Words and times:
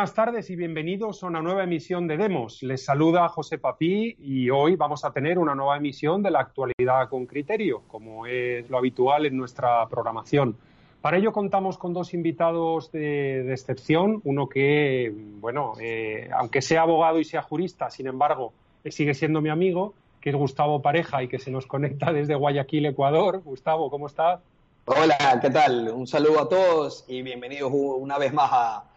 buenas 0.00 0.14
tardes 0.14 0.48
y 0.48 0.56
bienvenidos 0.56 1.22
a 1.22 1.26
una 1.26 1.42
nueva 1.42 1.62
emisión 1.62 2.08
de 2.08 2.16
Demos. 2.16 2.62
Les 2.62 2.82
saluda 2.82 3.28
José 3.28 3.58
Papí 3.58 4.16
y 4.18 4.48
hoy 4.48 4.74
vamos 4.74 5.04
a 5.04 5.12
tener 5.12 5.38
una 5.38 5.54
nueva 5.54 5.76
emisión 5.76 6.22
de 6.22 6.30
la 6.30 6.40
actualidad 6.40 7.10
con 7.10 7.26
criterio, 7.26 7.82
como 7.86 8.24
es 8.24 8.70
lo 8.70 8.78
habitual 8.78 9.26
en 9.26 9.36
nuestra 9.36 9.86
programación. 9.88 10.56
Para 11.02 11.18
ello 11.18 11.34
contamos 11.34 11.76
con 11.76 11.92
dos 11.92 12.14
invitados 12.14 12.90
de, 12.92 13.52
excepción, 13.52 14.22
uno 14.24 14.48
que, 14.48 15.12
bueno, 15.38 15.74
eh, 15.78 16.30
aunque 16.34 16.62
sea 16.62 16.80
abogado 16.80 17.18
y 17.18 17.24
sea 17.24 17.42
jurista, 17.42 17.90
sin 17.90 18.06
embargo, 18.06 18.54
sigue 18.86 19.12
siendo 19.12 19.42
mi 19.42 19.50
amigo, 19.50 19.92
que 20.22 20.30
es 20.30 20.36
Gustavo 20.36 20.80
Pareja 20.80 21.22
y 21.22 21.28
que 21.28 21.38
se 21.38 21.50
nos 21.50 21.66
conecta 21.66 22.10
desde 22.10 22.36
Guayaquil, 22.36 22.86
Ecuador. 22.86 23.42
Gustavo, 23.44 23.90
¿cómo 23.90 24.06
estás? 24.06 24.40
Hola, 24.86 25.38
¿qué 25.42 25.50
tal? 25.50 25.90
Un 25.94 26.06
saludo 26.06 26.40
a 26.40 26.48
todos 26.48 27.04
y 27.06 27.20
bienvenidos 27.20 27.70
una 27.70 28.16
vez 28.16 28.32
más 28.32 28.50
a, 28.50 28.89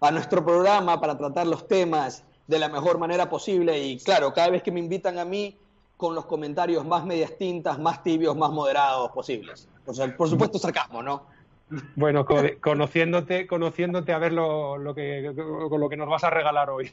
a 0.00 0.10
nuestro 0.10 0.44
programa 0.44 1.00
para 1.00 1.16
tratar 1.16 1.46
los 1.46 1.68
temas 1.68 2.24
de 2.46 2.58
la 2.58 2.68
mejor 2.68 2.98
manera 2.98 3.28
posible 3.28 3.78
y 3.78 3.98
claro, 3.98 4.32
cada 4.32 4.50
vez 4.50 4.62
que 4.62 4.72
me 4.72 4.80
invitan 4.80 5.18
a 5.18 5.24
mí 5.24 5.56
con 5.96 6.14
los 6.14 6.24
comentarios 6.24 6.84
más 6.86 7.04
medias 7.04 7.36
tintas, 7.36 7.78
más 7.78 8.02
tibios, 8.02 8.34
más 8.34 8.50
moderados 8.50 9.10
posibles. 9.12 9.68
Por, 10.16 10.28
supuesto, 10.28 10.58
sarcasmo, 10.58 11.02
¿no? 11.02 11.26
Bueno, 11.94 12.26
conociéndote, 12.60 13.46
conociéndote 13.46 14.12
a 14.12 14.18
ver 14.18 14.32
lo, 14.32 14.78
lo, 14.78 14.94
que, 14.94 15.32
lo 15.32 15.88
que 15.88 15.96
nos 15.96 16.08
vas 16.08 16.24
a 16.24 16.30
regalar 16.30 16.70
hoy. 16.70 16.90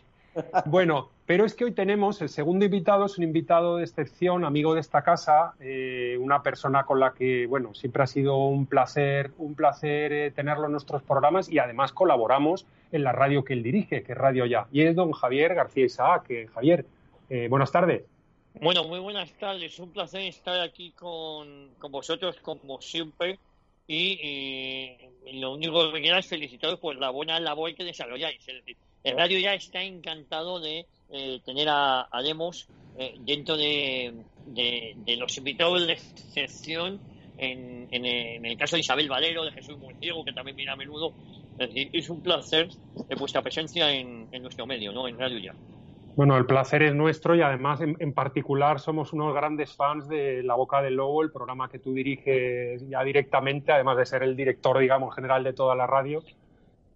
Bueno, 0.65 1.09
pero 1.25 1.45
es 1.45 1.55
que 1.55 1.65
hoy 1.65 1.71
tenemos 1.71 2.21
el 2.21 2.29
segundo 2.29 2.65
invitado, 2.65 3.05
es 3.05 3.17
un 3.17 3.23
invitado 3.23 3.77
de 3.77 3.83
excepción, 3.83 4.45
amigo 4.45 4.75
de 4.75 4.81
esta 4.81 5.01
casa, 5.01 5.53
eh, 5.59 6.17
una 6.19 6.43
persona 6.43 6.83
con 6.85 6.99
la 6.99 7.13
que, 7.13 7.47
bueno, 7.47 7.73
siempre 7.73 8.03
ha 8.03 8.07
sido 8.07 8.37
un 8.37 8.65
placer, 8.67 9.31
un 9.37 9.55
placer 9.55 10.13
eh, 10.13 10.31
tenerlo 10.31 10.67
en 10.67 10.73
nuestros 10.73 11.01
programas 11.01 11.49
y 11.49 11.59
además 11.59 11.91
colaboramos 11.91 12.67
en 12.91 13.03
la 13.03 13.11
radio 13.11 13.43
que 13.43 13.53
él 13.53 13.63
dirige, 13.63 14.03
que 14.03 14.11
es 14.11 14.17
Radio 14.17 14.45
Ya. 14.45 14.67
Y 14.71 14.81
es 14.81 14.95
don 14.95 15.11
Javier 15.11 15.55
García 15.55 15.85
Isaac. 15.85 16.31
Javier, 16.53 16.85
eh, 17.29 17.47
buenas 17.49 17.71
tardes. 17.71 18.03
Bueno, 18.61 18.83
muy 18.85 18.99
buenas 18.99 19.31
tardes. 19.33 19.77
Un 19.79 19.91
placer 19.91 20.21
estar 20.21 20.59
aquí 20.61 20.91
con, 20.91 21.69
vosotros, 21.89 22.37
como 22.41 22.81
siempre. 22.81 23.39
Y 23.87 24.97
lo 25.33 25.53
único 25.53 25.91
que 25.91 26.01
quiero 26.01 26.17
es 26.17 26.27
felicitaros 26.27 26.79
por 26.79 26.95
la 26.97 27.09
buena 27.09 27.39
labor 27.39 27.73
que 27.73 27.83
desarrolláis. 27.83 28.39
Es 28.47 28.55
decir, 28.55 28.77
el 29.03 29.15
radio 29.15 29.39
ya 29.39 29.53
está 29.53 29.81
encantado 29.81 30.59
de 30.59 30.85
eh, 31.09 31.39
tener 31.45 31.67
a, 31.69 32.09
Demos 32.23 32.67
eh, 32.97 33.15
dentro 33.19 33.55
de, 33.55 34.13
los 35.17 35.37
invitados 35.37 35.87
de 35.87 35.93
excepción 35.93 36.99
en, 37.37 37.87
el 38.03 38.57
caso 38.57 38.75
de 38.75 38.81
Isabel 38.81 39.07
Valero, 39.07 39.45
de 39.45 39.51
Jesús 39.51 39.77
Murciego, 39.77 40.25
que 40.25 40.33
también 40.33 40.57
viene 40.57 40.71
a 40.71 40.75
menudo. 40.75 41.13
Es 41.57 41.69
decir, 41.69 41.89
es 41.93 42.09
un 42.09 42.21
placer 42.21 42.69
de 43.07 43.15
vuestra 43.15 43.41
presencia 43.41 43.91
en, 43.91 44.29
nuestro 44.41 44.65
medio, 44.65 44.91
¿no? 44.91 45.07
En 45.07 45.17
Radio 45.17 45.39
Ya. 45.39 45.55
Bueno, 46.17 46.35
el 46.35 46.47
placer 46.47 46.81
es 46.81 46.95
nuestro 46.95 47.35
y 47.35 47.43
además 47.43 47.79
en, 47.79 48.11
particular 48.11 48.79
somos 48.79 49.13
unos 49.13 49.35
grandes 49.35 49.75
fans 49.75 50.07
de 50.07 50.41
La 50.41 50.55
Boca 50.55 50.81
del 50.81 50.95
Lobo, 50.95 51.21
el 51.21 51.29
programa 51.29 51.69
que 51.69 51.77
tú 51.77 51.93
diriges 51.93 52.89
ya 52.89 53.03
directamente, 53.03 53.71
además 53.71 53.97
de 53.97 54.07
ser 54.07 54.23
el 54.23 54.35
director, 54.35 54.79
digamos, 54.79 55.13
general 55.13 55.43
de 55.43 55.53
toda 55.53 55.75
la 55.75 55.85
radio. 55.85 56.23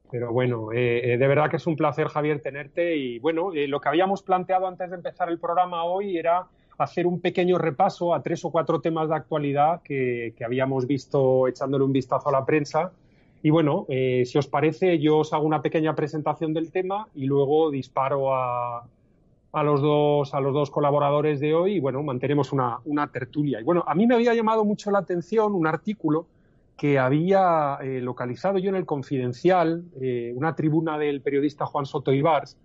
Pero 0.09 0.33
bueno, 0.33 0.71
eh, 0.71 1.13
eh, 1.13 1.17
de 1.19 1.27
verdad 1.27 1.51
que 1.51 1.57
es 1.57 1.67
un 1.67 1.75
placer, 1.75 2.07
Javier, 2.07 2.41
tenerte. 2.41 2.95
Y 2.97 3.19
bueno, 3.19 3.53
eh, 3.53 3.67
lo 3.67 3.79
que 3.79 3.89
habíamos 3.89 4.23
planteado 4.23 4.65
antes 4.65 4.89
de 4.89 4.95
empezar 4.95 5.29
el 5.29 5.37
programa 5.37 5.83
hoy 5.83 6.17
era 6.17 6.47
hacer 6.79 7.05
un 7.05 7.21
pequeño 7.21 7.59
repaso 7.59 8.15
a 8.15 8.23
tres 8.23 8.43
o 8.43 8.49
cuatro 8.49 8.81
temas 8.81 9.07
de 9.07 9.17
actualidad 9.17 9.83
que, 9.83 10.33
habíamos 10.43 10.87
visto 10.87 11.47
echándole 11.47 11.83
un 11.83 11.93
vistazo 11.93 12.29
a 12.29 12.31
la 12.31 12.43
prensa. 12.43 12.91
Y 13.43 13.51
bueno, 13.51 13.85
si 13.87 14.35
os 14.35 14.47
parece, 14.47 14.97
yo 14.97 15.19
os 15.19 15.31
hago 15.31 15.45
una 15.45 15.61
pequeña 15.61 15.93
presentación 15.93 16.55
del 16.55 16.71
tema 16.71 17.07
y 17.13 17.25
luego 17.25 17.69
disparo 17.69 18.33
a, 18.33 18.83
a 19.51 19.63
los 19.63 19.81
dos, 19.81 20.33
a 20.33 20.39
los 20.39 20.53
dos 20.53 20.71
colaboradores 20.71 21.39
de 21.39 21.53
hoy 21.53 21.73
y 21.75 21.79
bueno, 21.79 22.01
mantenemos 22.03 22.51
una, 22.53 22.79
una 22.85 23.11
tertulia. 23.11 23.59
Y 23.59 23.63
bueno, 23.63 23.83
a 23.85 23.95
mí 23.95 24.07
me 24.07 24.15
había 24.15 24.33
llamado 24.33 24.63
mucho 24.63 24.91
la 24.91 24.99
atención 24.99 25.53
un 25.53 25.67
artículo 25.67 26.27
que 26.77 26.97
había 26.97 27.77
eh, 27.81 28.01
localizado 28.01 28.57
yo 28.57 28.69
en 28.69 28.75
el 28.75 28.85
Confidencial, 28.85 29.83
eh, 30.01 30.33
una 30.35 30.55
tribuna 30.55 30.97
del 30.97 31.21
periodista 31.21 31.65
Juan 31.65 31.85
Soto 31.85 32.11
Ibars, 32.11 32.57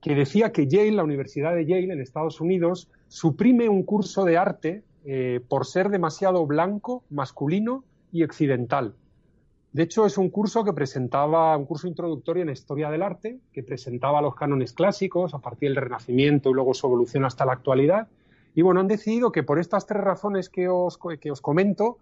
que 0.00 0.14
decía 0.14 0.52
que 0.52 0.68
Yale, 0.68 0.92
la 0.92 1.04
Universidad 1.04 1.54
de 1.54 1.66
Yale 1.66 1.92
en 1.92 2.00
Estados 2.00 2.40
Unidos, 2.40 2.88
suprime 3.08 3.68
un 3.68 3.82
curso 3.82 4.24
de 4.24 4.38
arte 4.38 4.82
eh, 5.04 5.40
por 5.48 5.66
ser 5.66 5.90
demasiado 5.90 6.46
blanco, 6.46 7.02
masculino 7.10 7.84
y 8.12 8.22
occidental. 8.22 8.94
De 9.72 9.82
hecho, 9.82 10.06
es 10.06 10.16
un 10.16 10.30
curso 10.30 10.64
que 10.64 10.72
presentaba, 10.72 11.56
un 11.56 11.66
curso 11.66 11.86
introductorio 11.86 12.42
en 12.42 12.48
historia 12.48 12.90
del 12.90 13.02
arte, 13.02 13.38
que 13.52 13.62
presentaba 13.62 14.22
los 14.22 14.34
cánones 14.34 14.72
clásicos 14.72 15.34
a 15.34 15.38
partir 15.38 15.68
del 15.70 15.82
Renacimiento 15.82 16.50
y 16.50 16.54
luego 16.54 16.72
su 16.72 16.86
evolución 16.86 17.24
hasta 17.24 17.44
la 17.44 17.52
actualidad. 17.52 18.08
Y 18.54 18.62
bueno, 18.62 18.80
han 18.80 18.88
decidido 18.88 19.30
que 19.30 19.42
por 19.42 19.58
estas 19.58 19.86
tres 19.86 20.02
razones 20.02 20.48
que 20.48 20.68
os, 20.68 20.98
que 21.20 21.30
os 21.30 21.40
comento, 21.42 21.98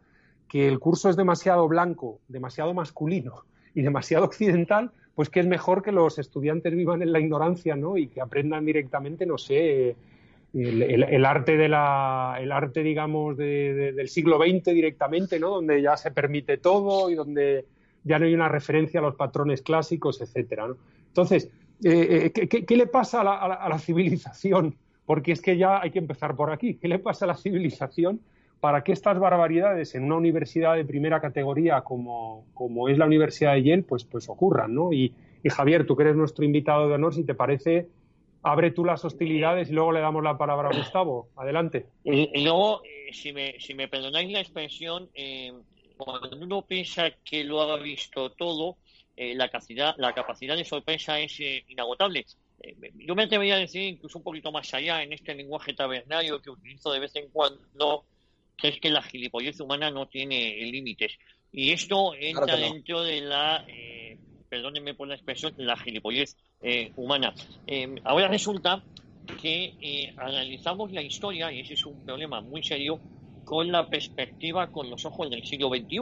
que 0.49 0.69
el 0.69 0.79
curso 0.79 1.11
es 1.11 1.17
demasiado 1.17 1.67
blanco, 1.67 2.21
demasiado 2.29 2.73
masculino 2.73 3.43
y 3.75 3.83
demasiado 3.83 4.25
occidental, 4.25 4.93
pues 5.17 5.29
que 5.29 5.41
es 5.41 5.47
mejor 5.47 5.83
que 5.83 5.93
los 5.93 6.19
estudiantes 6.19 6.75
vivan 6.75 7.03
en 7.03 7.11
la 7.11 7.19
ignorancia, 7.19 7.75
¿no? 7.75 7.97
Y 7.97 8.07
que 8.07 8.21
aprendan 8.21 8.65
directamente, 8.65 9.27
no 9.27 9.39
sé, 9.39 9.97
el, 10.55 11.25
arte 11.25 11.57
de 11.57 11.69
la, 11.69 12.39
el 12.41 12.53
arte, 12.53 12.83
digamos, 12.83 13.37
del 13.37 14.09
siglo 14.09 14.39
XX 14.39 14.65
directamente, 14.73 15.39
¿no? 15.39 15.51
Donde 15.51 15.83
ya 15.83 15.97
se 15.97 16.11
permite 16.11 16.59
todo 16.59 17.11
y 17.11 17.15
donde 17.15 17.67
ya 18.05 18.19
no 18.19 18.27
hay 18.27 18.35
una 18.35 18.49
referencia 18.49 19.01
a 19.01 19.03
los 19.03 19.17
patrones 19.17 19.63
clásicos, 19.63 20.21
etcétera, 20.21 20.69
¿no? 20.69 20.77
Entonces, 21.09 21.51
eh, 21.85 22.33
eh, 22.35 22.49
¿qué, 22.49 22.77
le 22.77 22.87
pasa 22.87 23.21
a 23.21 23.69
la 23.69 23.79
civilización? 23.79 24.77
Porque 25.05 25.33
es 25.33 25.41
que 25.41 25.57
ya 25.57 25.81
hay 25.81 25.91
que 25.91 25.99
empezar 25.99 26.35
por 26.37 26.51
aquí. 26.51 26.75
¿Qué 26.75 26.89
le 26.89 26.99
pasa 26.99 27.25
a 27.25 27.29
la 27.29 27.37
civilización 27.37 28.21
para 28.61 28.83
que 28.83 28.93
estas 28.93 29.19
barbaridades 29.19 29.95
en 29.95 30.05
una 30.05 30.17
universidad 30.17 30.75
de 30.75 30.85
primera 30.85 31.21
categoría 31.21 31.83
como, 31.83 32.45
es 32.89 32.99
la 32.99 33.07
Universidad 33.07 33.55
de 33.55 33.63
Yale, 33.63 33.83
pues, 33.83 34.05
pues 34.05 34.29
ocurran, 34.29 34.75
¿no? 34.75 34.93
Y, 34.93 35.15
Javier, 35.49 35.87
tú 35.87 35.95
que 35.95 36.03
eres 36.03 36.17
nuestro 36.17 36.45
invitado 36.45 36.89
de 36.89 36.95
honor, 36.95 37.15
si 37.15 37.23
te 37.23 37.35
parece, 37.35 37.87
abre 38.47 38.71
tú 38.71 38.85
las 38.85 39.05
hostilidades 39.05 39.69
y 39.69 39.73
luego 39.73 39.91
le 39.91 39.99
damos 39.99 40.23
la 40.23 40.39
palabra 40.39 40.69
a 40.69 40.77
Gustavo. 40.77 41.31
Adelante. 41.37 41.87
Y, 42.05 42.45
luego, 42.45 42.81
eh, 42.85 43.13
si, 43.13 43.33
me, 43.33 43.59
si 43.59 43.75
me 43.75 43.89
perdonáis 43.89 44.31
la 44.31 44.41
expresión, 44.41 45.11
eh, 45.15 45.53
cuando 45.97 46.37
uno 46.39 46.63
piensa 46.63 47.11
que 47.25 47.43
lo 47.43 47.61
ha 47.61 47.77
visto 47.79 48.31
todo, 48.31 48.77
eh, 49.17 49.35
la, 49.35 49.49
capacidad, 49.49 49.97
la 49.99 50.13
capacidad 50.13 50.57
de 50.57 50.65
sorpresa 50.65 51.19
es 51.19 51.41
inagotable. 51.41 52.25
yo 52.95 53.17
me 53.17 53.25
atrevería 53.25 53.57
a 53.57 53.59
decir 53.59 53.83
incluso 53.83 54.19
un 54.19 54.25
poquito 54.25 54.53
más 54.53 54.73
allá 54.75 55.03
en 55.03 55.13
este 55.13 55.35
lenguaje 55.35 55.75
tabernario 55.75 56.41
que 56.41 56.51
utilizo 56.51 56.93
de 56.93 57.01
vez 57.01 57.17
en 57.17 57.29
cuando, 57.31 58.05
que 58.57 58.69
es 58.69 58.81
que 58.81 58.91
la 58.91 59.03
gilipollez 59.03 59.59
humana 59.59 59.91
no 59.91 60.07
tiene 60.07 60.55
límites. 60.71 61.19
Y 61.51 61.73
esto 61.73 62.15
entra 62.15 62.57
dentro 62.57 63.03
de 63.03 63.23
la, 63.23 63.65
eh, 63.67 64.19
perdónenme 64.57 64.95
por 64.95 65.07
la 65.07 65.15
expresión, 65.17 65.53
la 65.59 65.77
gilipollez 65.77 66.35
eh, 66.63 66.91
humana. 66.97 67.35
Eh, 67.67 67.95
ahora 68.05 68.29
resulta 68.29 68.83
que 69.43 69.75
eh, 69.83 70.15
analizamos 70.17 70.93
la 70.93 71.03
historia, 71.03 71.53
y 71.53 71.61
ese 71.61 71.75
es 71.75 71.85
un 71.85 72.03
problema 72.07 72.41
muy 72.41 72.63
serio, 72.63 72.99
con 73.47 73.71
la 73.71 73.89
perspectiva, 73.89 74.67
con 74.73 74.91
los 74.91 75.05
ojos 75.07 75.31
del 75.31 75.47
siglo 75.47 75.69
XXI. 75.69 75.99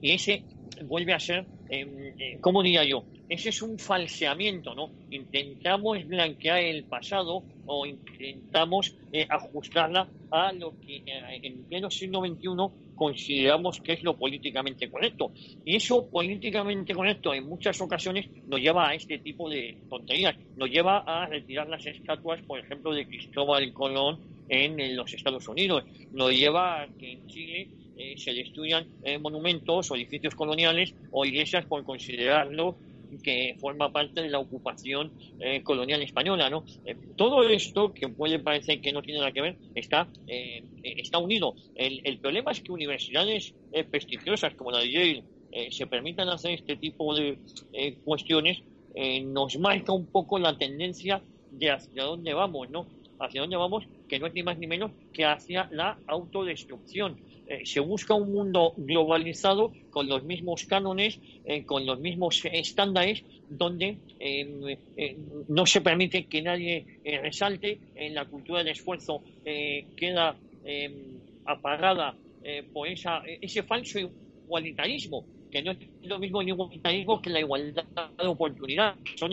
Y 0.00 0.12
ese 0.12 0.44
vuelve 0.84 1.12
a 1.12 1.20
ser, 1.20 1.44
eh, 1.68 2.38
¿cómo 2.40 2.62
diría 2.62 2.84
yo? 2.84 3.04
Ese 3.28 3.48
es 3.48 3.60
un 3.60 3.76
falseamiento, 3.76 4.72
¿no? 4.74 4.90
Intentamos 5.10 6.06
blanquear 6.06 6.60
el 6.60 6.84
pasado 6.84 7.42
o 7.66 7.84
intentamos 7.84 8.94
eh, 9.12 9.26
ajustarla 9.28 10.08
a 10.30 10.52
lo 10.52 10.78
que 10.78 10.98
eh, 10.98 11.40
en 11.42 11.64
pleno 11.64 11.90
siglo 11.90 12.20
XXI 12.20 12.94
consideramos 12.94 13.80
que 13.80 13.94
es 13.94 14.04
lo 14.04 14.16
políticamente 14.16 14.88
correcto. 14.88 15.32
Y 15.64 15.74
eso 15.74 16.08
políticamente 16.08 16.94
correcto 16.94 17.34
en 17.34 17.48
muchas 17.48 17.80
ocasiones 17.80 18.28
nos 18.46 18.60
lleva 18.60 18.88
a 18.90 18.94
este 18.94 19.18
tipo 19.18 19.50
de 19.50 19.76
tonterías. 19.90 20.36
Nos 20.56 20.70
lleva 20.70 20.98
a 20.98 21.26
retirar 21.26 21.68
las 21.68 21.84
estatuas, 21.84 22.40
por 22.42 22.60
ejemplo, 22.60 22.94
de 22.94 23.08
Cristóbal 23.08 23.72
Colón 23.72 24.35
en 24.48 24.96
los 24.96 25.12
Estados 25.12 25.46
Unidos. 25.48 25.84
Nos 26.12 26.32
lleva 26.32 26.82
a 26.82 26.88
que 26.88 27.12
en 27.12 27.26
Chile 27.26 27.68
eh, 27.96 28.14
se 28.18 28.32
destruyan 28.32 28.86
monumentos 29.20 29.90
o 29.90 29.96
edificios 29.96 30.34
coloniales 30.34 30.94
o 31.10 31.24
iglesias 31.24 31.64
por 31.64 31.84
considerarlo 31.84 32.76
que 33.22 33.56
forma 33.58 33.92
parte 33.92 34.22
de 34.22 34.28
la 34.28 34.38
ocupación 34.38 35.12
eh, 35.40 35.62
colonial 35.62 36.02
española, 36.02 36.50
¿no? 36.50 36.64
Eh, 36.84 36.96
todo 37.16 37.42
esto, 37.48 37.92
que 37.92 38.08
puede 38.08 38.38
parecer 38.38 38.80
que 38.80 38.92
no 38.92 39.02
tiene 39.02 39.20
nada 39.20 39.32
que 39.32 39.42
ver, 39.42 39.56
está, 39.74 40.08
eh, 40.26 40.62
está 40.82 41.18
unido. 41.18 41.54
El, 41.74 42.00
el, 42.04 42.18
problema 42.18 42.52
es 42.52 42.60
que 42.60 42.72
universidades 42.72 43.54
prestigiosas 43.90 44.54
como 44.54 44.70
la 44.70 44.78
de 44.78 44.90
Yale 44.90 45.24
se 45.70 45.86
permitan 45.86 46.28
hacer 46.28 46.52
este 46.52 46.76
tipo 46.76 47.14
de 47.14 47.38
cuestiones, 48.04 48.62
nos 49.24 49.58
marca 49.58 49.92
un 49.92 50.06
poco 50.06 50.38
la 50.38 50.56
tendencia 50.56 51.22
de 51.50 51.70
hacia 51.70 52.04
dónde 52.04 52.34
vamos, 52.34 52.68
¿no? 52.70 52.86
Hacia 53.18 53.40
dónde 53.40 53.56
vamos 53.56 53.84
que 54.08 54.18
no 54.18 54.26
es 54.26 54.34
ni 54.34 54.42
más 54.42 54.58
ni 54.58 54.66
menos 54.66 54.92
que 55.12 55.24
hacia 55.24 55.68
la 55.72 55.98
autodestrucción. 56.06 57.18
Eh, 57.48 57.64
se 57.64 57.78
busca 57.78 58.14
un 58.14 58.32
mundo 58.32 58.74
globalizado 58.76 59.72
con 59.90 60.08
los 60.08 60.24
mismos 60.24 60.64
cánones, 60.64 61.20
eh, 61.44 61.64
con 61.64 61.86
los 61.86 62.00
mismos 62.00 62.42
estándares, 62.44 63.22
donde 63.48 63.98
em, 64.18 64.76
eh, 64.96 65.16
no 65.48 65.64
se 65.64 65.80
permite 65.80 66.24
que 66.26 66.42
nadie 66.42 66.84
resalte, 67.04 67.78
en 67.94 68.14
la 68.14 68.24
cultura 68.24 68.58
del 68.58 68.68
esfuerzo 68.68 69.22
queda 69.96 70.36
em, 70.64 71.20
apagada 71.44 72.16
por 72.72 72.88
esa, 72.88 73.22
ese 73.40 73.62
falso 73.62 73.98
igualitarismo, 73.98 75.24
que 75.50 75.62
no 75.62 75.72
es 75.72 75.78
lo 76.02 76.18
mismo 76.18 76.40
el 76.40 76.48
igualitarismo 76.48 77.22
que 77.22 77.30
la 77.30 77.40
igualdad 77.40 77.84
de 78.18 78.26
oportunidad, 78.26 78.94
son 79.16 79.32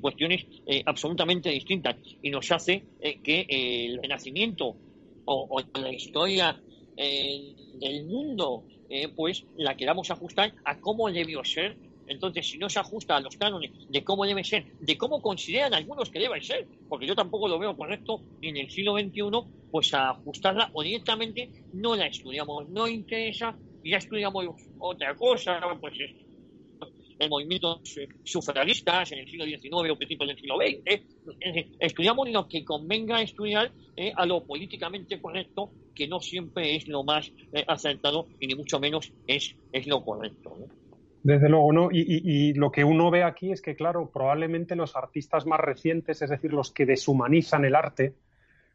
cuestiones 0.00 0.46
absolutamente 0.86 1.50
distintas 1.50 1.96
y 2.22 2.30
nos 2.30 2.50
hace 2.52 2.84
que 3.22 3.46
el 3.48 3.98
renacimiento 4.00 4.76
o 5.24 5.60
la 5.74 5.92
historia 5.92 6.60
del 6.96 8.04
mundo, 8.06 8.64
eh, 8.88 9.08
pues 9.08 9.44
la 9.56 9.76
queramos 9.76 10.10
ajustar 10.10 10.52
a 10.64 10.78
cómo 10.78 11.10
debió 11.10 11.44
ser. 11.44 11.76
Entonces, 12.06 12.46
si 12.46 12.58
no 12.58 12.68
se 12.68 12.78
ajusta 12.78 13.16
a 13.16 13.20
los 13.20 13.36
cánones 13.36 13.70
de 13.88 14.04
cómo 14.04 14.24
debe 14.26 14.44
ser, 14.44 14.66
de 14.80 14.98
cómo 14.98 15.22
consideran 15.22 15.72
algunos 15.72 16.10
que 16.10 16.18
debe 16.18 16.42
ser, 16.42 16.66
porque 16.88 17.06
yo 17.06 17.14
tampoco 17.14 17.48
lo 17.48 17.58
veo 17.58 17.76
correcto 17.76 18.20
en 18.42 18.56
el 18.56 18.70
siglo 18.70 18.98
XXI, 18.98 19.22
pues 19.70 19.94
a 19.94 20.10
ajustarla 20.10 20.70
o 20.74 20.82
directamente 20.82 21.48
no 21.72 21.96
la 21.96 22.06
estudiamos, 22.06 22.68
no 22.68 22.86
interesa, 22.86 23.56
ya 23.84 23.96
estudiamos 23.96 24.46
otra 24.78 25.14
cosa, 25.14 25.60
pues 25.80 25.94
el 27.22 27.30
movimiento 27.30 27.80
sufragistas 28.24 29.12
en 29.12 29.20
el 29.20 29.28
siglo 29.28 29.44
XIX 29.44 29.90
o 29.90 29.96
principios 29.96 30.28
del 30.28 30.36
siglo 30.38 30.56
XX. 30.56 31.02
Estudiamos 31.80 32.30
lo 32.30 32.48
que 32.48 32.64
convenga 32.64 33.22
estudiar 33.22 33.70
eh, 33.96 34.12
a 34.14 34.26
lo 34.26 34.44
políticamente 34.44 35.20
correcto, 35.20 35.70
que 35.94 36.08
no 36.08 36.20
siempre 36.20 36.76
es 36.76 36.88
lo 36.88 37.04
más 37.04 37.32
eh, 37.52 37.64
acertado 37.66 38.26
y 38.40 38.46
ni 38.46 38.54
mucho 38.54 38.80
menos 38.80 39.12
es, 39.26 39.56
es 39.72 39.86
lo 39.86 40.04
correcto. 40.04 40.56
Desde 41.22 41.48
luego, 41.48 41.72
¿no? 41.72 41.88
Y, 41.92 42.52
lo 42.54 42.72
que 42.72 42.82
uno 42.82 43.10
ve 43.10 43.22
aquí 43.22 43.52
es 43.52 43.62
que, 43.62 43.76
claro, 43.76 44.10
probablemente 44.12 44.74
los 44.74 44.96
artistas 44.96 45.46
más 45.46 45.60
recientes, 45.60 46.20
es 46.20 46.30
decir, 46.30 46.52
los 46.52 46.72
que 46.72 46.84
deshumanizan 46.84 47.64
el 47.64 47.76
arte, 47.76 48.16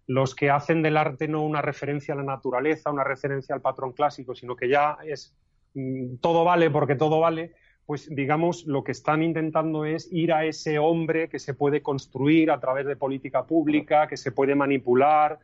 los 0.05 0.33
que 0.33 0.49
hacen 0.49 0.81
del 0.81 0.95
arte 0.95 1.27
no 1.27 1.43
una 1.43 1.61
referencia 1.61 2.13
a 2.13 2.17
la 2.17 2.23
naturaleza, 2.23 2.89
una 2.89 3.03
referencia 3.03 3.53
al 3.53 3.61
patrón 3.61 3.91
clásico, 3.91 4.33
sino 4.33 4.55
que 4.55 4.69
ya 4.69 4.97
es 5.05 5.35
mm, 5.73 6.17
todo 6.21 6.45
vale 6.45 6.69
porque 6.69 6.95
todo 6.95 7.19
vale, 7.19 7.53
pues 7.87 8.13
digamos, 8.13 8.65
lo 8.67 8.83
que 8.83 8.91
están 8.91 9.23
intentando 9.23 9.85
es 9.85 10.11
ir 10.11 10.33
a 10.33 10.43
ese 10.43 10.77
hombre 10.77 11.29
que 11.29 11.39
se 11.39 11.53
puede 11.53 11.81
construir 11.81 12.51
a 12.51 12.59
través 12.59 12.85
de 12.85 12.97
política 12.97 13.45
pública, 13.45 14.09
que 14.09 14.17
se 14.17 14.33
puede 14.33 14.55
manipular 14.55 15.39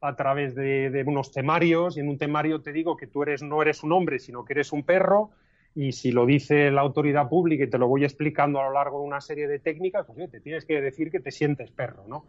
a 0.00 0.14
través 0.14 0.54
de, 0.54 1.02
unos 1.04 1.32
temarios, 1.32 1.96
y 1.96 2.00
en 2.00 2.08
un 2.08 2.16
temario 2.16 2.62
te 2.62 2.72
digo 2.72 2.96
que 2.96 3.08
tú 3.08 3.24
eres, 3.24 3.42
no 3.42 3.60
eres 3.62 3.82
un 3.82 3.90
hombre, 3.90 4.20
sino 4.20 4.44
que 4.44 4.52
eres 4.52 4.72
un 4.72 4.84
perro, 4.84 5.30
y 5.74 5.90
si 5.90 6.12
lo 6.12 6.24
dice 6.24 6.70
la 6.70 6.82
autoridad 6.82 7.28
pública 7.28 7.64
y 7.64 7.70
te 7.70 7.78
lo 7.78 7.88
voy 7.88 8.04
explicando 8.04 8.60
a 8.60 8.68
lo 8.68 8.74
largo 8.74 9.00
de 9.00 9.06
una 9.06 9.20
serie 9.20 9.48
de 9.48 9.58
técnicas, 9.58 10.06
pues 10.06 10.30
te 10.30 10.38
tienes 10.38 10.64
que 10.64 10.80
decir 10.80 11.10
que 11.10 11.18
te 11.18 11.32
sientes 11.32 11.72
perro, 11.72 12.04
¿no? 12.06 12.26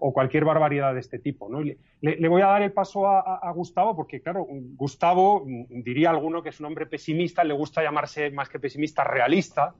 O 0.00 0.12
cualquier 0.12 0.44
barbaridad 0.44 0.94
de 0.94 1.00
este 1.00 1.18
tipo. 1.18 1.48
¿no? 1.48 1.60
Le, 1.62 2.28
voy 2.28 2.42
a 2.42 2.46
dar 2.46 2.62
el 2.62 2.72
paso 2.72 3.06
a, 3.06 3.50
Gustavo 3.52 3.96
porque, 3.96 4.20
claro, 4.20 4.46
Gustavo, 4.48 5.44
diría 5.68 6.10
alguno 6.10 6.42
que 6.42 6.50
es 6.50 6.60
un 6.60 6.66
hombre 6.66 6.86
pesimista, 6.86 7.44
le 7.44 7.54
gusta 7.54 7.82
llamarse 7.82 8.30
más 8.30 8.48
que 8.48 8.58
pesimista 8.58 9.04
realista, 9.04 9.74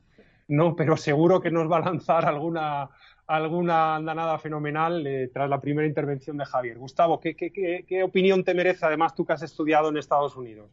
¿no? 0.49 0.75
pero 0.77 0.97
seguro 0.97 1.41
que 1.41 1.51
nos 1.51 1.71
va 1.71 1.79
a 1.79 1.81
lanzar 1.81 2.27
alguna, 2.27 2.91
alguna 3.27 3.97
andanada 3.97 4.39
fenomenal 4.39 5.07
eh, 5.07 5.31
tras 5.33 5.49
la 5.49 5.61
primera 5.61 5.87
intervención 5.87 6.37
de 6.37 6.45
Javier. 6.45 6.79
Gustavo, 6.79 7.21
¿qué, 7.21 8.03
opinión 8.05 8.45
te 8.45 8.55
merece, 8.55 8.87
además 8.87 9.15
tú 9.15 9.25
que 9.25 9.33
has 9.33 9.43
estudiado 9.43 9.89
en 9.89 9.97
Estados 9.97 10.37
Unidos? 10.37 10.71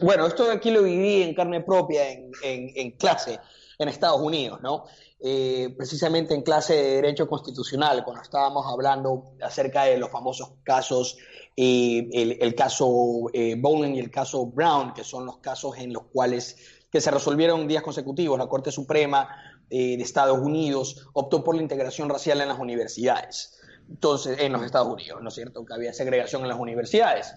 Bueno, 0.00 0.26
esto 0.26 0.50
aquí 0.50 0.70
lo 0.70 0.82
viví 0.82 1.22
en 1.22 1.34
carne 1.34 1.60
propia 1.60 2.10
en, 2.10 2.32
en 2.42 2.90
clase 2.92 3.38
en 3.78 3.88
Estados 3.88 4.20
Unidos, 4.20 4.60
¿no? 4.62 4.84
Eh, 5.20 5.74
precisamente 5.76 6.34
en 6.34 6.42
clase 6.42 6.74
de 6.74 6.96
Derecho 6.96 7.26
Constitucional, 7.26 8.04
cuando 8.04 8.22
estábamos 8.22 8.66
hablando 8.66 9.32
acerca 9.40 9.84
de 9.84 9.96
los 9.96 10.10
famosos 10.10 10.52
casos, 10.62 11.16
eh, 11.56 12.36
el, 12.40 12.54
caso 12.54 13.30
eh, 13.32 13.56
Bowling 13.58 13.94
y 13.94 14.00
el 14.00 14.10
caso 14.10 14.46
Brown, 14.46 14.92
que 14.92 15.02
son 15.02 15.24
los 15.24 15.38
casos 15.38 15.78
en 15.78 15.92
los 15.92 16.04
cuales 16.12 16.58
que 16.90 17.00
se 17.00 17.10
resolvieron 17.10 17.66
días 17.66 17.82
consecutivos, 17.82 18.38
la 18.38 18.48
Corte 18.48 18.70
Suprema 18.70 19.28
de 19.70 19.94
Estados 19.94 20.38
Unidos 20.38 21.08
optó 21.14 21.42
por 21.42 21.56
la 21.56 21.62
integración 21.62 22.08
racial 22.08 22.40
en 22.40 22.48
las 22.48 22.58
universidades. 22.58 23.58
Entonces, 23.88 24.38
en 24.38 24.52
los 24.52 24.62
Estados 24.62 24.92
Unidos, 24.92 25.20
¿no 25.20 25.28
es 25.28 25.34
cierto? 25.34 25.64
Que 25.64 25.74
había 25.74 25.92
segregación 25.92 26.42
en 26.42 26.48
las 26.48 26.58
universidades. 26.58 27.34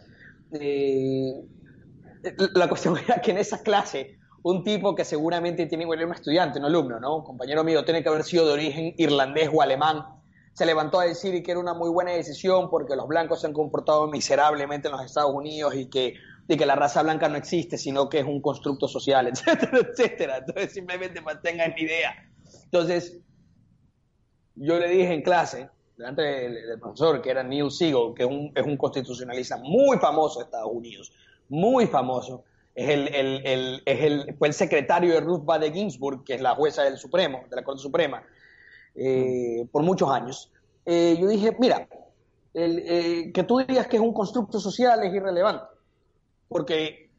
la 2.53 2.67
cuestión 2.67 2.97
era 3.07 3.21
que 3.21 3.31
en 3.31 3.37
esa 3.39 3.63
clase 3.63 4.16
un 4.49 4.63
tipo 4.63 4.95
que 4.95 5.03
seguramente 5.03 5.65
tiene 5.65 5.85
un 5.85 6.13
estudiante, 6.13 6.59
un 6.59 6.65
alumno, 6.65 6.99
¿no? 6.99 7.17
Un 7.17 7.23
compañero 7.23 7.63
mío, 7.63 7.83
tiene 7.83 8.01
que 8.01 8.09
haber 8.09 8.23
sido 8.23 8.47
de 8.47 8.53
origen 8.53 8.93
irlandés 8.97 9.49
o 9.53 9.61
alemán, 9.61 10.05
se 10.53 10.65
levantó 10.65 10.99
a 10.99 11.05
decir 11.05 11.43
que 11.43 11.51
era 11.51 11.59
una 11.59 11.73
muy 11.73 11.89
buena 11.89 12.11
decisión 12.11 12.69
porque 12.69 12.95
los 12.95 13.07
blancos 13.07 13.41
se 13.41 13.47
han 13.47 13.53
comportado 13.53 14.07
miserablemente 14.07 14.87
en 14.87 14.93
los 14.93 15.03
Estados 15.03 15.31
Unidos 15.33 15.75
y 15.75 15.87
que, 15.87 16.15
que 16.47 16.65
la 16.65 16.75
raza 16.75 17.03
blanca 17.03 17.29
no 17.29 17.35
existe, 17.35 17.77
sino 17.77 18.09
que 18.09 18.19
es 18.19 18.25
un 18.25 18.41
constructo 18.41 18.87
social, 18.87 19.27
etcétera, 19.31 19.79
etcétera. 19.79 20.37
Entonces 20.37 20.73
simplemente 20.73 21.21
mantengan 21.21 21.71
la 21.71 21.79
idea. 21.79 22.31
Entonces, 22.63 23.19
yo 24.55 24.79
le 24.79 24.89
dije 24.89 25.13
en 25.13 25.21
clase, 25.21 25.69
delante 25.95 26.21
del, 26.21 26.79
profesor, 26.79 27.21
que 27.21 27.29
era 27.29 27.43
Neil 27.43 27.69
Siegel, 27.69 28.13
que 28.15 28.23
es 28.23 28.29
un, 28.29 28.51
es 28.55 28.65
un 28.65 28.77
constitucionalista 28.77 29.57
muy 29.57 29.97
famoso 29.99 30.39
de 30.39 30.45
Estados 30.45 30.71
Unidos, 30.71 31.11
muy 31.49 31.85
famoso, 31.85 32.45
es 32.77 32.89
el, 32.89 33.07
el, 33.43 33.81
es 33.85 34.03
el, 34.03 34.35
fue 34.37 34.49
el 34.49 34.53
secretario 34.53 35.11
de 35.15 35.21
Ruth 35.21 35.43
Bader 35.43 35.73
Ginsburg, 35.73 36.23
que 36.23 36.35
es 36.35 36.41
la 36.41 36.53
jueza 36.53 36.83
del 36.83 36.99
Supremo, 36.99 37.41
de 37.49 37.55
la 37.55 37.63
Corte 37.63 37.81
Suprema, 37.81 38.23
eh, 38.93 39.67
por 39.71 39.81
muchos 39.81 40.11
años. 40.11 40.51
Eh, 40.85 41.17
yo 41.19 41.27
dije, 41.27 41.57
mira, 41.59 41.89
eh, 42.53 43.31
que 43.33 43.43
tú 43.45 43.57
digas 43.67 43.87
que 43.87 43.95
es 43.95 44.01
un 44.01 44.13
constructo 44.13 44.59
social 44.59 45.03
es 45.03 45.11
irrelevante, 45.11 45.65
porque 46.47 47.09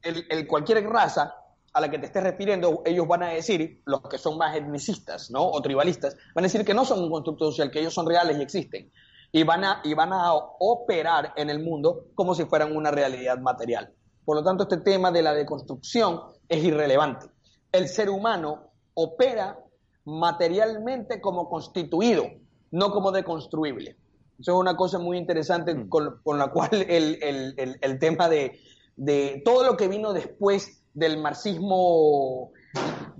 el, 0.00 0.46
cualquier 0.46 0.82
raza 0.86 1.34
a 1.74 1.80
la 1.82 1.90
que 1.90 1.98
te 1.98 2.06
estés 2.06 2.22
refiriendo, 2.22 2.80
ellos 2.86 3.06
van 3.06 3.24
a 3.24 3.28
decir, 3.28 3.82
los 3.84 4.00
que 4.08 4.16
son 4.16 4.38
más 4.38 4.56
etnicistas 4.56 5.30
¿no? 5.30 5.46
o 5.46 5.60
tribalistas, 5.60 6.16
van 6.34 6.44
a 6.44 6.48
decir 6.48 6.64
que 6.64 6.72
no 6.72 6.86
son 6.86 7.02
un 7.04 7.10
constructo 7.10 7.50
social, 7.50 7.70
que 7.70 7.80
ellos 7.80 7.92
son 7.92 8.08
reales 8.08 8.38
y 8.38 8.42
existen. 8.42 8.90
Y 9.32 9.42
van, 9.42 9.64
a, 9.64 9.82
y 9.84 9.92
van 9.92 10.14
a 10.14 10.32
operar 10.32 11.34
en 11.36 11.50
el 11.50 11.62
mundo 11.62 12.06
como 12.14 12.34
si 12.34 12.46
fueran 12.46 12.74
una 12.74 12.90
realidad 12.90 13.36
material. 13.38 13.92
Por 14.26 14.36
lo 14.36 14.42
tanto, 14.42 14.64
este 14.64 14.78
tema 14.78 15.12
de 15.12 15.22
la 15.22 15.32
deconstrucción 15.32 16.20
es 16.48 16.62
irrelevante. 16.62 17.28
El 17.70 17.88
ser 17.88 18.10
humano 18.10 18.72
opera 18.94 19.56
materialmente 20.04 21.20
como 21.20 21.48
constituido, 21.48 22.24
no 22.72 22.90
como 22.90 23.12
deconstruible. 23.12 23.96
Eso 24.38 24.52
es 24.52 24.58
una 24.58 24.76
cosa 24.76 24.98
muy 24.98 25.16
interesante 25.16 25.74
mm. 25.74 25.88
con, 25.88 26.38
la 26.38 26.48
cual 26.48 26.70
el, 26.72 27.98
tema 28.00 28.28
de, 28.28 28.58
de, 28.96 29.42
todo 29.44 29.64
lo 29.64 29.76
que 29.76 29.86
vino 29.86 30.12
después 30.12 30.82
del 30.92 31.18
marxismo, 31.18 32.50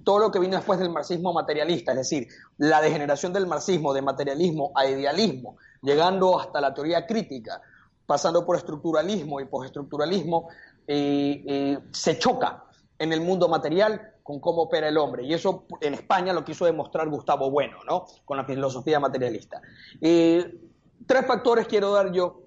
todo 0.03 0.19
lo 0.19 0.31
que 0.33 0.41
vino 0.41 0.57
después 0.57 0.81
del 0.81 0.91
marxismo 0.91 1.33
materialista, 1.33 1.93
es 1.93 1.99
decir, 1.99 2.27
la 2.59 2.81
degeneración 2.81 3.33
del 3.33 3.47
marxismo 3.47 3.95
de 3.95 4.03
materialismo 4.03 4.73
a 4.75 4.87
idealismo, 4.87 5.57
llegando 5.83 6.41
hasta 6.41 6.61
la 6.61 6.75
teoría 6.75 7.07
crítica, 7.07 7.63
pasando 8.07 8.47
por 8.47 8.57
estructuralismo 8.57 9.41
y 9.41 9.47
postestructuralismo, 9.47 10.49
eh, 10.87 11.43
eh, 11.47 11.79
se 11.91 12.19
choca 12.19 12.65
en 12.99 13.13
el 13.13 13.21
mundo 13.21 13.49
material 13.49 14.15
con 14.23 14.41
cómo 14.41 14.63
opera 14.63 14.89
el 14.89 14.97
hombre. 14.99 15.25
Y 15.25 15.35
eso 15.35 15.67
en 15.81 15.95
España 15.95 16.33
lo 16.33 16.45
quiso 16.45 16.65
demostrar 16.65 17.09
Gustavo 17.09 17.51
Bueno, 17.51 17.79
¿no? 17.87 18.07
Con 18.25 18.37
la 18.37 18.45
filosofía 18.45 19.01
materialista. 19.01 19.61
Eh, 20.01 20.61
tres 21.07 21.27
factores 21.27 21.67
quiero 21.67 21.93
dar 21.93 22.13
yo, 22.13 22.43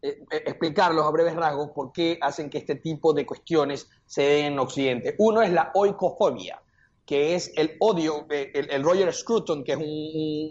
explicarlos 0.00 1.06
a 1.06 1.10
breves 1.10 1.34
rasgos, 1.34 1.70
por 1.70 1.92
qué 1.92 2.18
hacen 2.20 2.50
que 2.50 2.58
este 2.58 2.76
tipo 2.76 3.12
de 3.14 3.24
cuestiones 3.24 3.88
se 4.06 4.22
den 4.22 4.52
en 4.52 4.58
Occidente. 4.58 5.14
Uno 5.18 5.42
es 5.42 5.50
la 5.50 5.70
oicofobia, 5.74 6.62
que 7.06 7.34
es 7.34 7.52
el 7.56 7.76
odio, 7.80 8.26
el, 8.30 8.82
Roger 8.82 9.12
Scruton, 9.12 9.64
que 9.64 9.72
es 9.72 9.78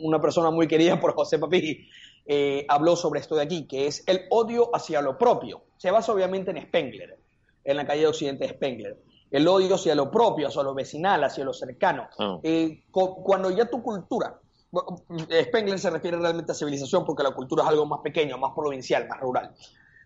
una 0.02 0.20
persona 0.22 0.52
muy 0.52 0.68
querida 0.68 1.00
por 1.00 1.14
José 1.14 1.40
Papi, 1.40 1.88
eh, 2.26 2.66
habló 2.70 2.96
sobre 2.96 3.20
esto 3.20 3.36
de 3.36 3.44
aquí, 3.44 3.68
que 3.68 3.88
es 3.88 4.04
el 4.08 4.26
odio 4.30 4.70
hacia 4.74 5.02
lo 5.02 5.18
propio. 5.18 5.64
Se 5.78 5.92
basa 5.92 6.14
obviamente 6.14 6.52
en 6.52 6.62
Spengler, 6.62 7.18
en 7.64 7.78
la 7.78 7.86
calle 7.86 8.02
de 8.02 8.08
Occidente 8.08 8.48
de 8.48 8.54
Spengler. 8.54 8.98
El 9.30 9.48
odio 9.48 9.76
hacia 9.76 9.96
lo 9.96 10.12
propio, 10.12 10.48
hacia 10.48 10.64
lo 10.64 10.74
vecinal, 10.74 11.24
hacia 11.24 11.44
lo 11.44 11.54
cercano. 11.54 12.08
Ah. 12.20 12.40
Eh, 12.44 12.84
cuando 12.92 13.50
ya 13.50 13.70
tu 13.70 13.82
cultura, 13.82 14.40
Spengler 15.44 15.78
se 15.80 15.90
refiere 15.90 16.18
realmente 16.18 16.52
a 16.52 16.56
civilización 16.56 17.06
porque 17.06 17.24
la 17.24 17.32
cultura 17.32 17.64
es 17.64 17.70
algo 17.70 17.86
más 17.86 18.00
pequeño, 18.02 18.38
más 18.38 18.54
provincial, 18.56 19.08
más 19.08 19.20
rural. 19.20 19.54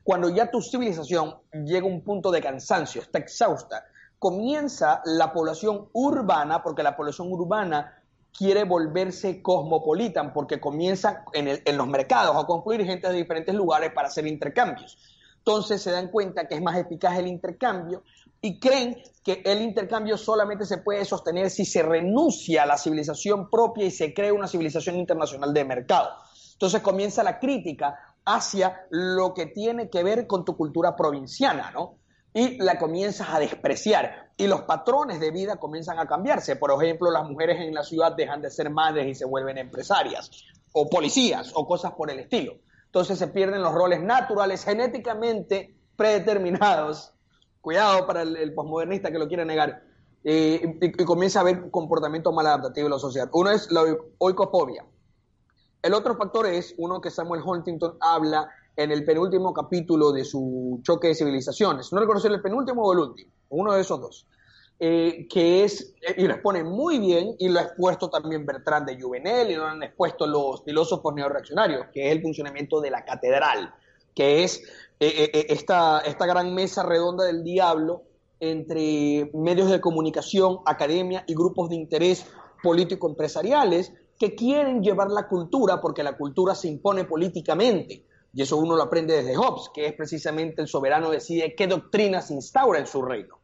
Cuando 0.03 0.29
ya 0.29 0.49
tu 0.49 0.61
civilización 0.61 1.35
llega 1.65 1.85
a 1.85 1.89
un 1.89 2.01
punto 2.01 2.31
de 2.31 2.41
cansancio, 2.41 3.01
está 3.01 3.19
exhausta, 3.19 3.85
comienza 4.19 5.01
la 5.05 5.31
población 5.33 5.89
urbana, 5.93 6.63
porque 6.63 6.83
la 6.83 6.95
población 6.95 7.31
urbana 7.31 8.01
quiere 8.37 8.63
volverse 8.65 9.41
cosmopolitan 9.41 10.31
porque 10.31 10.59
comienza 10.59 11.25
en, 11.33 11.59
en 11.65 11.77
los 11.77 11.87
mercados 11.87 12.35
a 12.35 12.45
concluir 12.45 12.85
gente 12.85 13.07
de 13.07 13.15
diferentes 13.15 13.55
lugares 13.55 13.91
para 13.93 14.09
hacer 14.09 14.27
intercambios. 14.27 14.97
Entonces 15.39 15.81
se 15.81 15.91
dan 15.91 16.09
cuenta 16.09 16.47
que 16.47 16.55
es 16.55 16.61
más 16.61 16.77
eficaz 16.77 17.17
el 17.17 17.27
intercambio 17.27 18.03
y 18.41 18.59
creen 18.59 19.01
que 19.23 19.41
el 19.43 19.61
intercambio 19.61 20.17
solamente 20.17 20.65
se 20.65 20.77
puede 20.77 21.03
sostener 21.03 21.49
si 21.49 21.65
se 21.65 21.81
renuncia 21.81 22.63
a 22.63 22.65
la 22.67 22.77
civilización 22.77 23.49
propia 23.49 23.85
y 23.85 23.91
se 23.91 24.13
crea 24.13 24.33
una 24.33 24.47
civilización 24.47 24.97
internacional 24.97 25.53
de 25.53 25.65
mercado. 25.65 26.09
Entonces 26.53 26.81
comienza 26.81 27.23
la 27.23 27.39
crítica 27.39 27.97
hacia 28.25 28.85
lo 28.89 29.33
que 29.33 29.47
tiene 29.47 29.89
que 29.89 30.03
ver 30.03 30.27
con 30.27 30.45
tu 30.45 30.55
cultura 30.55 30.95
provinciana, 30.95 31.71
¿no? 31.71 31.95
Y 32.37 32.55
la 32.59 32.77
comienzas 32.77 33.29
a 33.31 33.39
despreciar. 33.39 34.29
Y 34.37 34.45
los 34.45 34.61
patrones 34.61 35.19
de 35.19 35.31
vida 35.31 35.55
comienzan 35.55 35.97
a 35.97 36.05
cambiarse. 36.05 36.55
Por 36.55 36.71
ejemplo, 36.71 37.09
las 37.09 37.27
mujeres 37.27 37.59
en 37.59 37.73
la 37.73 37.83
ciudad 37.83 38.15
dejan 38.15 38.43
de 38.43 38.51
ser 38.51 38.69
madres 38.69 39.07
y 39.07 39.15
se 39.15 39.25
vuelven 39.25 39.57
empresarias, 39.57 40.29
o 40.71 40.87
policías, 40.87 41.51
o 41.55 41.65
cosas 41.65 41.93
por 41.93 42.11
el 42.11 42.19
estilo. 42.19 42.53
Entonces 42.85 43.17
se 43.17 43.29
pierden 43.29 43.63
los 43.63 43.73
roles 43.73 44.03
naturales, 44.03 44.63
genéticamente 44.63 45.75
predeterminados 45.95 47.11
cuidado 47.59 48.05
para 48.05 48.21
el, 48.21 48.53
posmodernista 48.53 49.09
que 49.09 49.17
lo 49.17 49.27
quiere 49.27 49.43
negar, 49.43 49.81
y, 50.23 50.91
comienza 51.05 51.39
a 51.39 51.41
haber 51.41 51.71
comportamiento 51.71 52.31
maladaptativo 52.31 52.85
en 52.85 52.93
la 52.93 52.99
sociedad. 52.99 53.29
Uno 53.33 53.49
es 53.49 53.71
la 53.71 53.83
oicofobia. 54.19 54.85
El 55.81 55.95
otro 55.95 56.15
factor 56.15 56.45
es 56.45 56.75
uno 56.77 57.01
que 57.01 57.09
Samuel 57.09 57.41
Huntington 57.43 57.97
habla 57.99 58.47
en 58.77 58.91
el 58.91 59.03
penúltimo 59.03 59.53
capítulo 59.53 60.11
de 60.11 60.23
su 60.23 60.79
choque 60.83 61.09
de 61.09 61.15
civilizaciones. 61.15 61.91
No 61.91 61.99
recuerdo 61.99 62.27
el 62.27 62.41
penúltimo 62.41 62.83
o 62.83 62.93
el 62.93 62.99
último, 62.99 63.31
uno 63.49 63.73
de 63.73 63.81
esos 63.81 63.99
dos. 63.99 64.27
Eh, 64.79 65.27
que 65.27 65.63
es, 65.63 65.95
y 66.15 66.27
lo 66.27 66.33
expone 66.35 66.63
muy 66.63 66.99
bien, 66.99 67.35
y 67.39 67.49
lo 67.49 67.59
ha 67.59 67.63
expuesto 67.63 68.09
también 68.11 68.45
Bertrand 68.45 68.87
de 68.87 69.01
Juvenel, 69.01 69.49
y 69.49 69.55
lo 69.55 69.65
han 69.65 69.81
expuesto 69.81 70.27
los 70.27 70.63
filósofos 70.63 71.15
neoreaccionarios, 71.15 71.87
que 71.91 72.07
es 72.07 72.11
el 72.11 72.21
funcionamiento 72.21 72.79
de 72.79 72.91
la 72.91 73.03
catedral, 73.03 73.73
que 74.13 74.43
es 74.43 74.61
eh, 74.99 75.13
eh, 75.15 75.31
eh, 75.31 75.45
esta, 75.49 75.99
esta 75.99 76.25
gran 76.25 76.53
mesa 76.55 76.81
redonda 76.81 77.23
del 77.23 77.43
diablo 77.43 78.03
entre 78.39 79.29
medios 79.33 79.69
de 79.69 79.79
comunicación, 79.79 80.59
academia 80.65 81.23
y 81.27 81.35
grupos 81.35 81.69
de 81.69 81.75
interés 81.75 82.25
político-empresariales 82.63 83.93
que 84.17 84.33
quieren 84.33 84.81
llevar 84.81 85.09
la 85.11 85.27
cultura 85.27 85.79
porque 85.81 86.03
la 86.03 86.17
cultura 86.17 86.55
se 86.55 86.67
impone 86.67 87.05
políticamente. 87.05 88.05
Y 88.37 88.43
eso 88.43 88.55
uno 88.57 88.75
lo 88.75 88.83
aprende 88.83 89.15
desde 89.15 89.35
Hobbes, 89.35 89.71
que 89.73 89.87
es 89.87 89.93
precisamente 89.93 90.61
el 90.61 90.67
soberano 90.67 91.09
decide 91.09 91.55
qué 91.55 91.65
doctrina 91.65 92.21
se 92.21 92.35
instaura 92.35 92.77
en 92.77 92.85
su 92.85 93.01
reino. 93.01 93.39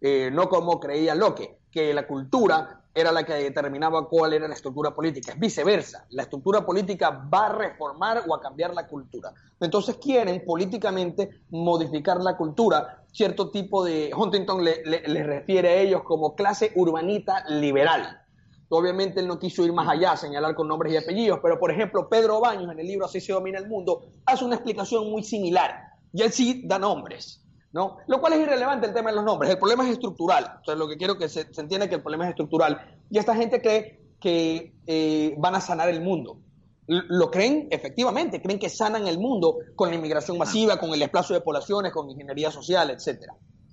no 0.00 0.48
como 0.48 0.80
creía 0.80 1.14
Locke, 1.14 1.60
que 1.70 1.94
la 1.94 2.08
cultura 2.08 2.82
era 2.92 3.12
la 3.12 3.22
que 3.22 3.34
determinaba 3.34 4.08
cuál 4.08 4.32
era 4.32 4.48
la 4.48 4.54
estructura 4.54 4.92
política. 4.92 5.30
Es 5.30 5.38
viceversa. 5.38 6.06
La 6.10 6.24
estructura 6.24 6.66
política 6.66 7.10
va 7.32 7.46
a 7.46 7.52
reformar 7.52 8.24
o 8.26 8.34
a 8.34 8.40
cambiar 8.40 8.74
la 8.74 8.88
cultura. 8.88 9.32
Entonces 9.60 9.96
quieren 9.98 10.44
políticamente 10.44 11.42
modificar 11.50 12.20
la 12.20 12.36
cultura. 12.36 13.04
Cierto 13.12 13.50
tipo 13.52 13.84
de... 13.84 14.10
Huntington 14.12 14.64
le, 14.64 15.22
refiere 15.22 15.68
a 15.68 15.76
ellos 15.76 16.02
como 16.02 16.34
clase 16.34 16.72
urbanita 16.74 17.44
liberal. 17.48 18.25
Obviamente 18.68 19.20
él 19.20 19.28
no 19.28 19.38
quiso 19.38 19.64
ir 19.64 19.72
más 19.72 19.88
allá, 19.88 20.16
señalar 20.16 20.54
con 20.54 20.66
nombres 20.66 20.92
y 20.92 20.96
apellidos, 20.96 21.38
pero 21.42 21.58
por 21.58 21.70
ejemplo 21.70 22.08
Pedro 22.08 22.40
Baños 22.40 22.72
en 22.72 22.80
el 22.80 22.86
libro 22.86 23.06
Así 23.06 23.20
se 23.20 23.32
domina 23.32 23.58
el 23.58 23.68
mundo 23.68 24.08
hace 24.24 24.44
una 24.44 24.56
explicación 24.56 25.10
muy 25.10 25.22
similar. 25.22 25.82
Y 26.12 26.22
él 26.22 26.32
sí 26.32 26.62
da 26.64 26.78
nombres. 26.78 27.46
¿no? 27.72 27.98
Lo 28.06 28.20
cual 28.20 28.32
es 28.32 28.40
irrelevante 28.40 28.86
el 28.86 28.94
tema 28.94 29.10
de 29.10 29.16
los 29.16 29.24
nombres. 29.24 29.50
El 29.50 29.58
problema 29.58 29.84
es 29.84 29.90
estructural. 29.90 30.44
Entonces, 30.46 30.78
lo 30.78 30.88
que 30.88 30.96
quiero 30.96 31.18
que 31.18 31.28
se, 31.28 31.40
entienda 31.40 31.62
entienda 31.62 31.88
que 31.88 31.94
el 31.96 32.00
problema 32.00 32.24
es 32.24 32.30
estructural. 32.30 32.80
Y 33.10 33.18
esta 33.18 33.36
gente 33.36 33.60
cree 33.60 34.00
que 34.18 34.74
eh, 34.86 35.34
van 35.36 35.54
a 35.56 35.60
sanar 35.60 35.90
el 35.90 36.00
mundo. 36.00 36.40
lo 36.86 37.30
creen 37.30 37.68
efectivamente, 37.70 38.40
creen 38.40 38.58
que 38.58 38.70
sanan 38.70 39.06
el 39.06 39.18
mundo 39.18 39.58
con 39.74 39.90
la 39.90 39.96
inmigración 39.96 40.38
masiva, 40.38 40.78
con 40.78 40.90
el 40.94 41.00
desplazo 41.00 41.34
de 41.34 41.42
poblaciones, 41.42 41.92
con 41.92 42.08
ingeniería 42.08 42.50
social, 42.50 42.90
etc. 42.90 43.30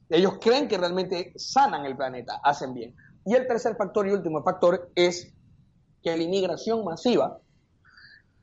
Ellos 0.09 0.33
creen 0.41 0.67
que 0.67 0.77
realmente 0.77 1.31
sanan 1.37 1.85
el 1.85 1.95
planeta, 1.95 2.41
hacen 2.43 2.73
bien. 2.73 2.95
Y 3.25 3.35
el 3.35 3.47
tercer 3.47 3.75
factor 3.75 4.07
y 4.07 4.11
último 4.11 4.43
factor 4.43 4.91
es 4.95 5.33
que 6.01 6.17
la 6.17 6.23
inmigración 6.23 6.83
masiva 6.83 7.39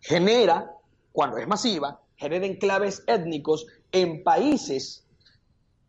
genera, 0.00 0.74
cuando 1.12 1.36
es 1.36 1.46
masiva, 1.46 2.00
genera 2.16 2.46
enclaves 2.46 3.04
étnicos 3.06 3.66
en 3.92 4.22
países 4.22 5.06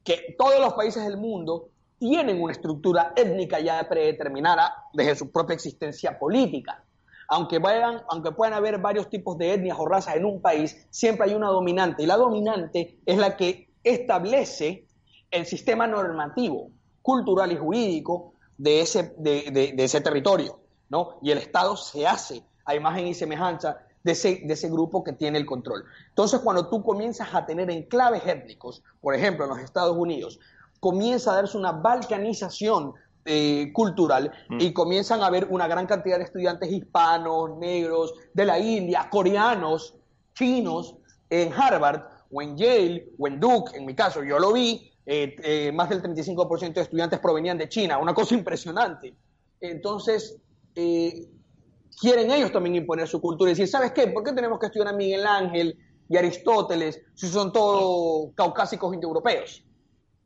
que 0.03 0.35
todos 0.37 0.59
los 0.59 0.73
países 0.73 1.03
del 1.03 1.17
mundo 1.17 1.69
tienen 1.99 2.41
una 2.41 2.51
estructura 2.51 3.13
étnica 3.15 3.59
ya 3.59 3.87
predeterminada 3.87 4.73
desde 4.93 5.15
su 5.15 5.31
propia 5.31 5.53
existencia 5.53 6.17
política. 6.17 6.83
Aunque, 7.29 7.59
vayan, 7.59 8.01
aunque 8.09 8.31
puedan 8.31 8.55
haber 8.55 8.79
varios 8.79 9.09
tipos 9.09 9.37
de 9.37 9.53
etnias 9.53 9.77
o 9.79 9.85
razas 9.85 10.15
en 10.15 10.25
un 10.25 10.41
país, 10.41 10.75
siempre 10.89 11.29
hay 11.29 11.35
una 11.35 11.47
dominante. 11.47 12.03
Y 12.03 12.07
la 12.07 12.17
dominante 12.17 12.99
es 13.05 13.17
la 13.17 13.37
que 13.37 13.69
establece 13.83 14.87
el 15.29 15.45
sistema 15.45 15.87
normativo, 15.87 16.71
cultural 17.01 17.51
y 17.51 17.57
jurídico 17.57 18.30
de 18.61 18.81
ese, 18.81 19.13
de, 19.17 19.73
de 19.75 19.83
ese 19.83 20.01
territorio. 20.01 20.61
¿no? 20.91 21.17
Y 21.21 21.31
el 21.31 21.37
Estado 21.37 21.75
se 21.77 22.05
hace 22.05 22.43
a 22.65 22.75
imagen 22.75 23.07
y 23.07 23.13
semejanza 23.13 23.77
de 24.03 24.11
ese, 24.11 24.69
grupo 24.69 25.03
que 25.03 25.13
tiene 25.13 25.37
el 25.37 25.45
control. 25.45 25.85
Entonces, 26.09 26.41
cuando 26.41 26.67
tú 26.69 26.83
comienzas 26.83 27.33
a 27.33 27.45
tener 27.45 27.69
enclaves 27.69 28.25
étnicos, 28.25 28.83
por 28.99 29.15
ejemplo, 29.15 29.45
en 29.45 29.51
los 29.51 29.59
Estados 29.59 29.95
Unidos, 29.95 30.39
comienza 30.79 31.31
a 31.31 31.35
darse 31.35 31.57
una 31.57 31.71
balcanización 31.71 32.93
eh, 33.25 33.71
cultural 33.73 34.31
mm. 34.49 34.59
y 34.59 34.73
comienzan 34.73 35.21
a 35.21 35.27
haber 35.27 35.47
una 35.49 35.67
gran 35.67 35.85
cantidad 35.85 36.17
de 36.17 36.23
estudiantes 36.23 36.69
hispanos, 36.71 37.57
negros, 37.57 38.13
de 38.33 38.45
la 38.45 38.59
India, 38.59 39.07
coreanos, 39.09 39.95
chinos, 40.33 40.95
en 41.29 41.53
Harvard 41.53 42.01
o 42.31 42.41
en 42.41 42.57
Yale 42.57 43.09
o 43.17 43.27
en 43.27 43.39
Duke, 43.39 43.77
en 43.77 43.85
mi 43.85 43.95
caso, 43.95 44.23
yo 44.23 44.39
lo 44.39 44.51
vi, 44.51 44.90
eh, 45.05 45.35
eh, 45.43 45.71
más 45.71 45.89
del 45.89 46.01
35% 46.01 46.73
de 46.73 46.81
estudiantes 46.81 47.19
provenían 47.19 47.57
de 47.57 47.69
China, 47.69 47.97
una 47.97 48.13
cosa 48.13 48.35
impresionante. 48.35 49.13
Entonces, 49.59 50.37
quieren 50.73 52.31
ellos 52.31 52.51
también 52.51 52.75
imponer 52.75 53.07
su 53.07 53.21
cultura 53.21 53.51
y 53.51 53.53
decir, 53.53 53.67
¿sabes 53.67 53.91
qué? 53.91 54.07
¿Por 54.07 54.23
qué 54.23 54.33
tenemos 54.33 54.59
que 54.59 54.67
estudiar 54.67 54.89
a 54.89 54.93
Miguel 54.93 55.25
Ángel 55.25 55.77
y 56.09 56.17
Aristóteles 56.17 57.01
si 57.13 57.27
son 57.27 57.51
todos 57.51 58.31
caucásicos 58.35 58.93
indoeuropeos? 58.93 59.63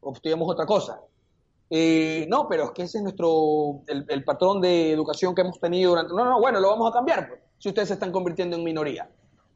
O 0.01 0.13
estudiamos 0.13 0.49
otra 0.49 0.65
cosa. 0.65 1.01
Eh, 1.69 2.27
no, 2.29 2.47
pero 2.47 2.65
es 2.65 2.71
que 2.71 2.83
ese 2.83 2.99
es 2.99 3.03
nuestro, 3.03 3.81
el, 3.87 4.23
patrón 4.23 4.61
de 4.61 4.91
educación 4.91 5.33
que 5.33 5.41
hemos 5.41 5.59
tenido 5.59 5.91
durante... 5.91 6.13
No, 6.13 6.23
no, 6.23 6.39
bueno, 6.39 6.59
lo 6.59 6.69
vamos 6.69 6.89
a 6.89 6.93
cambiar, 6.93 7.27
pues, 7.27 7.41
si 7.57 7.69
ustedes 7.69 7.87
se 7.87 7.95
están 7.95 8.11
convirtiendo 8.11 8.55
en 8.55 8.63
minoría. 8.63 9.09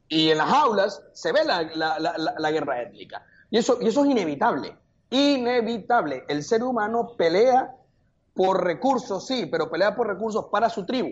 Y 0.08 0.30
en 0.30 0.38
las 0.38 0.52
aulas 0.52 1.02
se 1.12 1.32
ve 1.32 1.44
la, 1.44 1.62
la, 1.72 2.50
guerra 2.50 2.82
étnica. 2.82 3.24
Y 3.48 3.58
eso, 3.58 3.78
y 3.80 3.86
eso 3.86 4.04
es 4.04 4.10
inevitable. 4.10 4.76
Inevitable. 5.10 6.24
El 6.28 6.42
ser 6.42 6.62
humano 6.62 7.14
pelea 7.16 7.76
por 8.34 8.64
recursos, 8.64 9.26
sí, 9.26 9.46
pero 9.46 9.70
pelea 9.70 9.94
por 9.94 10.06
recursos 10.06 10.46
para 10.50 10.70
su 10.70 10.86
tribu 10.86 11.10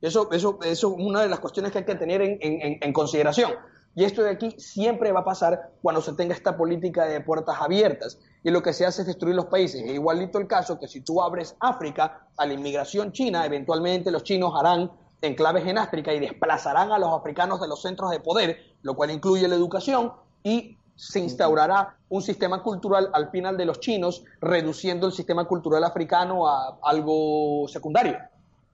eso, 0.00 0.30
eso, 0.30 0.58
eso 0.62 0.94
es 0.96 1.04
una 1.04 1.22
de 1.22 1.28
las 1.28 1.40
cuestiones 1.40 1.72
que 1.72 1.78
hay 1.78 1.84
que 1.84 1.94
tener 1.94 2.22
en, 2.22 2.92
consideración. 2.92 3.52
Y 3.94 4.04
esto 4.04 4.22
de 4.22 4.30
aquí 4.30 4.54
siempre 4.58 5.10
va 5.10 5.20
a 5.20 5.24
pasar 5.24 5.70
cuando 5.80 6.02
se 6.02 6.12
tenga 6.12 6.34
esta 6.34 6.56
política 6.56 7.06
de 7.06 7.22
puertas 7.22 7.56
abiertas. 7.60 8.18
Y 8.42 8.50
lo 8.50 8.62
que 8.62 8.74
se 8.74 8.84
hace 8.84 9.02
es 9.02 9.06
destruir 9.06 9.34
los 9.34 9.46
países. 9.46 9.82
Es 9.82 9.94
igualito 9.94 10.38
el 10.38 10.46
caso 10.46 10.78
que 10.78 10.86
si 10.86 11.00
tú 11.00 11.22
abres 11.22 11.56
África 11.60 12.28
a 12.36 12.46
la 12.46 12.52
inmigración 12.52 13.12
china, 13.12 13.46
eventualmente 13.46 14.10
los 14.10 14.22
chinos 14.22 14.52
harán 14.54 14.90
enclaves 15.22 15.66
en 15.66 15.78
África 15.78 16.12
y 16.12 16.20
desplazarán 16.20 16.92
a 16.92 16.98
los 16.98 17.10
africanos 17.10 17.58
de 17.58 17.68
los 17.68 17.80
centros 17.80 18.10
de 18.10 18.20
poder, 18.20 18.58
lo 18.82 18.94
cual 18.94 19.10
incluye 19.10 19.48
la 19.48 19.54
educación, 19.54 20.12
y 20.44 20.75
se 20.96 21.20
instaurará 21.20 21.96
un 22.08 22.22
sistema 22.22 22.62
cultural 22.62 23.10
al 23.12 23.30
final 23.30 23.56
de 23.56 23.66
los 23.66 23.80
chinos, 23.80 24.24
reduciendo 24.40 25.06
el 25.06 25.12
sistema 25.12 25.44
cultural 25.44 25.84
africano 25.84 26.48
a 26.48 26.78
algo 26.82 27.68
secundario 27.68 28.18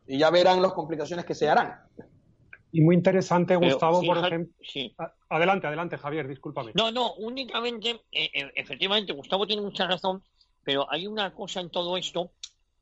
y 0.07 0.19
ya 0.19 0.31
verán 0.31 0.63
las 0.63 0.73
complicaciones 0.73 1.25
que 1.25 1.35
se 1.35 1.49
harán. 1.49 1.81
Y 2.71 2.81
muy 2.81 2.95
interesante, 2.97 3.55
Gustavo, 3.57 4.03
por 4.03 4.19
ejemplo. 4.19 4.55
Adelante, 5.29 5.67
adelante, 5.67 5.99
Javier, 5.99 6.27
discúlpame. 6.27 6.73
No, 6.75 6.91
no, 6.91 7.13
únicamente, 7.15 7.91
eh, 8.11 8.31
eh, 8.33 8.53
efectivamente, 8.55 9.13
Gustavo 9.13 9.47
tiene 9.47 9.61
mucha 9.61 9.87
razón, 9.87 10.23
pero 10.65 10.91
hay 10.91 11.07
una 11.07 11.35
cosa 11.35 11.61
en 11.61 11.71
todo 11.71 11.99
esto 11.99 12.33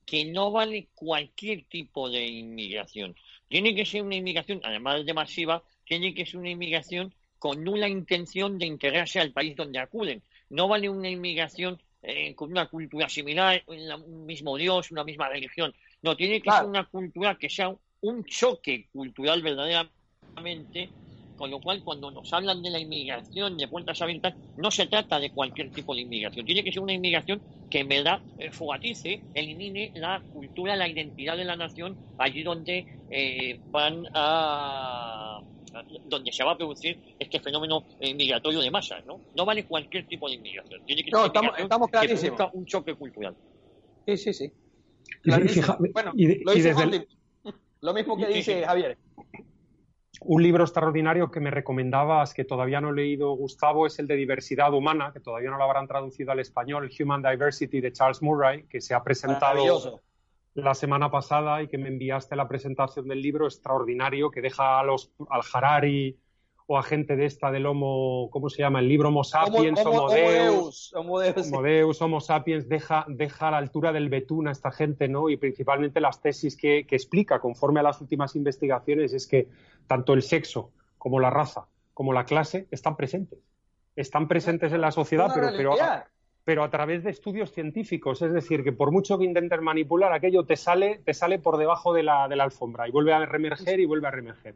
que 0.04 0.24
no 0.26 0.52
vale 0.52 0.88
cualquier 0.94 1.64
tipo 1.64 2.08
de 2.08 2.26
inmigración. 2.26 3.16
Tiene 3.48 3.74
que 3.74 3.84
ser 3.84 4.02
una 4.02 4.14
inmigración, 4.14 4.60
además 4.62 5.04
de 5.04 5.14
masiva, 5.14 5.62
tiene 5.84 6.14
que 6.14 6.24
ser 6.24 6.38
una 6.38 6.50
inmigración 6.50 7.12
con 7.40 7.64
nula 7.64 7.88
intención 7.88 8.58
de 8.58 8.66
integrarse 8.66 9.18
al 9.18 9.32
país 9.32 9.56
donde 9.56 9.80
acuden. 9.80 10.22
No 10.50 10.68
vale 10.68 10.88
una 10.88 11.08
inmigración 11.08 11.80
eh, 12.02 12.34
con 12.34 12.52
una 12.52 12.66
cultura 12.68 13.08
similar, 13.08 13.64
un 13.66 14.26
mismo 14.26 14.56
Dios, 14.56 14.92
una 14.92 15.02
misma 15.02 15.28
religión. 15.28 15.74
No, 16.02 16.16
tiene 16.16 16.40
que 16.40 16.52
ser 16.52 16.66
una 16.66 16.84
cultura 16.84 17.36
que 17.36 17.50
sea 17.50 17.74
un 18.02 18.24
choque 18.24 18.88
cultural 18.92 19.42
verdaderamente 19.42 20.90
con 21.40 21.50
lo 21.50 21.58
cual 21.58 21.82
cuando 21.82 22.10
nos 22.10 22.30
hablan 22.34 22.62
de 22.62 22.68
la 22.68 22.78
inmigración 22.78 23.56
de 23.56 23.66
puertas 23.66 24.02
abiertas, 24.02 24.34
no 24.58 24.70
se 24.70 24.86
trata 24.88 25.18
de 25.18 25.30
cualquier 25.30 25.70
tipo 25.70 25.94
de 25.94 26.02
inmigración, 26.02 26.44
tiene 26.44 26.62
que 26.62 26.70
ser 26.70 26.82
una 26.82 26.92
inmigración 26.92 27.40
que 27.70 27.78
en 27.78 27.88
verdad 27.88 28.20
eh, 28.36 28.50
fogatice, 28.50 29.22
elimine 29.32 29.90
la 29.94 30.22
cultura, 30.34 30.76
la 30.76 30.86
identidad 30.86 31.38
de 31.38 31.46
la 31.46 31.56
nación 31.56 31.96
allí 32.18 32.42
donde 32.42 32.84
eh, 33.08 33.58
van 33.72 34.06
a 34.12 35.40
donde 36.04 36.32
se 36.32 36.44
va 36.44 36.52
a 36.52 36.56
producir 36.56 36.98
este 37.18 37.40
fenómeno 37.40 37.84
eh, 38.00 38.14
migratorio 38.14 38.60
de 38.60 38.70
masas, 38.70 39.04
¿no? 39.06 39.20
No 39.36 39.44
vale 39.44 39.66
cualquier 39.66 40.06
tipo 40.06 40.28
de 40.28 40.34
inmigración. 40.34 40.84
Tiene 40.84 41.04
que 41.04 41.10
no, 41.10 41.26
estamos, 41.26 41.52
estamos 41.58 41.88
que 41.90 42.32
un 42.52 42.66
choque 42.66 42.94
cultural. 42.94 43.36
Sí, 44.06 44.16
sí, 44.16 44.32
sí. 44.32 44.52
bueno, 45.92 46.12
lo, 46.14 46.52
dice 46.52 46.74
lo 47.80 47.94
mismo 47.94 48.16
que 48.16 48.26
dice 48.26 48.64
Javier. 48.64 48.98
Un 50.22 50.42
libro 50.42 50.64
extraordinario 50.64 51.30
que 51.30 51.40
me 51.40 51.50
recomendabas, 51.50 52.34
que 52.34 52.44
todavía 52.44 52.80
no 52.80 52.90
he 52.90 52.94
leído, 52.94 53.32
Gustavo, 53.32 53.86
es 53.86 53.98
el 53.98 54.06
de 54.06 54.16
Diversidad 54.16 54.74
Humana, 54.74 55.12
que 55.14 55.20
todavía 55.20 55.50
no 55.50 55.56
lo 55.56 55.64
habrán 55.64 55.86
traducido 55.86 56.32
al 56.32 56.40
español, 56.40 56.90
Human 57.00 57.22
Diversity 57.22 57.80
de 57.80 57.90
Charles 57.92 58.20
Murray, 58.20 58.64
que 58.64 58.82
se 58.82 58.92
ha 58.92 59.02
presentado 59.02 60.02
la 60.54 60.74
semana 60.74 61.10
pasada 61.10 61.62
y 61.62 61.68
que 61.68 61.78
me 61.78 61.88
enviaste 61.88 62.36
la 62.36 62.48
presentación 62.48 63.08
del 63.08 63.22
libro 63.22 63.46
extraordinario 63.46 64.30
que 64.30 64.40
deja 64.40 64.80
a 64.80 64.84
los, 64.84 65.12
al 65.28 65.42
Harari 65.52 66.18
o 66.66 66.78
a 66.78 66.82
gente 66.82 67.16
de 67.16 67.26
esta 67.26 67.50
del 67.50 67.66
Homo, 67.66 68.28
¿cómo 68.30 68.48
se 68.48 68.62
llama? 68.62 68.78
El 68.78 68.88
libro 68.88 69.08
Homo 69.08 69.24
sapiens, 69.24 69.84
Homo, 69.84 70.08
Deus, 70.08 70.92
Homo 70.94 71.62
Deus, 71.62 72.02
Homo 72.02 72.20
sapiens, 72.20 72.68
deja, 72.68 73.04
deja 73.08 73.48
a 73.48 73.50
la 73.52 73.58
altura 73.58 73.92
del 73.92 74.08
betún 74.08 74.46
a 74.46 74.52
esta 74.52 74.70
gente, 74.70 75.08
¿no? 75.08 75.30
Y 75.30 75.36
principalmente 75.36 76.00
las 76.00 76.20
tesis 76.20 76.56
que, 76.56 76.86
que 76.86 76.94
explica, 76.94 77.40
conforme 77.40 77.80
a 77.80 77.82
las 77.82 78.00
últimas 78.00 78.36
investigaciones, 78.36 79.12
es 79.12 79.26
que 79.26 79.48
tanto 79.88 80.12
el 80.12 80.22
sexo 80.22 80.70
como 80.96 81.18
la 81.18 81.30
raza 81.30 81.66
como 82.00 82.14
la 82.14 82.24
clase 82.24 82.66
están 82.70 82.96
presentes. 82.96 83.38
Están 83.94 84.26
presentes 84.26 84.72
en 84.72 84.80
la 84.80 84.90
sociedad, 84.90 85.30
pero, 85.34 85.48
pero, 85.54 85.74
pero 86.44 86.64
a 86.64 86.70
través 86.70 87.04
de 87.04 87.10
estudios 87.10 87.52
científicos. 87.52 88.22
Es 88.22 88.32
decir, 88.32 88.64
que 88.64 88.72
por 88.72 88.92
mucho 88.92 89.18
que 89.18 89.24
intentes 89.24 89.60
manipular, 89.60 90.12
aquello 90.12 90.44
te 90.44 90.56
sale, 90.56 91.00
te 91.04 91.14
sale 91.14 91.38
por 91.38 91.58
debajo 91.58 91.92
de 91.92 92.02
la, 92.02 92.28
de 92.28 92.36
la 92.36 92.44
alfombra 92.44 92.88
y 92.88 92.90
vuelve 92.90 93.12
a 93.12 93.24
reemerger 93.26 93.80
y 93.80 93.86
vuelve 93.86 94.08
a 94.08 94.10
reemerger. 94.10 94.54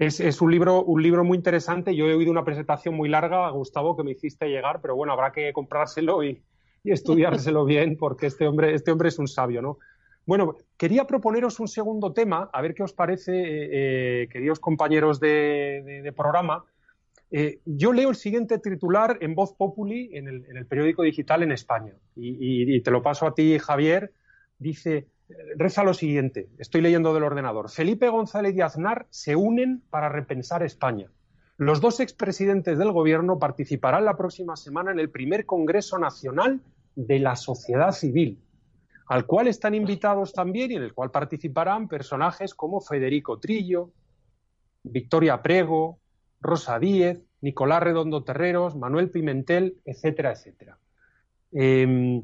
Es, 0.00 0.40
un, 0.40 0.50
libro, 0.50 0.82
un 0.82 1.02
libro 1.02 1.24
muy 1.24 1.36
interesante. 1.36 1.94
Yo 1.94 2.06
he 2.06 2.14
oído 2.14 2.30
una 2.30 2.42
presentación 2.42 2.94
muy 2.94 3.10
larga, 3.10 3.50
Gustavo, 3.50 3.98
que 3.98 4.02
me 4.02 4.12
hiciste 4.12 4.48
llegar, 4.48 4.80
pero 4.80 4.96
bueno, 4.96 5.12
habrá 5.12 5.30
que 5.30 5.52
comprárselo 5.52 6.24
y, 6.24 6.42
estudiárselo 6.82 7.66
bien 7.66 7.98
porque 7.98 8.26
este 8.26 8.48
hombre, 8.48 8.72
este 8.72 8.90
hombre 8.90 9.10
es 9.10 9.18
un 9.18 9.28
sabio, 9.28 9.60
¿no? 9.60 9.76
Bueno, 10.24 10.56
quería 10.78 11.06
proponeros 11.06 11.60
un 11.60 11.68
segundo 11.68 12.14
tema, 12.14 12.48
a 12.50 12.62
ver 12.62 12.72
qué 12.72 12.82
os 12.82 12.94
parece, 12.94 13.32
eh, 13.32 14.22
eh, 14.22 14.28
queridos 14.28 14.58
compañeros 14.58 15.20
de, 15.20 16.10
programa. 16.16 16.64
Eh, 17.30 17.60
yo 17.64 17.92
leo 17.92 18.10
el 18.10 18.16
siguiente 18.16 18.58
titular 18.58 19.18
en 19.20 19.34
Voz 19.34 19.54
Populi, 19.54 20.10
en 20.12 20.26
el, 20.28 20.66
periódico 20.66 21.02
digital 21.02 21.42
en 21.42 21.52
España, 21.52 21.94
y, 22.16 22.80
te 22.80 22.90
lo 22.90 23.02
paso 23.02 23.26
a 23.26 23.34
ti, 23.34 23.58
Javier. 23.58 24.12
Dice, 24.58 25.06
reza 25.56 25.84
lo 25.84 25.94
siguiente, 25.94 26.48
estoy 26.58 26.80
leyendo 26.80 27.14
del 27.14 27.22
ordenador. 27.22 27.70
Felipe 27.70 28.08
González 28.08 28.54
y 28.56 28.60
Aznar 28.60 29.06
se 29.10 29.36
unen 29.36 29.82
para 29.90 30.08
repensar 30.08 30.62
España. 30.62 31.08
Los 31.56 31.80
dos 31.80 32.00
expresidentes 32.00 32.78
del 32.78 32.90
gobierno 32.90 33.38
participarán 33.38 34.06
la 34.06 34.16
próxima 34.16 34.56
semana 34.56 34.92
en 34.92 34.98
el 34.98 35.10
primer 35.10 35.44
Congreso 35.44 35.98
Nacional 35.98 36.60
de 36.96 37.18
la 37.18 37.36
Sociedad 37.36 37.92
Civil, 37.92 38.42
al 39.06 39.26
cual 39.26 39.46
están 39.46 39.74
invitados 39.74 40.32
también 40.32 40.70
y 40.70 40.76
en 40.76 40.82
el 40.82 40.94
cual 40.94 41.10
participarán 41.10 41.86
personajes 41.86 42.54
como 42.54 42.80
Federico 42.80 43.38
Trillo, 43.38 43.90
Victoria 44.82 45.42
Prego, 45.42 45.98
Rosa 46.40 46.78
Díez, 46.78 47.20
Nicolás 47.40 47.82
Redondo 47.82 48.22
Terreros, 48.22 48.76
Manuel 48.76 49.10
Pimentel, 49.10 49.76
etcétera, 49.84 50.32
etcétera. 50.32 50.78
Em, 51.52 52.22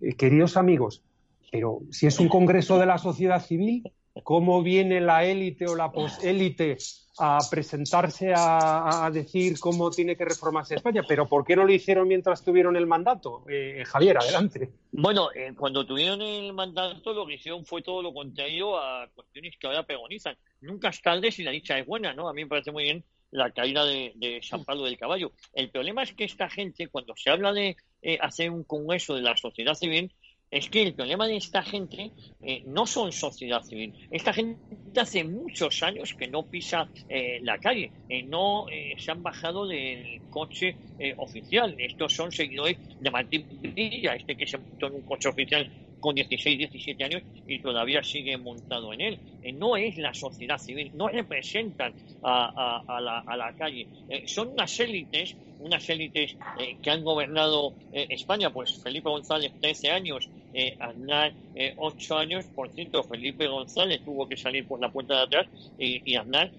eh, 0.00 0.14
queridos 0.16 0.56
amigos, 0.56 1.02
pero 1.50 1.80
si 1.90 2.06
es 2.06 2.18
un 2.18 2.28
congreso 2.28 2.78
de 2.78 2.86
la 2.86 2.98
sociedad 2.98 3.40
civil, 3.40 3.92
¿cómo 4.22 4.62
viene 4.62 5.00
la 5.00 5.24
élite 5.24 5.66
o 5.66 5.76
la 5.76 5.92
posélite 5.92 6.76
a 7.18 7.38
presentarse 7.48 8.32
a, 8.36 9.08
decir 9.12 9.58
cómo 9.60 9.90
tiene 9.90 10.16
que 10.16 10.24
reformarse 10.24 10.74
España? 10.74 11.02
¿Pero 11.06 11.28
por 11.28 11.44
qué 11.44 11.54
no 11.54 11.64
lo 11.64 11.72
hicieron 11.72 12.08
mientras 12.08 12.42
tuvieron 12.42 12.76
el 12.76 12.86
mandato? 12.86 13.44
Eh, 13.48 13.84
Javier, 13.86 14.18
adelante. 14.18 14.72
Bueno, 14.90 15.28
eh, 15.32 15.52
cuando 15.56 15.86
tuvieron 15.86 16.20
el 16.22 16.52
mandato 16.52 17.12
lo 17.12 17.26
que 17.26 17.34
hicieron 17.34 17.64
fue 17.64 17.82
todo 17.82 18.02
lo 18.02 18.12
contrario 18.12 18.76
a 18.76 19.08
cuestiones 19.14 19.56
que 19.58 19.66
ahora 19.66 19.84
pregonizan. 19.84 20.36
Nunca 20.60 20.88
es 20.88 21.00
tarde 21.02 21.30
si 21.30 21.44
la 21.44 21.52
dicha 21.52 21.78
es 21.78 21.86
buena, 21.86 22.14
¿no? 22.14 22.28
A 22.28 22.32
mí 22.32 22.42
me 22.42 22.48
parece 22.48 22.72
muy 22.72 22.84
bien 22.84 23.04
la 23.34 23.50
caída 23.50 23.84
de, 23.84 24.40
San 24.42 24.64
Pablo 24.64 24.84
del 24.84 24.96
Caballo. 24.96 25.32
El 25.52 25.70
problema 25.70 26.02
es 26.02 26.14
que 26.14 26.24
esta 26.24 26.48
gente, 26.48 26.88
cuando 26.88 27.14
se 27.16 27.30
habla 27.30 27.52
de 27.52 27.76
eh, 28.00 28.18
hacer 28.20 28.50
un 28.50 28.64
congreso 28.64 29.14
de 29.14 29.22
la 29.22 29.36
sociedad 29.36 29.74
civil, 29.74 30.10
es 30.54 30.70
que 30.70 30.82
el 30.82 30.94
problema 30.94 31.26
de 31.26 31.36
esta 31.36 31.62
gente 31.62 32.12
eh, 32.40 32.62
no 32.66 32.86
son 32.86 33.10
sociedad 33.10 33.62
civil. 33.62 33.92
Esta 34.12 34.32
gente 34.32 34.60
hace 35.00 35.24
muchos 35.24 35.82
años 35.82 36.14
que 36.14 36.28
no 36.28 36.44
pisa 36.44 36.88
eh, 37.08 37.40
la 37.42 37.58
calle, 37.58 37.90
eh, 38.08 38.22
no 38.22 38.66
se 38.96 39.10
han 39.10 39.22
bajado 39.22 39.66
del 39.66 40.20
coche 40.30 40.76
oficial. 41.16 41.74
Estos 41.78 42.12
son 42.12 42.30
seguidores 42.30 42.78
de 43.00 43.10
Martín 43.10 43.46
Villa, 43.62 44.14
este 44.14 44.36
que 44.36 44.46
se 44.46 44.58
montó 44.58 44.86
en 44.86 44.94
un 44.94 45.02
coche 45.02 45.28
oficial 45.28 45.68
con 46.04 46.14
16, 46.14 46.58
17 46.58 47.02
años 47.02 47.22
y 47.48 47.60
todavía 47.60 48.02
sigue 48.02 48.36
montado 48.36 48.92
en 48.92 49.00
él. 49.00 49.18
no 49.54 49.74
es 49.74 49.96
la 49.96 50.12
sociedad 50.12 50.58
civil, 50.58 50.90
no 50.92 51.08
representan 51.08 51.94
a, 52.22 53.00
la, 53.00 53.20
a 53.20 53.36
la, 53.38 53.54
calle. 53.54 53.86
son 54.26 54.48
unas 54.48 54.78
élites 54.80 55.34
unas 55.60 55.88
élites 55.88 56.36
eh, 56.58 56.76
que 56.82 56.90
han 56.90 57.02
gobernado 57.02 57.72
eh, 57.90 58.06
España, 58.10 58.50
pues 58.50 58.82
Felipe 58.82 59.08
González 59.08 59.50
13 59.60 59.90
años, 59.92 60.28
eh, 60.52 60.76
Aznar 60.78 61.32
8 61.78 62.18
años, 62.18 62.44
por 62.54 62.68
cierto, 62.70 63.02
Felipe 63.02 63.46
González 63.46 64.02
tuvo 64.04 64.28
que 64.28 64.36
salir 64.36 64.66
por 64.66 64.78
la 64.78 64.90
puerta 64.90 65.14
de 65.14 65.22
atrás 65.22 65.46
y, 65.78 66.02
y 66.04 66.16
Aznar 66.16 66.50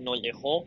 nos 0.00 0.22
dejó 0.22 0.64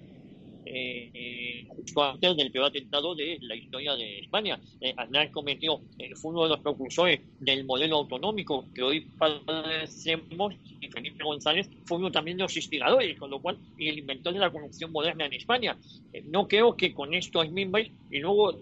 eh, 0.66 1.66
justo 1.68 2.04
antes 2.04 2.38
del 2.38 2.52
peor 2.52 2.66
atentado 2.66 3.16
de 3.16 3.38
la 3.42 3.56
historia 3.56 3.96
de 3.96 4.20
España. 4.20 4.60
Eh, 4.82 4.94
Aznar 4.98 5.32
cometió, 5.32 5.82
eh, 5.98 6.16
fue 6.16 6.32
uno 6.32 6.44
de 6.44 6.50
los 6.50 6.60
propulsores 6.60 7.22
del 7.40 7.66
modelo 7.66 7.98
autonómico 7.98 8.66
que 8.74 8.84
hoy 8.84 9.02
padecemos 9.18 10.56
y 10.82 10.88
Felipe 10.88 11.24
González 11.24 11.70
fue 11.86 11.98
uno 11.98 12.12
también 12.12 12.38
de 12.38 12.44
los 12.44 12.56
instigadores, 12.56 13.18
con 13.18 13.30
lo 13.30 13.42
cual, 13.42 13.58
el 13.78 14.00
inventor 14.00 14.34
de 14.34 14.40
la 14.40 14.52
corrupción 14.52 14.92
moderna 14.92 15.26
en 15.26 15.34
España. 15.34 15.78
Eh, 16.14 16.24
no 16.28 16.48
creo 16.48 16.76
que 16.76 16.94
con 16.94 17.14
esto 17.14 17.42
es 17.44 17.52
mismos 17.52 17.82
y 18.12 18.20
luego 18.20 18.58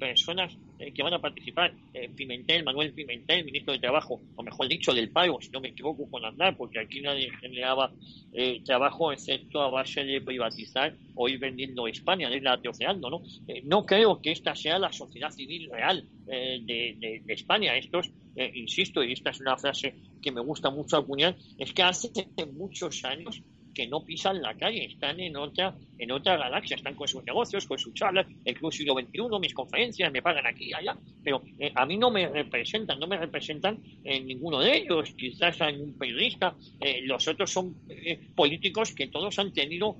personas 0.00 0.56
eh, 0.80 0.92
que 0.92 1.02
van 1.02 1.14
a 1.14 1.20
participar, 1.20 1.72
eh, 1.94 2.08
Pimentel, 2.08 2.64
Manuel 2.64 2.92
Pimentel, 2.92 3.44
ministro 3.44 3.74
de 3.74 3.78
Trabajo, 3.78 4.20
o 4.34 4.42
mejor 4.42 4.66
dicho, 4.66 4.92
del 4.92 5.10
pago, 5.10 5.40
si 5.40 5.50
no 5.50 5.60
me 5.60 5.68
equivoco 5.68 6.10
con 6.10 6.24
Andar, 6.24 6.56
porque 6.56 6.80
aquí 6.80 7.00
nadie 7.02 7.30
generaba 7.38 7.92
eh, 8.32 8.62
trabajo 8.64 9.12
excepto 9.12 9.60
a 9.60 9.70
base 9.70 10.02
de 10.04 10.20
privatizar 10.22 10.96
o 11.14 11.28
ir 11.28 11.38
vendiendo 11.38 11.86
España, 11.86 12.30
de 12.30 12.40
la 12.40 12.58
Oceano, 12.66 13.10
¿no? 13.10 13.22
no 13.64 13.84
creo 13.84 14.20
que 14.22 14.32
esta 14.32 14.54
sea 14.54 14.78
la 14.78 14.92
sociedad 14.92 15.30
civil 15.30 15.68
real 15.70 16.08
de, 16.26 17.22
de, 17.26 17.32
España. 17.32 17.76
Estos, 17.76 18.10
insisto, 18.54 19.02
y 19.02 19.12
esta 19.12 19.30
es 19.30 19.40
una 19.40 19.56
frase 19.56 19.94
que 20.22 20.32
me 20.32 20.40
gusta 20.40 20.70
mucho 20.70 20.96
acuñar, 20.96 21.36
es 21.58 21.72
que 21.72 21.82
hace 21.82 22.10
muchos 22.54 23.04
años 23.04 23.42
que 23.74 23.86
no 23.86 24.04
pisan 24.04 24.40
la 24.40 24.54
calle, 24.56 24.84
están 24.84 25.20
en 25.20 25.36
otra, 25.36 25.76
en 26.00 26.10
otra 26.10 26.36
galaxia, 26.36 26.76
están 26.76 26.94
con 26.94 27.06
sus 27.06 27.22
negocios, 27.24 27.66
con 27.66 27.78
sus 27.78 27.92
charlas, 27.92 28.26
el 28.44 28.54
Club 28.54 28.72
Siglo 28.72 28.94
XXI, 28.94 29.38
mis 29.38 29.52
conferencias, 29.52 30.10
me 30.10 30.22
pagan 30.22 30.46
aquí 30.46 30.70
y 30.70 30.72
allá, 30.72 30.96
pero 31.22 31.42
eh, 31.58 31.70
a 31.74 31.84
mí 31.84 31.98
no 31.98 32.10
me 32.10 32.26
representan, 32.26 32.98
no 32.98 33.06
me 33.06 33.18
representan 33.18 33.78
en 34.02 34.26
ninguno 34.26 34.60
de 34.60 34.78
ellos, 34.78 35.10
quizás 35.16 35.60
hay 35.60 35.76
un 35.76 35.92
periodista, 35.98 36.54
eh, 36.80 37.02
los 37.02 37.28
otros 37.28 37.50
son 37.50 37.76
eh, 37.88 38.18
políticos 38.34 38.92
que 38.92 39.08
todos 39.08 39.38
han 39.38 39.52
tenido 39.52 39.96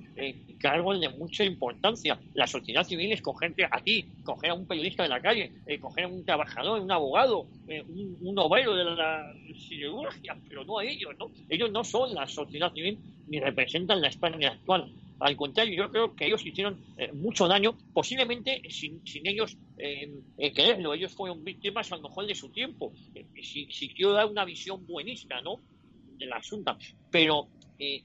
cargos 0.59 0.99
de 0.99 1.09
mucha 1.09 1.43
importancia. 1.43 2.19
La 2.33 2.47
sociedad 2.47 2.83
civil 2.83 3.11
es 3.11 3.21
cogerte 3.21 3.65
a 3.65 3.81
ti, 3.83 4.05
coger 4.23 4.51
a 4.51 4.53
un 4.53 4.67
periodista 4.67 5.03
de 5.03 5.09
la 5.09 5.21
calle, 5.21 5.51
coger 5.79 6.05
a 6.05 6.07
un 6.07 6.23
trabajador, 6.23 6.79
un 6.79 6.91
abogado, 6.91 7.47
un, 7.67 8.17
un 8.21 8.39
obrero 8.39 8.75
de 8.75 8.83
la 8.83 9.33
siderurgia, 9.57 10.37
pero 10.47 10.63
no 10.63 10.79
a 10.79 10.85
ellos, 10.85 11.15
¿no? 11.17 11.31
Ellos 11.49 11.71
no 11.71 11.83
son 11.83 12.13
la 12.13 12.27
sociedad 12.27 12.71
civil 12.73 12.99
ni 13.27 13.39
representan 13.39 14.01
la 14.01 14.09
España 14.09 14.49
actual. 14.49 14.91
Al 15.21 15.35
contrario, 15.35 15.75
yo 15.75 15.91
creo 15.91 16.15
que 16.15 16.25
ellos 16.25 16.45
hicieron 16.45 16.83
eh, 16.97 17.11
mucho 17.13 17.47
daño, 17.47 17.77
posiblemente 17.93 18.61
sin, 18.69 19.05
sin 19.05 19.27
ellos 19.27 19.55
eh, 19.77 20.11
eh, 20.37 20.51
quererlo. 20.51 20.93
Ellos 20.93 21.13
fueron 21.13 21.43
víctimas 21.43 21.91
a 21.91 21.97
lo 21.97 22.03
mejor 22.03 22.25
de 22.25 22.35
su 22.35 22.49
tiempo. 22.49 22.91
si, 23.41 23.67
si, 23.71 23.89
quiero 23.89 24.13
dar 24.13 24.25
una 24.25 24.45
visión 24.45 24.85
buenista, 24.85 25.39
¿no? 25.41 25.59
Del 26.17 26.33
asunto. 26.33 26.77
Pero 27.09 27.47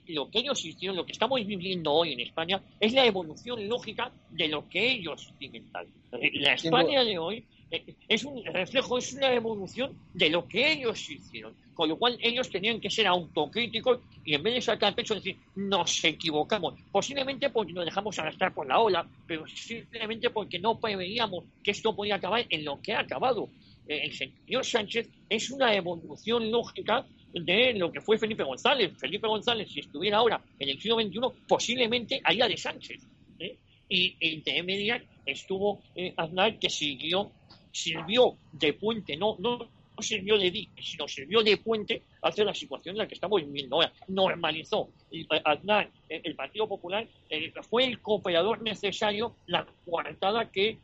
lo 0.08 0.30
que 0.30 0.38
ellos 0.38 0.64
hicieron, 0.64 0.96
lo 0.96 1.04
que 1.04 1.12
estamos 1.12 1.44
viviendo 1.44 1.92
hoy 1.92 2.12
en 2.12 2.20
España, 2.20 2.62
es 2.80 2.92
la 2.94 3.04
evolución 3.04 3.68
lógica 3.68 4.10
de 4.30 4.48
lo 4.48 4.68
que 4.68 4.90
ellos 4.90 5.32
inventaron. 5.38 5.92
La 6.34 6.54
España 6.54 7.04
de 7.04 7.18
hoy 7.18 7.44
eh, 7.70 7.94
es 8.08 8.24
un 8.24 8.44
reflejo, 8.44 8.98
es 8.98 9.12
una 9.12 9.32
evolución 9.32 9.98
de 10.14 10.30
lo 10.30 10.46
que 10.46 10.72
ellos 10.72 11.10
hicieron. 11.10 11.54
Con 11.76 11.90
lo 11.90 11.98
cual 11.98 12.18
ellos 12.22 12.48
tenían 12.48 12.80
que 12.80 12.88
ser 12.88 13.06
autocríticos 13.06 14.00
y 14.24 14.34
en 14.34 14.42
vez 14.42 14.54
de 14.54 14.60
sacar 14.62 14.94
pecho 14.94 15.14
decir, 15.14 15.36
nos 15.54 16.02
equivocamos. 16.04 16.74
Posiblemente 16.90 17.50
porque 17.50 17.74
nos 17.74 17.84
dejamos 17.84 18.18
arrastrar 18.18 18.54
por 18.54 18.66
la 18.66 18.80
ola, 18.80 19.06
pero 19.26 19.46
simplemente 19.46 20.30
porque 20.30 20.58
no 20.58 20.80
preveíamos 20.80 21.44
que 21.62 21.72
esto 21.72 21.94
podía 21.94 22.14
acabar 22.14 22.46
en 22.48 22.64
lo 22.64 22.80
que 22.80 22.94
ha 22.94 23.00
acabado. 23.00 23.50
Eh, 23.86 24.00
el 24.04 24.12
señor 24.14 24.64
Sánchez 24.64 25.10
es 25.28 25.50
una 25.50 25.74
evolución 25.74 26.50
lógica 26.50 27.04
de 27.34 27.74
lo 27.74 27.92
que 27.92 28.00
fue 28.00 28.16
Felipe 28.16 28.42
González. 28.42 28.92
Felipe 28.96 29.28
González, 29.28 29.70
si 29.70 29.80
estuviera 29.80 30.16
ahora 30.16 30.40
en 30.58 30.70
el 30.70 30.80
siglo 30.80 30.96
XXI, 30.96 31.20
posiblemente 31.46 32.22
haría 32.24 32.48
de 32.48 32.56
Sánchez. 32.56 33.06
¿eh? 33.38 33.54
Y 33.90 34.16
entre 34.18 34.62
medias 34.62 35.02
estuvo 35.26 35.82
eh, 35.94 36.14
Aznar, 36.16 36.58
que 36.58 36.70
siguió, 36.70 37.30
sirvió 37.70 38.38
de 38.52 38.72
puente, 38.72 39.14
no, 39.16 39.36
no, 39.38 39.68
sirvió 40.00 40.38
de 40.38 40.50
dique, 40.50 40.82
sino 40.82 41.08
sirvió 41.08 41.42
de 41.42 41.56
puente 41.56 42.02
hacia 42.22 42.44
la 42.44 42.54
situación 42.54 42.94
en 42.94 42.98
la 42.98 43.08
que 43.08 43.14
estamos 43.14 43.40
viviendo. 43.44 43.80
Normalizó. 44.08 44.88
Eh, 45.10 45.26
Aznar, 45.44 45.90
el 46.08 46.34
Partido 46.34 46.68
Popular, 46.68 47.06
fue 47.68 47.84
el 47.84 48.00
cooperador 48.00 48.62
necesario, 48.62 49.34
la 49.46 49.66
coartada 49.84 50.50
que 50.50 50.78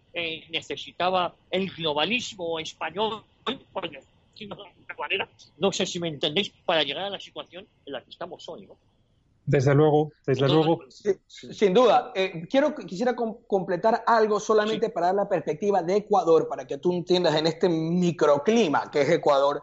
necesitaba 0.51 1.35
el 1.51 1.71
globalismo 1.71 2.59
español, 2.59 3.23
manera, 4.99 5.29
no 5.59 5.73
sé 5.73 5.87
si 5.87 5.99
me 5.99 6.09
entendéis, 6.09 6.51
para 6.65 6.83
llegar 6.83 7.05
a 7.05 7.11
la 7.11 7.21
situación 7.21 7.67
en 7.87 7.93
la 7.93 8.03
que 8.03 8.11
estamos 8.11 8.49
hoy, 8.49 8.67
¿no? 8.67 8.77
Desde 9.53 9.75
luego, 9.75 10.13
desde 10.27 10.49
luego. 10.49 10.79
sin 11.29 11.75
duda. 11.75 12.11
Eh, 12.15 12.49
quiero, 12.49 12.75
quisiera 12.75 13.15
completar 13.15 14.03
algo 14.07 14.41
solamente 14.41 14.89
para 14.89 15.09
dar 15.09 15.15
la 15.15 15.29
perspectiva 15.29 15.83
de 15.83 15.97
Ecuador, 15.97 16.49
para 16.49 16.67
que 16.67 16.79
tú 16.79 16.91
entiendas 16.91 17.35
en 17.35 17.47
este 17.47 17.69
microclima 17.69 18.91
que 18.91 19.03
es 19.03 19.11
Ecuador, 19.11 19.63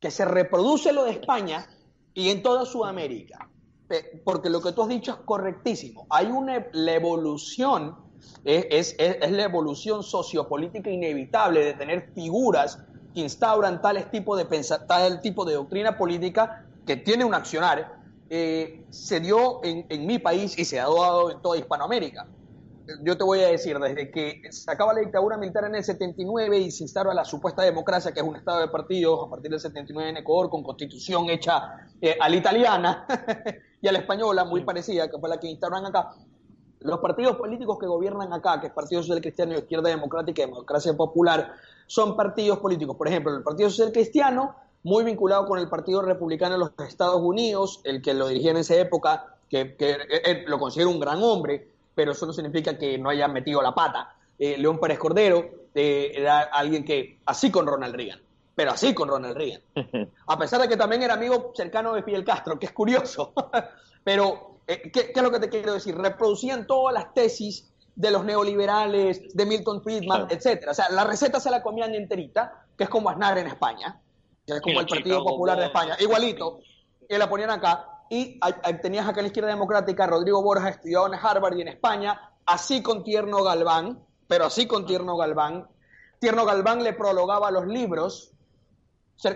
que 0.00 0.10
se 0.10 0.24
reproduce 0.24 0.90
lo 0.94 1.04
de 1.04 1.10
España 1.10 1.66
y 2.14 2.30
en 2.30 2.42
toda 2.42 2.64
Sudamérica. 2.64 3.50
Porque 4.24 4.48
lo 4.48 4.62
que 4.62 4.72
tú 4.72 4.84
has 4.84 4.88
dicho 4.88 5.10
es 5.10 5.18
correctísimo. 5.18 6.06
Hay 6.08 6.28
una 6.28 6.66
la 6.72 6.94
evolución, 6.94 7.96
es, 8.42 8.94
es, 8.98 9.18
es 9.20 9.32
la 9.32 9.44
evolución 9.44 10.02
sociopolítica 10.02 10.88
inevitable 10.88 11.62
de 11.62 11.74
tener 11.74 12.10
figuras 12.14 12.78
que 13.12 13.20
instauran 13.20 13.82
tales 13.82 14.10
tipo 14.10 14.34
de 14.34 14.46
tal 14.88 15.20
tipo 15.20 15.44
de 15.44 15.54
doctrina 15.56 15.98
política 15.98 16.64
que 16.86 16.96
tiene 16.96 17.26
un 17.26 17.34
accionar, 17.34 17.99
eh, 18.30 18.86
se 18.90 19.18
dio 19.18 19.62
en, 19.64 19.84
en, 19.88 20.06
mi 20.06 20.20
país 20.20 20.56
y 20.56 20.64
se 20.64 20.78
ha 20.78 20.84
dado 20.84 21.32
en 21.32 21.42
toda 21.42 21.58
Hispanoamérica. 21.58 22.28
Yo 23.02 23.18
te 23.18 23.24
voy 23.24 23.40
a 23.40 23.48
decir, 23.48 23.78
desde 23.78 24.10
que 24.10 24.42
se 24.50 24.70
acaba 24.70 24.94
la 24.94 25.00
dictadura 25.00 25.36
militar 25.36 25.64
en 25.64 25.74
el 25.74 25.82
79 25.82 26.58
y 26.58 26.70
se 26.70 26.84
instaura 26.84 27.12
la 27.12 27.24
supuesta 27.24 27.62
democracia, 27.62 28.12
que 28.12 28.20
es 28.20 28.26
un 28.26 28.36
estado 28.36 28.60
de 28.60 28.68
partidos 28.68 29.26
a 29.26 29.30
partir 29.30 29.50
del 29.50 29.58
79 29.58 30.10
en 30.10 30.16
Ecuador, 30.18 30.48
con 30.48 30.62
constitución 30.62 31.28
hecha 31.28 31.88
eh, 32.00 32.16
a 32.20 32.28
la 32.28 32.36
italiana 32.36 33.06
y 33.82 33.88
a 33.88 33.92
la 33.92 33.98
española, 33.98 34.44
muy 34.44 34.64
parecida, 34.64 35.10
que 35.10 35.18
fue 35.18 35.28
la 35.28 35.38
que 35.38 35.48
instauran 35.48 35.84
acá, 35.86 36.10
los 36.80 37.00
partidos 37.00 37.36
políticos 37.36 37.78
que 37.78 37.86
gobiernan 37.86 38.32
acá, 38.32 38.60
que 38.60 38.68
es 38.68 38.72
Partido 38.72 39.02
Social 39.02 39.20
Cristiano, 39.20 39.58
Izquierda 39.58 39.88
Democrática 39.88 40.42
y 40.42 40.46
Democracia 40.46 40.96
Popular, 40.96 41.52
son 41.86 42.16
partidos 42.16 42.58
políticos. 42.58 42.96
Por 42.96 43.08
ejemplo, 43.08 43.36
el 43.36 43.42
Partido 43.42 43.68
Social 43.70 43.92
Cristiano, 43.92 44.54
muy 44.82 45.04
vinculado 45.04 45.46
con 45.46 45.58
el 45.58 45.68
Partido 45.68 46.02
Republicano 46.02 46.54
de 46.54 46.58
los 46.58 46.72
Estados 46.88 47.20
Unidos, 47.20 47.80
el 47.84 48.00
que 48.00 48.14
lo 48.14 48.28
dirigía 48.28 48.52
en 48.52 48.58
esa 48.58 48.76
época, 48.76 49.36
que, 49.48 50.44
lo 50.46 50.58
considero 50.58 50.90
un 50.90 51.00
gran 51.00 51.22
hombre, 51.22 51.68
pero 51.94 52.12
eso 52.12 52.26
no 52.26 52.32
significa 52.32 52.78
que 52.78 52.96
no 52.98 53.10
haya 53.10 53.28
metido 53.28 53.60
la 53.60 53.74
pata. 53.74 54.14
Eh, 54.38 54.56
León 54.56 54.78
Pérez 54.78 54.98
Cordero 54.98 55.44
eh, 55.74 56.12
era 56.14 56.40
alguien 56.40 56.84
que, 56.84 57.18
así 57.26 57.50
con 57.50 57.66
Ronald 57.66 57.94
Reagan, 57.94 58.20
pero 58.54 58.70
así 58.70 58.94
con 58.94 59.08
Ronald 59.08 59.36
Reagan. 59.36 59.62
A 60.26 60.38
pesar 60.38 60.60
de 60.60 60.68
que 60.68 60.76
también 60.76 61.02
era 61.02 61.14
amigo 61.14 61.52
cercano 61.54 61.92
de 61.92 62.02
Fidel 62.02 62.24
Castro, 62.24 62.58
que 62.58 62.66
es 62.66 62.72
curioso. 62.72 63.32
pero 64.04 64.60
eh, 64.66 64.90
¿qué, 64.90 65.12
es 65.14 65.22
lo 65.22 65.30
que 65.30 65.40
te 65.40 65.48
quiero 65.48 65.74
decir? 65.74 65.96
Reproducían 65.96 66.66
todas 66.66 66.94
las 66.94 67.12
tesis 67.12 67.70
de 67.96 68.10
los 68.10 68.24
neoliberales, 68.24 69.34
de 69.34 69.44
Milton 69.44 69.82
Friedman, 69.82 70.28
etcétera. 70.30 70.70
O 70.70 70.74
sea, 70.74 70.88
la 70.90 71.04
receta 71.04 71.38
se 71.38 71.50
la 71.50 71.62
comían 71.62 71.94
enterita, 71.94 72.64
que 72.78 72.84
es 72.84 72.90
como 72.90 73.10
Aznar 73.10 73.36
en 73.36 73.48
España, 73.48 74.00
que 74.50 74.56
es 74.56 74.62
como 74.62 74.80
el 74.80 74.86
Partido 74.86 75.24
Popular 75.24 75.58
de 75.58 75.66
España, 75.66 75.96
igualito, 76.00 76.60
y 77.08 77.16
la 77.16 77.28
ponían 77.28 77.50
acá. 77.50 77.86
Y 78.08 78.40
tenías 78.82 79.08
acá 79.08 79.20
en 79.20 79.24
la 79.24 79.28
izquierda 79.28 79.50
democrática 79.50 80.06
Rodrigo 80.06 80.42
Borja, 80.42 80.70
estudiado 80.70 81.06
en 81.06 81.14
Harvard 81.14 81.56
y 81.56 81.62
en 81.62 81.68
España, 81.68 82.32
así 82.44 82.82
con 82.82 83.04
Tierno 83.04 83.44
Galván, 83.44 84.04
pero 84.26 84.46
así 84.46 84.66
con 84.66 84.84
Tierno 84.84 85.16
Galván. 85.16 85.68
Tierno 86.18 86.44
Galván 86.44 86.82
le 86.82 86.92
prologaba 86.92 87.50
los 87.50 87.66
libros, 87.66 88.32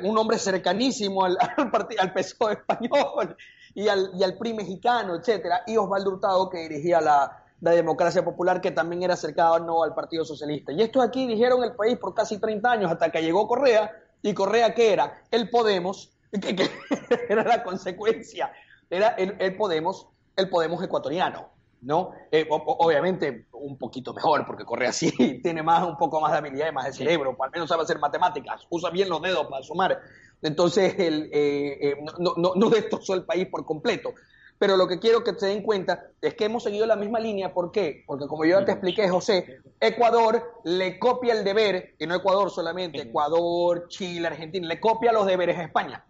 un 0.03 0.19
hombre 0.19 0.39
cercanísimo 0.39 1.25
al, 1.25 1.39
al, 1.57 1.71
al 1.99 2.13
PSOE 2.13 2.55
español, 2.55 3.37
y 3.75 3.89
al, 3.89 4.11
y 4.15 4.23
al 4.23 4.39
PRI 4.39 4.55
mexicano, 4.55 5.17
etcétera, 5.17 5.63
y 5.67 5.77
Osvaldo 5.77 6.11
Hurtado, 6.11 6.49
que 6.49 6.59
dirigía 6.69 7.01
la, 7.01 7.41
democracia 7.61 8.23
popular, 8.23 8.61
que 8.61 8.73
también 8.73 9.05
era 9.05 9.17
cercano 9.17 9.83
al 9.83 9.95
Partido 9.95 10.23
Socialista. 10.23 10.71
Y 10.73 10.83
esto 10.83 11.01
aquí 11.01 11.27
dijeron 11.27 11.65
el 11.65 11.73
país 11.73 11.97
por 11.97 12.13
casi 12.13 12.39
30 12.39 12.71
años, 12.71 12.93
hasta 12.93 13.11
que 13.11 13.23
llegó 13.23 13.49
Correa, 13.49 13.91
y 14.25 14.35
Correa, 14.35 14.75
¿qué 14.75 14.93
era? 14.93 15.23
El 15.31 15.51
Podemos, 15.51 16.13
que, 16.33 16.71
era 17.29 17.45
la 17.45 17.63
consecuencia, 17.63 18.53
era 18.91 19.09
el, 19.11 19.57
Podemos, 19.57 20.09
el 20.37 20.49
Podemos 20.49 20.83
ecuatoriano. 20.83 21.53
¿no? 21.83 22.13
Eh, 22.33 22.47
obviamente 22.49 23.45
un 23.53 23.77
poquito 23.77 24.15
mejor, 24.15 24.47
porque 24.47 24.65
Correa 24.65 24.91
sí 24.91 25.39
tiene 25.43 25.63
más, 25.63 25.87
un 25.87 25.99
poco 25.99 26.19
más 26.19 26.33
de 26.33 26.39
habilidad 26.39 26.71
y 26.71 26.73
más 26.73 26.87
de 26.87 26.95
cerebro, 26.95 27.37
al 27.39 27.51
menos 27.51 27.69
sabe 27.69 27.83
hacer 27.83 27.99
matemáticas, 27.99 28.67
usa 28.71 28.89
bien 28.89 29.11
los 29.11 29.21
dedos 29.21 29.47
para 29.49 29.63
sumar, 29.63 30.01
entonces, 30.45 30.95
el, 30.99 31.31
eh, 31.33 31.79
eh, 31.81 31.97
no, 32.19 32.35
no, 32.37 32.53
no, 32.55 32.69
destrozó 32.69 33.15
el 33.15 33.25
país 33.25 33.47
por 33.49 33.65
completo. 33.65 34.15
Pero 34.59 34.77
lo 34.77 34.87
que 34.87 34.99
quiero 34.99 35.25
que 35.25 35.35
se 35.35 35.47
den 35.47 35.63
cuenta 35.63 36.07
es 36.21 36.35
que 36.35 36.45
hemos 36.45 36.63
seguido 36.63 36.87
la 36.87 36.97
misma 36.97 37.19
línea. 37.19 37.53
¿Por 37.53 37.71
qué? 37.71 38.05
Porque 38.07 38.27
como 38.27 38.45
yo 38.45 38.59
ya 38.59 38.65
te 38.65 38.73
expliqué, 38.73 39.09
José, 39.09 39.59
Ecuador 39.81 40.61
le 40.65 40.99
copia 40.99 41.35
el 41.35 41.45
deber, 41.45 41.95
y 41.99 42.07
no 42.07 42.15
Ecuador 42.15 42.51
solamente, 42.51 43.03
Ecuador, 43.03 43.89
Chile, 43.89 44.29
Argentina, 44.29 44.67
le 44.67 44.81
copia 44.81 45.13
los 45.13 45.27
deberes 45.27 45.59
a 45.59 45.65
España. 45.65 46.07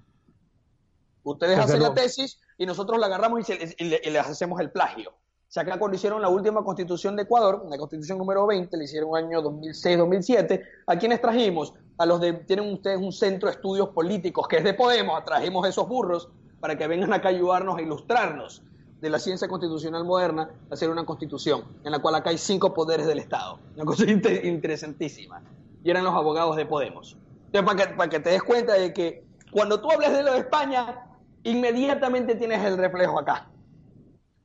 Ustedes 1.23 1.59
hacen 1.59 1.83
la 1.83 1.95
tesis 1.95 2.39
y 2.59 2.67
nosotros 2.67 2.99
la 2.99 3.07
agarramos 3.07 3.49
y, 3.49 3.85
les 3.85 4.27
hacemos 4.27 4.61
el 4.61 4.71
plagio. 4.71 5.11
O 5.11 5.53
sea, 5.55 5.63
acá 5.63 5.79
cuando 5.79 5.97
hicieron 5.97 6.21
la 6.21 6.29
última 6.29 6.63
constitución 6.65 7.17
de 7.17 7.23
Ecuador, 7.23 7.65
la 7.71 7.79
constitución 7.79 8.19
número 8.19 8.47
20, 8.47 8.77
le 8.77 8.85
hicieron 8.85 9.17
año 9.17 9.41
2006-2007, 9.43 10.63
¿a 10.87 10.99
quiénes 10.99 11.21
trajimos? 11.21 11.73
a 11.99 12.07
los 12.07 12.21
de, 12.21 12.33
tienen 12.33 12.73
ustedes 12.73 12.99
un 12.99 13.13
centro 13.13 13.49
de 13.49 13.55
estudios 13.55 13.91
políticos 13.91 14.49
que 14.49 14.57
es 14.57 14.65
de 14.65 14.75
Podemos, 14.75 15.25
trajimos 15.25 15.67
esos 15.69 15.89
burros 15.89 16.29
para 16.64 16.79
que 16.79 16.87
vengan 16.87 17.12
acá 17.12 17.29
a 17.29 17.33
ayudarnos 17.33 17.77
a 17.77 17.83
ilustrarnos 17.83 18.62
de 19.03 19.11
la 19.11 19.18
ciencia 19.18 19.46
constitucional 19.48 20.03
moderna, 20.03 20.48
hacer 20.70 20.88
una 20.88 21.05
constitución 21.05 21.62
en 21.85 21.92
la 21.92 21.98
cual 21.98 22.14
acá 22.14 22.31
hay 22.31 22.38
cinco 22.38 22.72
poderes 22.72 23.07
del 23.07 23.18
Estado. 23.18 23.61
Una 23.74 23.85
cosa 23.85 24.11
interesantísima. 24.44 25.42
Y 25.85 25.90
eran 25.90 26.05
los 26.05 26.14
abogados 26.14 26.57
de 26.57 26.64
Podemos. 26.64 27.18
Entonces, 27.48 27.70
para 27.70 27.77
que, 27.77 27.94
para 27.94 28.09
que 28.09 28.20
te 28.20 28.31
des 28.31 28.42
cuenta 28.42 28.72
de 28.72 28.94
que 28.94 29.24
cuando 29.53 29.79
tú 29.79 29.90
hablas 29.90 30.16
de 30.16 30.22
lo 30.22 30.33
de 30.33 30.38
España, 30.38 31.05
inmediatamente 31.42 32.35
tienes 32.35 32.64
el 32.64 32.79
reflejo 32.79 33.18
acá, 33.20 33.50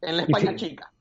en 0.01 0.17
la 0.17 0.23
España 0.23 0.57
chica. 0.57 0.91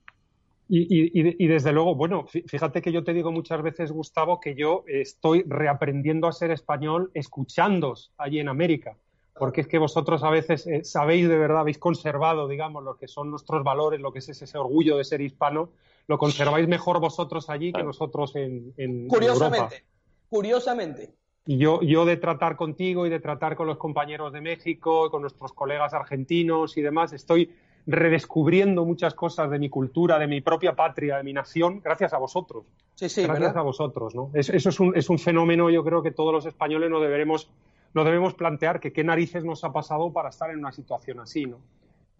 Y, 0.68 1.48
desde 1.48 1.72
luego, 1.72 1.96
bueno, 1.96 2.26
fíjate 2.28 2.80
que 2.80 2.92
yo 2.92 3.02
te 3.02 3.12
digo 3.12 3.32
muchas 3.32 3.60
veces, 3.60 3.90
Gustavo, 3.90 4.38
que 4.38 4.54
yo 4.54 4.84
estoy 4.86 5.42
reaprendiendo 5.48 6.28
a 6.28 6.32
ser 6.32 6.52
español 6.52 7.10
escuchándos 7.12 8.12
allí 8.18 8.38
en 8.38 8.48
América, 8.48 8.96
porque 9.38 9.62
es 9.62 9.66
que 9.66 9.78
vosotros 9.78 10.22
a 10.22 10.30
veces 10.30 10.66
eh, 10.66 10.84
sabéis 10.84 11.28
de 11.28 11.38
verdad, 11.38 11.60
habéis 11.60 11.78
conservado, 11.78 12.48
digamos, 12.48 12.84
lo 12.84 12.96
que 12.96 13.08
son 13.08 13.30
nuestros 13.30 13.62
valores, 13.64 14.00
lo 14.00 14.12
que 14.12 14.18
es 14.18 14.28
ese 14.28 14.58
orgullo 14.58 14.96
de 14.96 15.04
ser 15.04 15.20
hispano, 15.20 15.70
lo 16.06 16.18
conserváis 16.18 16.68
mejor 16.68 17.00
vosotros 17.00 17.50
allí 17.50 17.72
que 17.72 17.82
nosotros 17.82 18.34
en, 18.36 18.72
en 18.76 19.08
Curiosamente, 19.08 19.84
curiosamente. 20.28 21.14
Y 21.46 21.56
yo, 21.56 21.80
yo 21.80 22.04
de 22.04 22.16
tratar 22.16 22.56
contigo 22.56 23.06
y 23.06 23.10
de 23.10 23.20
tratar 23.20 23.56
con 23.56 23.66
los 23.66 23.78
compañeros 23.78 24.32
de 24.32 24.40
México, 24.40 25.10
con 25.10 25.22
nuestros 25.22 25.52
colegas 25.52 25.94
argentinos 25.94 26.76
y 26.76 26.82
demás, 26.82 27.12
estoy 27.12 27.54
redescubriendo 27.88 28.84
muchas 28.84 29.14
cosas 29.14 29.50
de 29.50 29.58
mi 29.58 29.70
cultura, 29.70 30.18
de 30.18 30.26
mi 30.26 30.42
propia 30.42 30.76
patria, 30.76 31.16
de 31.16 31.22
mi 31.22 31.32
nación, 31.32 31.80
gracias 31.82 32.12
a 32.12 32.18
vosotros. 32.18 32.66
Sí, 32.94 33.08
sí, 33.08 33.22
gracias 33.22 33.56
a 33.56 33.62
vosotros, 33.62 34.14
¿no? 34.14 34.30
eso 34.34 34.68
es 34.68 34.78
un, 34.78 34.94
es 34.94 35.08
un 35.08 35.18
fenómeno, 35.18 35.70
yo 35.70 35.82
creo 35.82 36.02
que 36.02 36.10
todos 36.10 36.34
los 36.34 36.44
españoles 36.44 36.90
no 36.90 37.00
deberemos, 37.00 37.48
no 37.94 38.04
debemos 38.04 38.34
plantear 38.34 38.80
que 38.80 38.92
qué 38.92 39.04
narices 39.04 39.44
nos 39.44 39.64
ha 39.64 39.72
pasado 39.72 40.12
para 40.12 40.28
estar 40.28 40.50
en 40.50 40.58
una 40.58 40.72
situación 40.72 41.20
así, 41.20 41.46
¿no? 41.46 41.58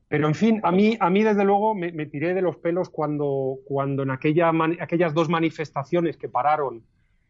Pero 0.09 0.27
en 0.27 0.35
fin, 0.35 0.61
a 0.63 0.73
mí, 0.73 0.97
a 0.99 1.11
mí 1.11 1.23
desde 1.23 1.45
luego 1.45 1.75
me, 1.75 2.07
tiré 2.07 2.33
de 2.33 2.41
los 2.41 2.57
pelos 2.57 2.89
cuando, 2.89 3.59
cuando 3.67 4.05
en 4.05 4.11
aquella 4.11 4.51
aquellas 4.81 5.13
dos 5.13 5.29
manifestaciones 5.29 6.17
que 6.17 6.31
pararon 6.31 6.83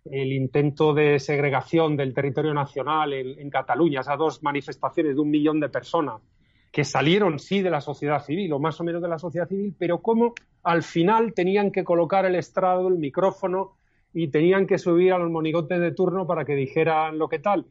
el 0.04 0.32
intento 0.32 0.94
de 0.94 1.18
segregación 1.18 1.96
del 1.96 2.14
territorio 2.14 2.54
nacional 2.54 3.12
en, 3.12 3.38
en 3.38 3.50
Cataluña, 3.50 4.00
esas 4.00 4.16
dos 4.16 4.42
manifestaciones 4.44 5.16
de 5.16 5.20
un 5.20 5.28
millón 5.28 5.58
de 5.58 5.68
personas, 5.68 6.22
que 6.70 6.84
salieron 6.84 7.40
sí 7.40 7.62
de 7.62 7.70
la 7.70 7.80
sociedad 7.80 8.24
civil 8.24 8.52
o 8.52 8.60
más 8.60 8.80
o 8.80 8.84
menos 8.84 9.02
de 9.02 9.08
la 9.08 9.18
sociedad 9.18 9.48
civil, 9.48 9.74
pero 9.76 10.00
cómo 10.00 10.34
al 10.62 10.82
final 10.82 11.34
tenían 11.34 11.72
que 11.72 11.82
colocar 11.82 12.26
el 12.26 12.36
estrado, 12.36 12.88
el 12.88 12.98
micrófono 12.98 13.72
y 14.12 14.28
tenían 14.28 14.66
que 14.66 14.78
subir 14.78 15.12
a 15.12 15.18
los 15.18 15.30
monigotes 15.30 15.80
de 15.80 15.92
turno 15.92 16.26
para 16.26 16.44
que 16.44 16.54
dijeran 16.54 17.18
lo 17.18 17.28
que 17.28 17.38
tal. 17.38 17.66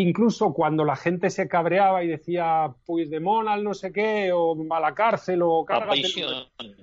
Incluso 0.00 0.54
cuando 0.54 0.84
la 0.84 0.96
gente 0.96 1.28
se 1.28 1.48
cabreaba 1.48 2.02
y 2.02 2.08
decía, 2.08 2.74
pues 2.86 3.10
de 3.10 3.16
al 3.48 3.62
no 3.62 3.74
sé 3.74 3.92
qué, 3.92 4.30
o 4.32 4.56
a 4.72 4.80
la 4.80 4.94
cárcel, 4.94 5.42
o 5.42 5.66
a 5.68 5.88
prisión. 5.88 6.32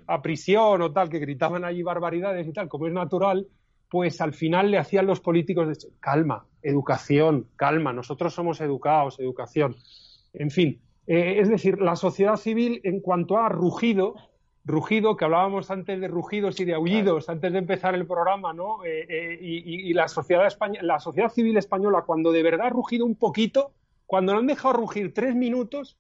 a 0.06 0.22
prisión, 0.22 0.82
o 0.82 0.91
tal, 0.91 1.10
que 1.10 1.19
gritaban 1.19 1.65
allí 1.65 1.82
barbaridades 1.82 2.48
y 2.48 2.54
tal, 2.54 2.69
como 2.69 2.88
es 2.88 2.93
natural, 2.93 3.48
pues 3.89 4.22
al 4.22 4.34
final 4.34 4.69
le 4.69 4.78
hacían 4.78 5.08
los 5.08 5.19
políticos 5.22 5.67
de 5.67 5.89
calma, 6.00 6.45
educación, 6.62 7.48
calma, 7.56 7.93
nosotros 7.93 8.34
somos 8.34 8.62
educados, 8.62 9.19
educación. 9.19 9.76
En 10.34 10.52
fin, 10.52 10.82
eh, 11.08 11.39
es 11.39 11.50
decir, 11.50 11.82
la 11.82 11.95
sociedad 11.95 12.36
civil 12.36 12.82
en 12.84 13.00
cuanto 13.00 13.38
a 13.38 13.50
rugido, 13.50 14.13
rugido, 14.69 15.17
que 15.17 15.25
hablábamos 15.25 15.69
antes 15.71 15.99
de 15.99 16.08
rugidos 16.08 16.60
y 16.60 16.65
de 16.65 16.73
aullidos 16.73 17.29
antes 17.29 17.51
de 17.51 17.60
empezar 17.60 17.95
el 17.95 18.05
programa, 18.08 18.53
¿no? 18.53 18.86
Eh, 18.86 19.05
eh, 19.10 19.38
y, 19.41 19.93
la, 19.93 20.08
sociedad 20.08 20.47
la 20.82 20.99
sociedad 20.99 21.29
civil 21.29 21.58
española, 21.58 22.03
cuando 22.05 22.32
de 22.32 22.43
verdad 22.43 22.67
ha 22.67 22.69
rugido 22.69 23.05
un 23.05 23.15
poquito, 23.15 23.71
cuando 24.05 24.34
lo 24.34 24.39
han 24.39 24.47
dejado 24.47 24.73
rugir 24.73 25.13
tres 25.13 25.36
minutos, 25.36 25.97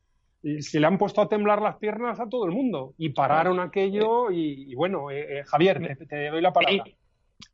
se 0.61 0.79
le 0.79 0.87
han 0.87 0.97
puesto 0.97 1.21
a 1.21 1.27
temblar 1.27 1.61
las 1.61 1.75
piernas 1.77 2.19
a 2.19 2.29
todo 2.29 2.45
el 2.45 2.51
mundo 2.51 2.93
y 2.97 3.09
pararon 3.09 3.59
aquello 3.59 4.31
y, 4.31 4.73
bueno, 4.75 5.07
Javier, 5.45 5.97
te, 6.07 6.29
doy 6.29 6.41
la 6.41 6.53
palabra. 6.53 6.85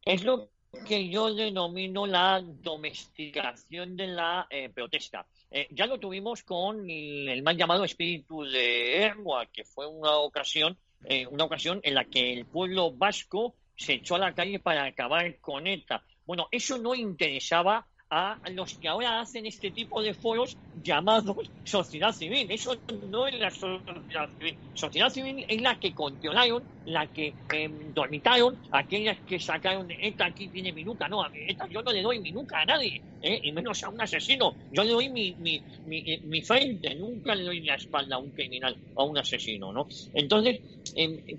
Es 0.04 0.24
lo 0.24 0.50
que 0.88 1.10
yo 1.10 1.34
denomino 1.34 2.06
la 2.06 2.42
domesticación 2.42 3.98
de 3.98 4.08
la 4.08 4.48
protesta. 4.74 5.26
Eh, 5.52 5.68
ya 5.72 5.86
lo 5.86 5.98
tuvimos 5.98 6.44
con 6.44 6.90
el, 6.90 7.42
mal 7.42 7.56
llamado 7.56 7.86
espíritu 7.86 8.44
de 8.44 9.04
Erwa, 9.04 9.46
que 9.46 9.64
fue 9.64 9.88
una 9.88 10.18
ocasión, 10.18 10.78
eh, 11.08 11.28
una 11.28 11.46
ocasión 11.46 11.80
en 11.84 11.96
la 11.96 12.06
que 12.06 12.34
el 12.34 12.46
pueblo 12.46 12.92
vasco 12.92 13.56
se 13.76 13.94
echó 13.94 14.16
a 14.16 14.20
la 14.20 14.34
calle 14.34 14.60
para 14.60 14.86
acabar 14.86 15.40
con 15.40 15.68
ETA. 15.68 16.04
Bueno, 16.26 16.48
eso 16.52 16.78
no 16.78 16.96
interesaba 16.96 17.86
a 18.10 18.40
los 18.52 18.76
que 18.76 18.88
ahora 18.88 19.20
hacen 19.20 19.46
este 19.46 19.72
tipo 19.72 20.02
de 20.02 20.14
foros 20.14 20.58
llamados 20.84 21.50
sociedad 21.64 22.12
civil. 22.12 22.50
Eso 22.52 22.78
no 23.10 23.28
es 23.28 23.40
la 23.40 23.50
sociedad 23.50 24.30
civil. 24.38 24.58
Sociedad 24.74 25.10
civil 25.10 25.46
es 25.48 25.62
la 25.62 25.80
que 25.80 25.94
controlaron, 25.94 26.64
la 26.86 27.08
que 27.08 27.34
eh, 27.54 27.70
dormitaron, 27.94 28.58
aquellas 28.72 29.18
que 29.22 29.40
sacaron, 29.40 29.90
esta 29.90 30.28
aquí 30.28 30.48
tiene 30.48 30.72
mi 30.72 30.84
nuca. 30.84 31.08
No, 31.08 31.24
a 31.24 31.32
esta 31.36 31.68
yo 31.68 31.82
no 31.82 31.92
le 31.92 32.02
doy 32.02 32.20
mi 32.20 32.32
nuca 32.32 32.62
a 32.62 32.66
nadie, 32.66 33.02
¿eh? 33.22 33.40
y 33.44 33.52
menos 33.52 33.84
a 33.84 33.90
un 33.90 34.00
asesino. 34.00 34.56
Yo 34.72 34.84
le 34.84 34.92
doy 34.92 35.10
mi, 35.10 35.34
mi, 35.40 35.62
mi, 35.86 36.18
mi, 36.24 36.42
frente, 36.42 36.94
nunca 36.96 37.34
le 37.34 37.44
doy 37.44 37.62
la 37.62 37.76
espalda 37.76 38.18
a 38.18 38.20
un 38.20 38.30
criminal, 38.32 38.78
a 38.96 39.04
un 39.04 39.18
asesino. 39.18 39.74
¿no? 39.74 39.88
Entonces, 40.14 40.62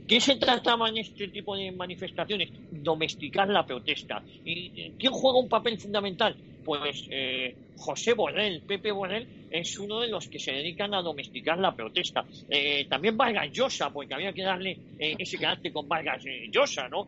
¿qué 0.06 0.20
se 0.20 0.36
trataba 0.36 0.88
en 0.88 0.98
este 0.98 1.28
tipo 1.28 1.56
de 1.56 1.72
manifestaciones? 1.72 2.50
Domesticar 2.70 3.48
la 3.48 3.64
protesta. 3.66 4.22
¿Y 4.44 4.90
quién 4.98 5.12
juega 5.12 5.38
un 5.38 5.48
papel 5.48 5.78
fundamental? 5.78 6.36
pues 6.66 7.06
eh, 7.10 7.54
José 7.76 8.14
Borrell, 8.14 8.60
Pepe 8.62 8.90
Borrell, 8.90 9.28
es 9.52 9.78
uno 9.78 10.00
de 10.00 10.08
los 10.08 10.26
que 10.26 10.40
se 10.40 10.50
dedican 10.50 10.92
a 10.94 11.00
domesticar 11.00 11.58
la 11.58 11.76
protesta. 11.76 12.24
Eh, 12.50 12.86
también 12.88 13.16
Vargas 13.16 13.52
Llosa, 13.52 13.90
porque 13.90 14.14
había 14.14 14.32
que 14.32 14.42
darle 14.42 14.76
eh, 14.98 15.14
ese 15.16 15.38
carácter 15.38 15.72
con 15.72 15.88
Vargas 15.88 16.24
Llosa, 16.50 16.88
¿no? 16.88 17.06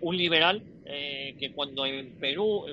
un 0.00 0.16
liberal 0.16 0.62
que 0.84 1.50
cuando 1.52 1.84
en 1.84 2.12
Perú, 2.20 2.64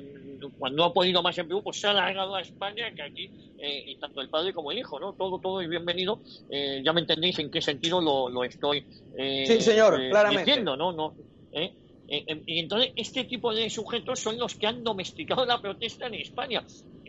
cuando 0.51 0.83
ha 0.83 0.93
podido 0.93 1.21
más 1.21 1.37
en 1.37 1.47
Perú, 1.47 1.61
pues 1.63 1.79
se 1.79 1.87
ha 1.87 1.93
largado 1.93 2.35
a 2.35 2.41
España, 2.41 2.91
que 2.93 3.01
aquí, 3.01 3.29
tanto 3.99 4.21
el 4.21 4.29
padre 4.29 4.53
como 4.53 4.71
el 4.71 4.79
hijo, 4.79 4.99
¿no? 4.99 5.13
Todo, 5.13 5.39
todo 5.39 5.61
es 5.61 5.69
bienvenido. 5.69 6.19
ya 6.49 6.93
me 6.93 7.01
entendéis 7.01 7.39
en 7.39 7.51
qué 7.51 7.61
sentido 7.61 8.01
lo, 8.01 8.43
estoy 8.43 8.85
sí, 9.15 9.61
señor, 9.61 9.99
claramente. 10.09 10.45
diciendo, 10.45 10.75
¿no? 10.75 10.91
no 10.91 11.13
eh, 12.07 12.41
y 12.45 12.59
entonces 12.59 12.91
este 12.95 13.23
tipo 13.23 13.53
de 13.53 13.69
sujetos 13.69 14.19
son 14.19 14.37
los 14.37 14.55
que 14.55 14.67
han 14.67 14.83
domesticado 14.83 15.45
la 15.45 15.59
protesta 15.59 16.07
en 16.07 16.15
España. 16.15 16.63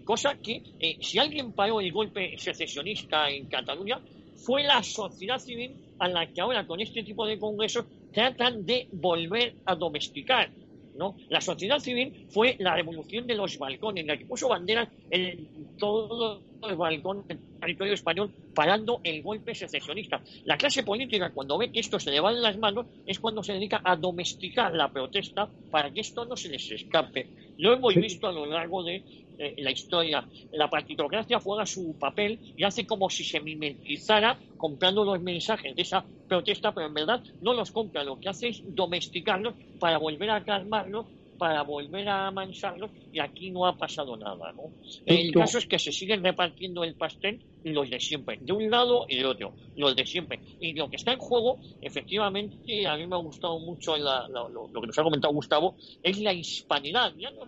Cosa 0.04 0.36
que, 0.36 0.62
eh, 0.80 0.98
si 1.00 1.18
alguien 1.18 1.52
paró 1.52 1.80
el 1.80 1.90
golpe 1.92 2.36
secesionista 2.38 3.30
en 3.30 3.46
Cataluña, 3.46 4.00
fue 4.36 4.62
la 4.62 4.82
sociedad 4.82 5.38
civil 5.38 5.74
a 5.98 6.08
la 6.08 6.26
que 6.26 6.40
ahora 6.40 6.66
con 6.66 6.80
este 6.80 7.02
tipo 7.02 7.26
de 7.26 7.38
congresos 7.38 7.86
tratan 8.12 8.66
de 8.66 8.88
volver 8.92 9.54
a 9.64 9.74
domesticar. 9.74 10.50
¿No? 10.94 11.16
La 11.28 11.40
sociedad 11.40 11.78
civil 11.78 12.26
fue 12.28 12.56
la 12.58 12.74
revolución 12.74 13.26
de 13.26 13.34
los 13.34 13.58
balcones, 13.58 14.06
la 14.06 14.16
que 14.16 14.26
puso 14.26 14.48
banderas 14.48 14.88
en 15.10 15.76
todo 15.78 16.42
el 16.68 16.76
balcón 16.76 17.26
del 17.26 17.38
territorio 17.60 17.94
español 17.94 18.30
parando 18.54 19.00
el 19.04 19.22
golpe 19.22 19.54
secesionista. 19.54 20.20
La 20.44 20.56
clase 20.56 20.82
política, 20.82 21.30
cuando 21.30 21.58
ve 21.58 21.70
que 21.70 21.80
esto 21.80 21.98
se 21.98 22.10
le 22.10 22.20
va 22.20 22.32
de 22.32 22.40
las 22.40 22.58
manos, 22.58 22.86
es 23.06 23.18
cuando 23.18 23.42
se 23.42 23.54
dedica 23.54 23.80
a 23.84 23.96
domesticar 23.96 24.74
la 24.74 24.90
protesta 24.90 25.48
para 25.70 25.90
que 25.90 26.00
esto 26.00 26.24
no 26.24 26.36
se 26.36 26.48
les 26.48 26.70
escape. 26.70 27.28
Lo 27.58 27.72
hemos 27.72 27.94
visto 27.94 28.26
a 28.26 28.32
lo 28.32 28.46
largo 28.46 28.82
de 28.82 29.02
eh, 29.38 29.54
la 29.58 29.70
historia. 29.70 30.26
La 30.52 30.68
partitocracia 30.68 31.40
juega 31.40 31.66
su 31.66 31.96
papel 31.98 32.38
y 32.56 32.64
hace 32.64 32.86
como 32.86 33.10
si 33.10 33.24
se 33.24 33.40
mimetizara 33.40 34.38
comprando 34.56 35.04
los 35.04 35.20
mensajes 35.20 35.74
de 35.74 35.82
esa 35.82 36.04
protesta, 36.28 36.72
pero 36.72 36.86
en 36.86 36.94
verdad 36.94 37.22
no 37.40 37.54
los 37.54 37.70
compra. 37.70 38.04
Lo 38.04 38.18
que 38.18 38.28
hace 38.28 38.48
es 38.48 38.62
domesticarlos 38.74 39.54
para 39.78 39.98
volver 39.98 40.30
a 40.30 40.44
calmarlos 40.44 41.06
para 41.38 41.62
volver 41.62 42.08
a 42.08 42.28
amansarlos 42.28 42.90
y 43.12 43.18
aquí 43.18 43.50
no 43.50 43.66
ha 43.66 43.76
pasado 43.76 44.16
nada. 44.16 44.52
¿no? 44.52 44.70
El 45.06 45.32
caso 45.32 45.58
es 45.58 45.66
que 45.66 45.78
se 45.78 45.92
siguen 45.92 46.22
repartiendo 46.22 46.84
el 46.84 46.94
pastel 46.94 47.40
los 47.64 47.88
de 47.88 47.98
siempre, 48.00 48.38
de 48.40 48.52
un 48.52 48.70
lado 48.70 49.06
y 49.08 49.16
de 49.16 49.24
otro, 49.24 49.54
los 49.76 49.96
de 49.96 50.06
siempre. 50.06 50.40
Y 50.60 50.74
lo 50.74 50.88
que 50.90 50.96
está 50.96 51.12
en 51.12 51.18
juego, 51.18 51.58
efectivamente, 51.80 52.86
a 52.86 52.96
mí 52.96 53.06
me 53.06 53.16
ha 53.16 53.18
gustado 53.18 53.58
mucho 53.58 53.96
lo, 53.96 54.80
que 54.80 54.86
nos 54.86 54.98
ha 54.98 55.02
comentado 55.02 55.32
Gustavo, 55.32 55.76
es 56.02 56.18
la 56.18 56.32
hispanidad. 56.32 57.14
Ya 57.16 57.30
no 57.30 57.46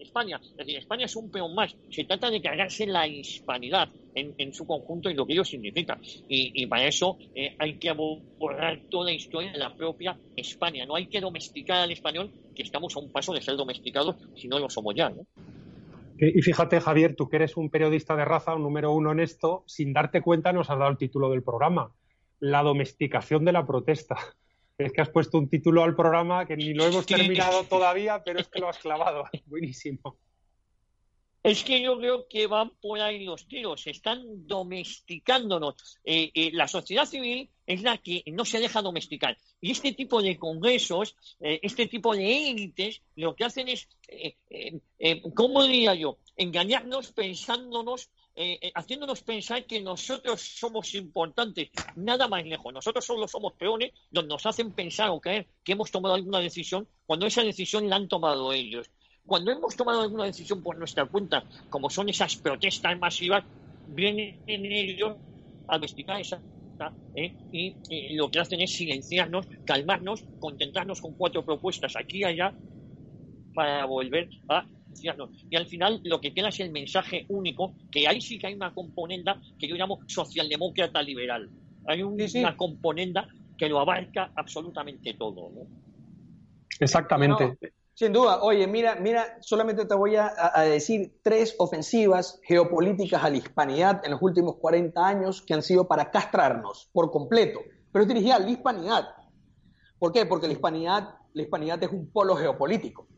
España. 0.00 0.40
Es 0.42 0.56
decir, 0.56 0.76
España 0.76 1.06
es 1.06 1.16
un 1.16 1.30
peón 1.30 1.54
más. 1.54 1.76
Se 1.90 2.04
trata 2.04 2.30
de 2.30 2.40
cargarse 2.40 2.86
la 2.86 3.06
hispanidad 3.06 3.88
en, 4.14 4.52
su 4.52 4.66
conjunto 4.66 5.10
y 5.10 5.14
lo 5.14 5.26
que 5.26 5.34
ello 5.34 5.44
significa. 5.44 5.98
Y, 6.28 6.66
para 6.66 6.86
eso 6.86 7.18
eh, 7.34 7.54
hay 7.58 7.74
que 7.74 7.92
borrar 7.92 8.80
toda 8.90 9.06
la 9.06 9.12
historia 9.12 9.52
de 9.52 9.58
la 9.58 9.74
propia 9.74 10.18
España. 10.36 10.86
No 10.86 10.96
hay 10.96 11.06
que 11.06 11.20
domesticar 11.20 11.78
al 11.78 11.92
español, 11.92 12.30
que 12.54 12.62
estamos 12.62 12.96
a 12.96 13.00
un 13.00 13.12
paso 13.12 13.32
de 13.32 13.40
ser 13.40 13.56
domesticados, 13.56 14.16
si 14.36 14.48
no 14.48 14.58
lo 14.58 14.68
somos 14.68 14.94
ya. 14.94 15.12
Y 16.20 16.42
fíjate, 16.42 16.80
Javier, 16.80 17.14
tú 17.14 17.28
que 17.28 17.36
eres 17.36 17.56
un 17.56 17.70
periodista 17.70 18.16
de 18.16 18.24
raza, 18.24 18.56
un 18.56 18.62
número 18.62 18.92
uno 18.92 19.12
en 19.12 19.20
esto, 19.20 19.62
sin 19.66 19.92
darte 19.92 20.20
cuenta 20.20 20.52
nos 20.52 20.68
has 20.68 20.78
dado 20.78 20.90
el 20.90 20.96
título 20.96 21.30
del 21.30 21.44
programa, 21.44 21.92
la 22.40 22.62
domesticación 22.62 23.44
de 23.44 23.52
la 23.52 23.64
protesta 23.64 24.16
es 24.78 24.92
que 24.92 25.00
has 25.00 25.10
puesto 25.10 25.38
un 25.38 25.48
título 25.48 25.82
al 25.82 25.96
programa 25.96 26.46
que 26.46 26.56
ni 26.56 26.72
lo 26.72 26.86
hemos 26.86 27.04
terminado 27.04 27.64
todavía, 27.64 28.22
pero 28.24 28.38
es 28.38 28.48
que 28.48 28.60
lo 28.60 28.68
has 28.68 28.78
clavado. 28.78 29.24
Buenísimo. 29.46 30.16
Es 31.42 31.64
que 31.64 31.80
yo 31.80 31.98
creo 31.98 32.26
que 32.28 32.46
van 32.46 32.70
por 32.80 33.00
ahí 33.00 33.24
los 33.24 33.46
tiros, 33.46 33.86
están 33.86 34.46
domesticándonos. 34.46 35.98
Eh, 36.04 36.30
eh, 36.34 36.50
la 36.52 36.68
sociedad 36.68 37.06
civil 37.06 37.48
es 37.66 37.82
la 37.82 37.98
que 37.98 38.22
no 38.26 38.44
se 38.44 38.60
deja 38.60 38.82
domesticar. 38.82 39.36
Y 39.60 39.72
este 39.72 39.92
tipo 39.92 40.20
de 40.20 40.36
congresos, 40.36 41.16
eh, 41.40 41.58
este 41.62 41.86
tipo 41.86 42.14
de 42.14 42.50
élites, 42.50 43.02
lo 43.16 43.34
que 43.34 43.44
hacen 43.44 43.68
es, 43.68 43.88
¿cómo 45.34 45.64
diría 45.64 45.94
yo?, 45.94 46.18
engañarnos 46.36 47.12
pensándonos 47.12 48.10
eh, 48.40 48.56
eh, 48.62 48.72
haciéndonos 48.72 49.20
pensar 49.22 49.66
que 49.66 49.80
nosotros 49.80 50.40
somos 50.40 50.94
importantes, 50.94 51.70
nada 51.96 52.28
más 52.28 52.46
lejos. 52.46 52.72
Nosotros 52.72 53.04
solo 53.04 53.26
somos 53.26 53.54
peones 53.54 53.90
donde 54.12 54.28
nos 54.28 54.46
hacen 54.46 54.70
pensar 54.70 55.10
o 55.10 55.20
creer 55.20 55.48
que 55.64 55.72
hemos 55.72 55.90
tomado 55.90 56.14
alguna 56.14 56.38
decisión 56.38 56.86
cuando 57.04 57.26
esa 57.26 57.42
decisión 57.42 57.88
la 57.88 57.96
han 57.96 58.06
tomado 58.06 58.52
ellos. 58.52 58.88
Cuando 59.26 59.50
hemos 59.50 59.74
tomado 59.74 60.02
alguna 60.02 60.26
decisión 60.26 60.62
por 60.62 60.78
nuestra 60.78 61.04
cuenta, 61.06 61.42
como 61.68 61.90
son 61.90 62.10
esas 62.10 62.36
protestas 62.36 62.96
masivas, 62.96 63.42
vienen 63.88 64.40
ellos 64.46 65.16
a 65.66 65.74
investigar 65.74 66.20
esa 66.20 66.40
¿eh? 67.16 67.34
y, 67.50 68.14
lo 68.14 68.30
que 68.30 68.38
hacen 68.38 68.60
es 68.60 68.72
silenciarnos, 68.72 69.48
calmarnos, 69.64 70.22
contentarnos 70.38 71.00
con 71.00 71.14
cuatro 71.14 71.44
propuestas 71.44 71.96
aquí 71.96 72.18
y 72.18 72.24
allá 72.24 72.54
para 73.52 73.84
volver 73.86 74.28
a 74.48 74.64
y 75.50 75.56
al 75.56 75.66
final 75.66 76.00
lo 76.04 76.20
que 76.20 76.34
queda 76.34 76.48
es 76.48 76.60
el 76.60 76.70
mensaje 76.70 77.26
único, 77.28 77.74
que 77.90 78.08
ahí 78.08 78.20
sí 78.20 78.38
que 78.38 78.48
hay 78.48 78.54
una 78.54 78.72
componenda 78.72 79.40
que 79.58 79.68
yo 79.68 79.76
llamo 79.76 80.00
socialdemócrata 80.06 81.02
liberal. 81.02 81.48
Hay 81.86 82.02
una 82.02 82.56
componenda 82.56 83.28
que 83.56 83.68
lo 83.68 83.80
abarca 83.80 84.32
absolutamente 84.34 85.14
todo. 85.14 85.50
Exactamente. 86.80 87.58
sin 87.94 88.12
duda. 88.12 88.42
Oye, 88.42 88.66
mira, 88.66 88.96
mira, 88.96 89.38
solamente 89.40 89.84
te 89.84 89.94
voy 89.94 90.16
a, 90.16 90.32
decir 90.64 91.18
tres 91.22 91.54
ofensivas 91.58 92.40
geopolíticas 92.44 93.22
a 93.24 93.30
la 93.30 93.36
hispanidad 93.36 94.00
en 94.04 94.12
los 94.12 94.22
últimos 94.22 94.56
40 94.56 95.06
años 95.06 95.42
que 95.42 95.54
han 95.54 95.62
sido 95.62 95.88
para 95.88 96.10
castrarnos 96.10 96.88
por 96.92 97.10
completo, 97.10 97.60
pero 97.92 98.02
es 98.02 98.08
dirigida 98.08 98.36
a 98.36 98.40
la 98.40 98.50
hispanidad. 98.50 99.08
¿Por 99.98 100.12
qué? 100.12 100.26
Porque 100.26 100.46
la 100.46 100.52
hispanidad, 100.52 101.16
la 101.32 101.42
hispanidad 101.42 101.82
es 101.82 101.90
un 101.90 102.08
polo 102.10 102.36
geopolítico. 102.36 103.08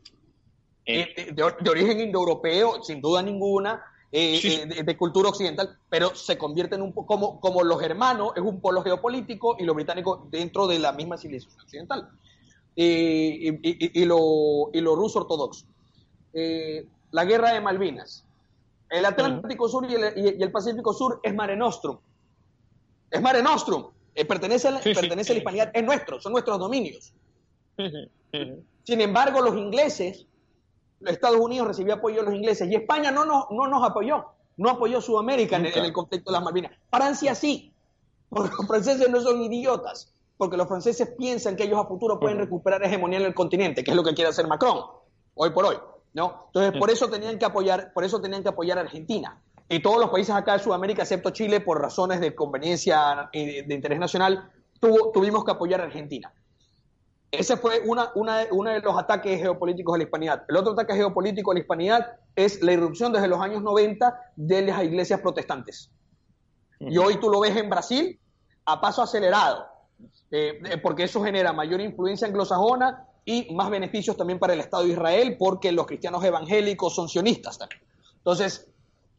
Eh, 0.85 1.13
eh, 1.15 1.33
de, 1.33 1.69
origen 1.69 1.99
indoeuropeo, 1.99 2.83
sin 2.83 3.01
duda 3.01 3.21
ninguna, 3.21 3.83
eh, 4.11 4.83
de, 4.83 4.97
cultura 4.97 5.29
occidental, 5.29 5.77
pero 5.89 6.15
se 6.15 6.37
convierte 6.37 6.75
en 6.75 6.81
un 6.81 6.91
como, 6.91 7.39
como 7.39 7.63
los 7.63 7.81
hermanos, 7.81 8.33
es 8.35 8.41
un 8.41 8.59
polo 8.59 8.81
geopolítico 8.81 9.55
y 9.59 9.63
lo 9.63 9.73
británico 9.73 10.27
dentro 10.29 10.67
de 10.67 10.79
la 10.79 10.91
misma 10.91 11.17
civilización 11.17 11.61
occidental. 11.61 12.09
y, 12.75 14.05
lo, 14.05 14.69
y 14.73 14.81
lo 14.81 14.95
ruso 14.95 15.19
ortodoxo. 15.19 15.65
Eh, 16.33 16.85
la 17.11 17.25
guerra 17.25 17.53
de 17.53 17.61
Malvinas. 17.61 18.25
El 18.89 19.05
Atlántico 19.05 19.69
Sur 19.69 19.89
y 19.89 19.95
el, 19.95 20.51
Pacífico 20.51 20.93
Sur 20.93 21.19
es 21.23 21.33
Mare 21.33 21.55
Nostrum. 21.55 21.97
Es 23.09 23.21
Mare 23.21 23.41
Nostrum. 23.41 23.87
Eh, 24.13 24.25
pertenece 24.25 24.67
a, 24.67 24.79
pertenece 24.79 25.31
a 25.31 25.35
la 25.35 25.37
hispanidad. 25.39 25.71
Es 25.73 25.83
nuestro, 25.83 26.19
son 26.19 26.33
nuestros 26.33 26.59
dominios. 26.59 27.13
Sin 28.83 29.01
embargo, 29.01 29.41
los 29.41 29.55
ingleses, 29.57 30.25
Estados 31.05 31.39
Unidos 31.39 31.67
recibió 31.67 31.95
apoyo 31.95 32.17
de 32.17 32.23
los 32.23 32.35
ingleses 32.35 32.69
y 32.69 32.75
España 32.75 33.11
no 33.11 33.25
nos, 33.25 33.45
no 33.51 33.67
nos 33.67 33.87
apoyó. 33.87 34.25
No 34.57 34.69
apoyó 34.69 35.01
Sudamérica 35.01 35.55
en, 35.55 35.65
el 35.65 35.93
conflicto 35.93 36.31
de 36.31 36.33
las 36.33 36.43
Malvinas. 36.43 36.71
Francia 36.91 37.33
sí, 37.33 37.73
porque 38.29 38.53
los 38.57 38.67
franceses 38.67 39.09
no 39.09 39.21
son 39.21 39.41
idiotas, 39.41 40.13
porque 40.37 40.57
los 40.57 40.67
franceses 40.67 41.13
piensan 41.17 41.55
que 41.55 41.63
ellos 41.63 41.79
a 41.79 41.87
futuro 41.87 42.19
pueden 42.19 42.37
recuperar 42.37 42.83
hegemonía 42.83 43.19
en 43.19 43.25
el 43.25 43.33
continente, 43.33 43.83
que 43.83 43.91
es 43.91 43.97
lo 43.97 44.03
que 44.03 44.13
quiere 44.13 44.29
hacer 44.29 44.47
Macron, 44.47 44.83
hoy 45.35 45.49
por 45.51 45.65
hoy. 45.65 45.77
¿no? 46.13 46.45
Entonces, 46.47 46.79
por 46.79 46.89
eso 46.89 47.09
tenían 47.09 47.39
que 47.39 47.45
apoyar, 47.45 47.93
por 47.93 48.03
eso 48.03 48.19
tenían 48.21 48.43
que 48.43 48.49
apoyar 48.49 48.77
a 48.77 48.81
Argentina. 48.81 49.41
Y 49.69 49.81
todos 49.81 49.99
los 49.99 50.09
países 50.09 50.35
acá 50.35 50.53
de 50.53 50.59
Sudamérica, 50.59 51.03
excepto 51.03 51.29
Chile, 51.29 51.61
por 51.61 51.81
razones 51.81 52.19
de 52.19 52.35
conveniencia 52.35 53.29
y 53.31 53.61
de, 53.61 53.73
interés 53.73 53.99
nacional, 53.99 54.51
tuvimos 55.13 55.45
que 55.45 55.51
apoyar 55.51 55.79
a 55.79 55.85
Argentina. 55.85 56.33
Ese 57.31 57.55
fue 57.55 57.79
una, 57.85 58.11
uno 58.13 58.69
de 58.69 58.81
los 58.81 58.97
ataques 58.97 59.39
geopolíticos 59.39 59.95
a 59.95 59.97
la 59.97 60.03
hispanidad. 60.03 60.43
El 60.49 60.57
otro 60.57 60.73
ataque 60.73 60.95
geopolítico 60.95 61.51
a 61.51 61.53
la 61.53 61.61
hispanidad 61.61 62.19
es 62.35 62.61
la 62.61 62.73
irrupción 62.73 63.13
desde 63.13 63.29
los 63.29 63.39
años 63.39 63.63
90 63.63 64.33
de 64.35 64.61
las 64.63 64.83
iglesias 64.83 65.21
protestantes. 65.21 65.89
Y 66.79 66.97
hoy 66.97 67.17
tú 67.21 67.29
lo 67.29 67.39
ves 67.39 67.55
en 67.55 67.69
Brasil 67.69 68.19
a 68.65 68.81
paso 68.81 69.01
acelerado, 69.01 69.65
eh, 70.31 70.59
eh, 70.65 70.77
porque 70.77 71.03
eso 71.03 71.23
genera 71.23 71.53
mayor 71.53 71.79
influencia 71.79 72.27
anglosajona 72.27 73.07
y 73.23 73.53
más 73.53 73.69
beneficios 73.69 74.17
también 74.17 74.39
para 74.39 74.53
el 74.53 74.59
Estado 74.59 74.83
de 74.83 74.89
Israel 74.89 75.37
porque 75.37 75.71
los 75.71 75.85
cristianos 75.85 76.23
evangélicos 76.23 76.93
son 76.93 77.07
sionistas 77.07 77.57
también. 77.57 77.81
Entonces, 78.17 78.67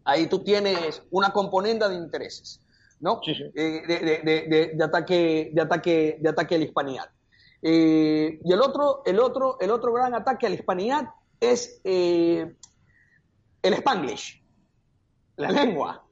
ahí 0.05 0.27
tú 0.27 0.41
tienes 0.41 1.03
una 1.11 1.33
componenda 1.33 1.89
de 1.89 1.97
intereses, 1.97 2.61
¿no? 3.01 3.21
Eh, 3.27 4.73
de, 4.75 4.85
ataque, 4.85 5.51
de, 5.53 5.63
ataque, 5.63 6.19
de 6.21 6.29
ataque 6.29 6.55
a 6.57 6.59
la 6.59 6.65
hispanidad. 6.65 7.11
Eh, 7.63 8.41
y 8.45 8.53
el 8.53 8.61
otro, 8.61 9.03
el, 9.07 9.21
otro, 9.21 9.59
el 9.61 9.71
otro 9.71 9.93
gran 9.93 10.15
ataque 10.15 10.47
a 10.47 10.49
la 10.49 10.57
hispanidad 10.57 11.11
es 11.41 11.81
eh, 11.85 12.55
el 13.63 13.75
spanglish, 13.75 14.43
la 15.37 15.51
lengua. 15.51 16.05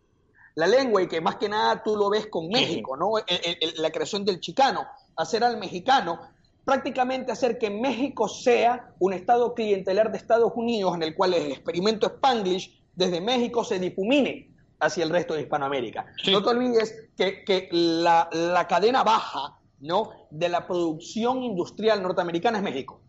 La 0.56 0.66
lengua, 0.66 1.02
y 1.02 1.08
que 1.08 1.20
más 1.20 1.36
que 1.36 1.48
nada 1.48 1.82
tú 1.82 1.96
lo 1.96 2.10
ves 2.10 2.26
con 2.26 2.48
México, 2.48 2.96
¿no? 2.96 3.12
la 3.76 3.90
creación 3.90 4.24
del 4.24 4.40
chicano, 4.40 4.84
hacer 5.16 5.44
al 5.44 5.58
mexicano 5.58 6.20
prácticamente 6.64 7.32
hacer 7.32 7.58
que 7.58 7.70
México 7.70 8.28
sea 8.28 8.94
un 8.98 9.12
estado 9.12 9.54
clientelar 9.54 10.10
de 10.10 10.18
Estados 10.18 10.52
Unidos 10.54 10.94
en 10.94 11.02
el 11.02 11.14
cual 11.14 11.34
el 11.34 11.50
experimento 11.52 12.06
Spanglish 12.06 12.80
desde 12.94 13.20
México 13.20 13.64
se 13.64 13.78
difumine 13.78 14.50
hacia 14.78 15.04
el 15.04 15.10
resto 15.10 15.34
de 15.34 15.42
Hispanoamérica. 15.42 16.06
No 16.30 16.42
te 16.42 16.48
olvides 16.48 17.08
que, 17.16 17.68
la, 17.72 18.66
cadena 18.68 19.02
baja 19.02 19.58
¿no? 19.80 20.10
de 20.30 20.48
la 20.48 20.66
producción 20.66 21.42
industrial 21.42 22.02
norteamericana 22.02 22.58
es 22.58 22.64
México. 22.64 23.00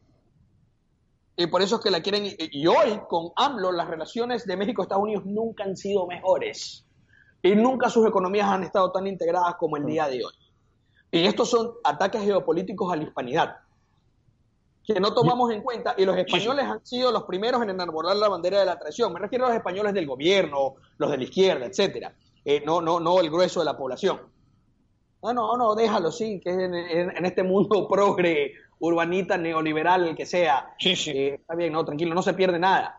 Y 1.35 1.47
por 1.47 1.61
eso 1.61 1.77
es 1.77 1.81
que 1.81 1.91
la 1.91 2.01
quieren. 2.01 2.27
Y 2.37 2.67
hoy, 2.67 2.99
con 3.07 3.31
AMLO, 3.35 3.71
las 3.71 3.87
relaciones 3.87 4.45
de 4.45 4.57
México 4.57 4.81
Estados 4.81 5.03
Unidos 5.03 5.25
nunca 5.25 5.63
han 5.63 5.77
sido 5.77 6.05
mejores. 6.05 6.85
Y 7.41 7.55
nunca 7.55 7.89
sus 7.89 8.07
economías 8.07 8.47
han 8.47 8.63
estado 8.63 8.91
tan 8.91 9.07
integradas 9.07 9.55
como 9.55 9.77
el 9.77 9.85
día 9.85 10.07
de 10.07 10.23
hoy. 10.23 10.33
Y 11.11 11.25
estos 11.25 11.49
son 11.49 11.71
ataques 11.83 12.21
geopolíticos 12.21 12.91
a 12.91 12.95
la 12.95 13.03
hispanidad, 13.03 13.57
que 14.85 14.99
no 14.99 15.13
tomamos 15.13 15.51
en 15.51 15.61
cuenta, 15.61 15.93
y 15.97 16.05
los 16.05 16.15
españoles 16.17 16.65
han 16.65 16.85
sido 16.85 17.11
los 17.11 17.23
primeros 17.23 17.61
en 17.63 17.71
enarbolar 17.71 18.15
la 18.15 18.29
bandera 18.29 18.59
de 18.59 18.65
la 18.65 18.79
traición. 18.79 19.11
Me 19.11 19.19
refiero 19.19 19.45
a 19.45 19.49
los 19.49 19.57
españoles 19.57 19.93
del 19.93 20.07
gobierno, 20.07 20.75
los 20.97 21.11
de 21.11 21.17
la 21.17 21.23
izquierda, 21.23 21.65
etcétera. 21.65 22.15
Eh, 22.45 22.63
no, 22.65 22.81
no, 22.81 22.99
no 22.99 23.19
el 23.19 23.29
grueso 23.29 23.59
de 23.59 23.65
la 23.65 23.77
población. 23.77 24.21
No, 25.23 25.33
no, 25.33 25.55
no, 25.55 25.75
déjalo, 25.75 26.11
sí, 26.11 26.39
que 26.39 26.49
en, 26.49 27.25
este 27.25 27.43
mundo 27.43 27.87
progre, 27.89 28.53
urbanita, 28.79 29.37
neoliberal, 29.37 30.07
el 30.07 30.15
que 30.15 30.25
sea. 30.25 30.73
Sí, 30.79 30.95
sí. 30.95 31.11
Eh, 31.11 31.33
está 31.35 31.55
bien, 31.55 31.73
no, 31.73 31.85
tranquilo, 31.85 32.15
no 32.15 32.21
se 32.21 32.33
pierde 32.33 32.59
nada. 32.59 32.97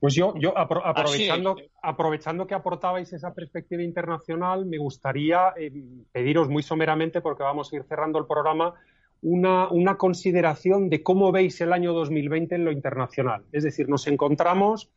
Pues 0.00 0.14
yo, 0.14 0.34
yo 0.36 0.56
aprovechando, 0.56 1.56
aprovechando 1.82 2.46
que 2.46 2.54
aportabais 2.54 3.12
esa 3.12 3.34
perspectiva 3.34 3.82
internacional, 3.82 4.64
me 4.64 4.78
gustaría 4.78 5.52
eh, 5.58 5.70
pediros 6.10 6.48
muy 6.48 6.62
someramente, 6.62 7.20
porque 7.20 7.42
vamos 7.42 7.70
a 7.70 7.76
ir 7.76 7.84
cerrando 7.84 8.18
el 8.18 8.26
programa, 8.26 8.74
una, 9.20 9.68
una, 9.68 9.98
consideración 9.98 10.88
de 10.88 11.02
cómo 11.02 11.32
veis 11.32 11.60
el 11.60 11.74
año 11.74 11.92
2020 11.92 12.54
en 12.54 12.64
lo 12.64 12.72
internacional. 12.72 13.44
Es 13.52 13.62
decir, 13.62 13.90
nos 13.90 14.06
encontramos 14.06 14.90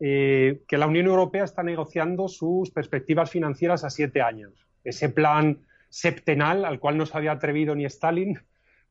eh, 0.00 0.62
que 0.66 0.76
la 0.76 0.88
Unión 0.88 1.06
Europea 1.06 1.44
está 1.44 1.62
negociando 1.62 2.26
sus 2.26 2.70
perspectivas 2.70 3.30
financieras 3.30 3.84
a 3.84 3.90
siete 3.90 4.22
años. 4.22 4.67
Ese 4.88 5.08
plan 5.08 5.60
septenal 5.88 6.64
al 6.64 6.78
cual 6.78 6.96
no 6.96 7.06
se 7.06 7.16
había 7.16 7.32
atrevido 7.32 7.74
ni 7.74 7.84
Stalin 7.84 8.38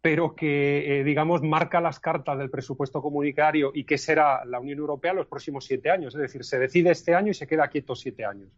pero 0.02 0.36
que, 0.36 1.00
eh, 1.00 1.04
digamos, 1.04 1.42
marca 1.42 1.82
las 1.82 2.00
cartas 2.00 2.38
del 2.38 2.50
presupuesto 2.50 3.02
comunitario 3.02 3.72
y 3.74 3.84
que 3.84 3.98
será 3.98 4.46
la 4.46 4.60
Unión 4.60 4.80
Europea 4.80 5.14
los 5.14 5.28
próximos 5.28 5.66
siete 5.66 5.90
años. 5.90 6.16
Es 6.16 6.22
decir, 6.22 6.44
se 6.44 6.60
decide 6.60 6.92
este 6.92 7.16
año 7.16 7.32
y 7.32 7.34
se 7.34 7.48
queda 7.48 7.68
quieto 7.68 7.96
siete 7.96 8.24
años. 8.24 8.50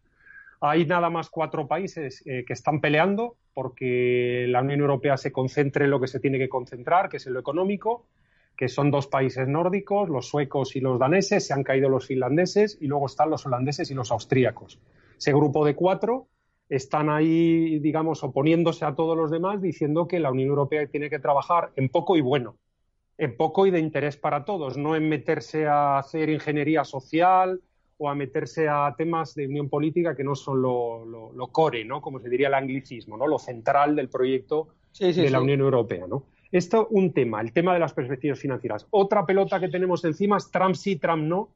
Hay 0.62 0.86
nada 0.86 1.10
más 1.10 1.30
cuatro 1.30 1.67
países 1.67 2.21
eh, 2.25 2.43
que 2.45 2.54
están 2.54 2.82
peleando 2.82 3.38
porque 3.54 4.45
la 4.49 4.62
Unión 4.62 4.82
Europea 4.82 5.15
se 5.15 5.32
concentre 5.32 5.86
en 5.86 5.91
lo 5.91 6.02
que 6.02 6.08
se 6.08 6.19
tiene 6.19 6.38
que 6.38 6.49
concentrar, 6.49 7.10
que 7.10 7.17
es 7.17 7.28
en 7.28 7.34
lo 7.34 7.39
económico, 7.39 8.06
que 8.58 8.67
son 8.67 8.91
dos 8.91 9.08
países 9.08 9.47
nórdicos, 9.47 10.10
los 10.10 10.28
suecos 10.28 10.75
y 10.75 10.82
los 10.82 10.99
daneses, 10.99 11.47
se 11.47 11.54
han 11.54 11.63
caído 11.63 11.88
los 11.88 12.06
finlandeses 12.06 12.78
y 12.82 12.88
luego 12.88 13.06
están 13.06 13.30
los 13.30 13.45
holandeses 13.45 13.89
y 13.89 13.93
los 13.93 14.12
austríacos. 14.12 14.80
Ese 15.17 15.32
grupo 15.32 15.65
de 15.65 15.75
cuatro 15.75 16.28
están 16.69 17.10
ahí, 17.10 17.79
digamos, 17.79 18.23
oponiéndose 18.23 18.86
a 18.86 18.93
todos 18.95 19.17
los 19.17 19.32
demás, 19.32 19.62
diciendo 19.62 20.08
que 20.08 20.19
la 20.19 20.32
Unión 20.32 20.49
Europea 20.49 20.86
tiene 20.88 21.10
que 21.10 21.19
trabajar 21.19 21.71
en 21.75 21.89
poco 21.89 22.15
y 22.15 22.21
bueno, 22.21 22.55
en 23.17 23.36
poco 23.36 23.65
y 23.65 23.71
de 23.71 23.79
interés 23.79 24.15
para 24.15 24.45
todos, 24.45 24.77
no 24.77 24.95
en 24.95 25.10
meterse 25.10 25.67
a 25.67 25.97
hacer 25.97 26.29
ingeniería 26.29 26.86
social 26.86 27.60
o 27.97 28.10
a 28.10 28.15
meterse 28.15 28.69
a 28.69 28.95
temas 28.97 29.36
de 29.36 29.47
unión 29.47 29.67
política 29.67 30.15
que 30.15 30.23
no 30.23 30.36
son 30.36 30.62
lo, 30.62 31.49
core, 31.51 31.84
¿no? 31.84 32.01
Como 32.01 32.19
se 32.19 32.29
diría 32.29 32.47
el 32.47 32.53
anglicismo, 32.53 33.17
¿no? 33.17 33.27
Lo 33.27 33.39
central 33.39 33.95
del 33.95 34.08
proyecto 34.08 34.69
de 34.97 35.29
la 35.29 35.41
Unión 35.41 35.60
Europea, 35.60 36.08
¿no? 36.08 36.23
Esto, 36.51 36.88
un 36.91 37.12
tema, 37.13 37.41
el 37.41 37.51
tema 37.51 37.73
de 37.73 37.79
las 37.79 37.93
perspectivas 37.93 38.39
financieras. 38.39 38.88
Otra 38.89 39.25
pelota 39.25 39.60
que 39.60 39.67
tenemos 39.67 40.03
encima 40.05 40.38
es 40.38 40.49
Trump 40.49 40.75
sí, 40.75 40.95
Trump 40.95 41.23
no, 41.23 41.49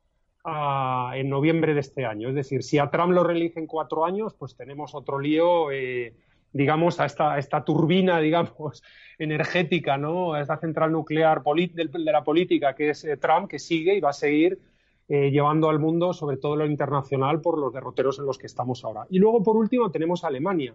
en 0.45 1.29
noviembre 1.29 1.73
de 1.73 1.79
este 1.79 2.05
año. 2.05 2.29
Es 2.29 2.35
decir, 2.35 2.63
si 2.63 2.77
a 2.77 2.89
Trump 2.89 3.13
lo 3.13 3.29
en 3.29 3.67
cuatro 3.67 4.05
años, 4.05 4.33
pues 4.33 4.55
tenemos 4.55 4.93
otro 4.93 5.19
lío, 5.19 5.71
eh, 5.71 6.13
digamos, 6.51 6.99
a 6.99 7.05
esta, 7.05 7.37
esta 7.37 7.63
turbina, 7.63 8.19
digamos, 8.21 8.83
energética, 9.17 9.97
¿no? 9.97 10.33
A 10.33 10.41
esta 10.41 10.57
central 10.57 10.91
nuclear 10.91 11.41
de, 11.43 11.89
la 11.99 12.23
política 12.23 12.75
que 12.75 12.89
es 12.89 13.03
eh, 13.05 13.17
Trump, 13.17 13.49
que 13.49 13.59
sigue 13.59 13.95
y 13.95 14.01
va 14.01 14.09
a 14.09 14.13
seguir 14.13 14.59
eh, 15.07 15.31
llevando 15.31 15.69
al 15.69 15.79
mundo, 15.79 16.13
sobre 16.13 16.37
todo 16.37 16.55
lo 16.55 16.65
internacional, 16.65 17.41
por 17.41 17.57
los 17.57 17.73
derroteros 17.73 18.19
en 18.19 18.25
los 18.25 18.37
que 18.37 18.47
estamos 18.47 18.83
ahora. 18.83 19.05
Y 19.09 19.19
luego, 19.19 19.43
por 19.43 19.55
último, 19.55 19.91
tenemos 19.91 20.23
a 20.23 20.27
Alemania, 20.27 20.73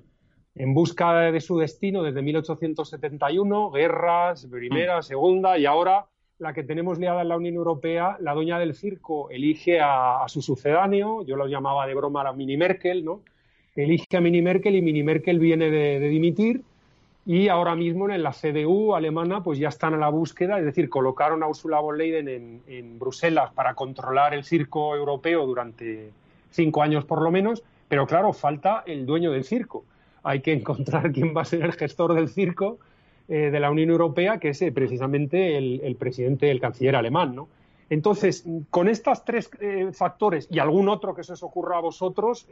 en 0.55 0.75
busca 0.75 1.31
de 1.31 1.41
su 1.41 1.59
destino 1.59 2.03
desde 2.03 2.23
1871, 2.23 3.71
guerras, 3.71 4.47
primera, 4.51 5.03
segunda, 5.03 5.59
y 5.59 5.67
ahora 5.67 6.07
la 6.39 6.53
que 6.53 6.63
tenemos 6.63 6.99
liada 6.99 7.23
en 7.23 7.29
la 7.29 7.37
Unión 7.37 7.55
Europea, 7.55 8.17
la 8.21 8.35
doña 8.35 8.59
del 8.59 8.75
circo 8.75 9.29
elige 9.31 9.81
a, 9.81 10.25
su 10.29 10.41
sucedáneo, 10.41 11.23
yo 11.25 11.37
lo 11.37 11.47
llamaba 11.47 11.87
de 11.87 11.95
broma 11.95 12.23
la 12.23 12.33
mini 12.33 12.57
Merkel, 12.57 13.05
¿no? 13.05 13.23
Elige 13.75 14.17
a 14.17 14.21
mini 14.21 14.43
Merkel 14.43 14.77
y 14.77 14.83
mini 14.83 15.03
Merkel 15.03 15.39
viene 15.39 15.71
de, 15.71 16.01
dimitir 16.09 16.63
y 17.27 17.49
ahora 17.49 17.75
mismo 17.75 18.09
en 18.09 18.23
la 18.23 18.33
CDU 18.33 18.95
alemana 18.95 19.43
pues 19.43 19.59
ya 19.59 19.69
están 19.69 19.95
a 19.95 19.99
la 19.99 20.09
búsqueda, 20.09 20.59
es 20.59 20.65
decir, 20.65 20.89
colocaron 20.89 21.43
a 21.43 21.49
Ursula 21.49 21.81
von 21.81 21.99
Leyen 21.99 22.29
en, 22.29 22.63
en 22.67 22.99
Bruselas 22.99 23.53
para 23.53 23.75
controlar 23.75 24.33
el 24.35 24.45
circo 24.45 24.97
europeo 24.97 25.47
durante 25.47 26.11
cinco 26.51 26.83
años 26.83 27.05
por 27.05 27.21
lo 27.21 27.31
menos, 27.31 27.63
pero 27.89 28.07
claro, 28.07 28.33
falta 28.33 28.83
el 28.87 29.07
dueño 29.07 29.31
del 29.33 29.45
circo. 29.45 29.85
Hay 30.23 30.41
que 30.41 30.53
encontrar 30.53 31.13
quién 31.13 31.37
va 31.37 31.43
a 31.43 31.45
ser 31.45 31.63
el 31.63 31.73
gestor 31.73 32.15
del 32.15 32.29
circo 32.29 32.79
eh, 33.29 33.51
de 33.51 33.61
la 33.61 33.71
Unión 33.71 33.91
Europea, 33.91 34.39
que 34.39 34.49
es 34.49 34.63
eh, 34.63 34.73
precisamente 34.73 35.59
el, 35.59 35.97
presidente, 35.97 36.51
el 36.51 36.61
canciller 36.61 36.97
alemán, 36.97 37.35
¿no? 37.35 37.49
Entonces, 37.91 38.45
con 38.71 38.89
estos 38.89 39.23
tres 39.27 39.51
eh, 39.61 39.91
factores 39.93 40.49
y 40.51 40.59
algún 40.59 40.89
otro 40.89 41.15
que 41.15 41.23
se 41.23 41.35
os 41.35 41.43
ocurra 41.43 41.77
a 41.77 41.81
vosotros, 41.81 42.47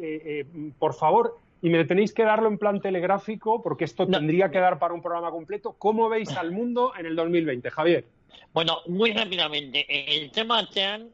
por 0.79 0.93
favor, 0.93 1.39
y 1.63 1.71
me 1.71 1.83
tenéis 1.87 2.13
que 2.13 2.25
darlo 2.25 2.49
en 2.49 2.59
plan 2.59 2.83
telegráfico, 2.83 3.63
porque 3.63 3.85
esto 3.85 4.07
tendría 4.07 4.51
que 4.51 4.59
dar 4.59 4.79
para 4.79 4.93
un 4.93 5.01
programa 5.01 5.31
completo, 5.31 5.75
¿cómo 5.79 6.11
veis 6.11 6.37
al 6.37 6.53
mundo 6.53 6.93
en 6.99 7.07
el 7.07 7.17
2020, 7.17 7.71
Javier? 7.71 8.05
Bueno, 8.53 8.79
muy 8.87 9.13
rápidamente, 9.13 9.87
el 9.89 10.31
tema 10.31 10.67
TEAN, 10.69 11.11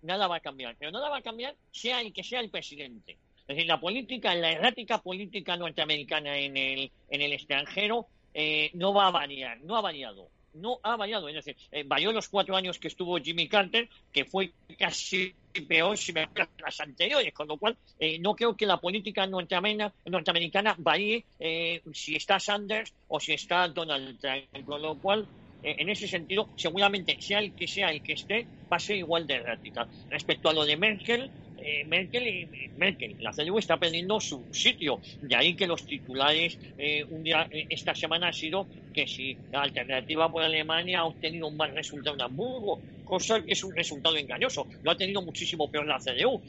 nada 0.00 0.28
va 0.28 0.36
a 0.36 0.40
cambiar, 0.40 0.76
pero 0.78 0.90
nada 0.90 1.10
va 1.10 1.18
a 1.18 1.22
cambiar 1.22 1.54
sea 1.70 2.00
el 2.00 2.12
que 2.14 2.24
sea 2.24 2.40
el 2.40 2.48
presidente. 2.48 3.18
Es 3.50 3.56
decir, 3.56 3.66
la 3.66 3.80
política, 3.80 4.34
la 4.34 4.52
errática 4.52 4.98
política 4.98 5.56
norteamericana 5.56 6.38
en 6.38 6.56
el, 6.56 6.90
en 7.10 7.20
el 7.20 7.32
extranjero 7.32 8.06
eh, 8.34 8.70
no 8.74 8.92
va 8.92 9.08
a 9.08 9.10
variar, 9.10 9.60
no 9.62 9.76
ha 9.76 9.80
variado 9.80 10.28
no 10.54 10.78
ha 10.82 10.96
variado. 10.96 11.28
Es 11.28 11.34
decir, 11.34 11.56
eh, 11.70 11.84
varió 11.86 12.12
los 12.12 12.28
cuatro 12.28 12.56
años 12.56 12.78
que 12.78 12.88
estuvo 12.88 13.18
Jimmy 13.18 13.48
Carter, 13.48 13.88
que 14.12 14.24
fue 14.24 14.52
casi 14.78 15.34
peor 15.66 15.98
si 15.98 16.12
me 16.12 16.28
las 16.62 16.80
anteriores, 16.80 17.32
con 17.32 17.48
lo 17.48 17.56
cual 17.56 17.76
eh, 17.98 18.18
no 18.18 18.34
creo 18.34 18.56
que 18.56 18.66
la 18.66 18.76
política 18.76 19.26
norteamericana, 19.26 19.92
norteamericana 20.06 20.74
varíe 20.78 21.24
eh, 21.38 21.82
si 21.92 22.14
está 22.14 22.38
Sanders 22.38 22.92
o 23.08 23.18
si 23.18 23.32
está 23.32 23.66
Donald 23.68 24.18
Trump, 24.20 24.64
con 24.64 24.80
lo 24.80 24.96
cual 24.96 25.26
en 25.62 25.90
ese 25.90 26.08
sentido, 26.08 26.48
seguramente 26.56 27.20
sea 27.20 27.38
el 27.38 27.52
que 27.52 27.68
sea 27.68 27.90
el 27.90 28.02
que 28.02 28.14
esté, 28.14 28.46
va 28.72 28.78
a 28.78 28.80
ser 28.80 28.96
igual 28.96 29.26
de 29.26 29.34
errática. 29.34 29.86
Respecto 30.08 30.48
a 30.48 30.54
lo 30.54 30.64
de 30.64 30.78
Merkel, 30.78 31.30
eh, 31.62 31.84
Merkel, 31.86 32.26
y 32.26 32.70
Merkel, 32.76 33.16
la 33.20 33.32
CDU 33.32 33.58
está 33.58 33.76
perdiendo 33.76 34.20
su 34.20 34.44
sitio. 34.52 35.00
De 35.20 35.36
ahí 35.36 35.54
que 35.54 35.66
los 35.66 35.84
titulares 35.86 36.58
eh, 36.78 37.04
un 37.10 37.22
día, 37.22 37.46
eh, 37.50 37.66
esta 37.68 37.94
semana 37.94 38.28
ha 38.28 38.32
sido 38.32 38.66
que 38.92 39.06
si 39.06 39.36
la 39.52 39.62
alternativa 39.62 40.30
por 40.30 40.42
Alemania 40.42 41.00
ha 41.00 41.04
obtenido 41.04 41.46
un 41.46 41.56
mal 41.56 41.74
resultado 41.74 42.16
en 42.16 42.22
Hamburgo, 42.22 42.80
cosa 43.04 43.42
que 43.42 43.52
es 43.52 43.64
un 43.64 43.74
resultado 43.74 44.16
engañoso. 44.16 44.66
Lo 44.82 44.90
ha 44.90 44.96
tenido 44.96 45.22
muchísimo 45.22 45.70
peor 45.70 45.86
la 45.86 45.98
CDU. 45.98 46.40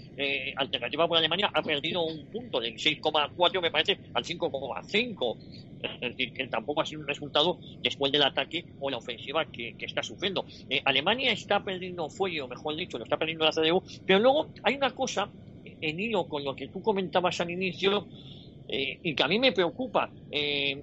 alternativa 0.55 1.07
por 1.07 1.17
Alemania 1.17 1.49
ha 1.53 1.61
perdido 1.61 2.03
un 2.03 2.25
punto 2.27 2.59
del 2.59 2.75
6,4 2.75 3.61
me 3.61 3.71
parece 3.71 3.97
al 4.13 4.23
5,5. 4.23 5.37
Es 5.81 5.99
decir, 6.01 6.33
que 6.33 6.47
tampoco 6.47 6.81
ha 6.81 6.85
sido 6.85 7.01
un 7.01 7.07
resultado 7.07 7.57
después 7.81 8.11
del 8.11 8.23
ataque 8.23 8.65
o 8.79 8.89
la 8.89 8.97
ofensiva 8.97 9.45
que, 9.45 9.75
está 9.79 10.03
sufriendo. 10.03 10.45
Alemania 10.85 11.31
está 11.31 11.63
perdiendo 11.63 12.09
fuelle, 12.09 12.41
o 12.41 12.47
mejor 12.47 12.75
dicho, 12.75 12.97
lo 12.97 13.03
está 13.03 13.17
perdiendo 13.17 13.45
la 13.45 13.51
CDU, 13.51 13.83
pero 14.05 14.19
luego 14.19 14.49
hay 14.63 14.75
una 14.75 14.91
cosa 14.91 15.29
en 15.81 15.99
hilo 15.99 16.27
con 16.27 16.43
lo 16.43 16.55
que 16.55 16.67
tú 16.67 16.81
comentabas 16.81 17.39
al 17.41 17.49
inicio 17.49 18.07
eh, 18.67 18.99
y 19.03 19.15
que 19.15 19.23
a 19.23 19.27
mí 19.27 19.39
me 19.39 19.51
preocupa. 19.51 20.09
Eh, 20.31 20.81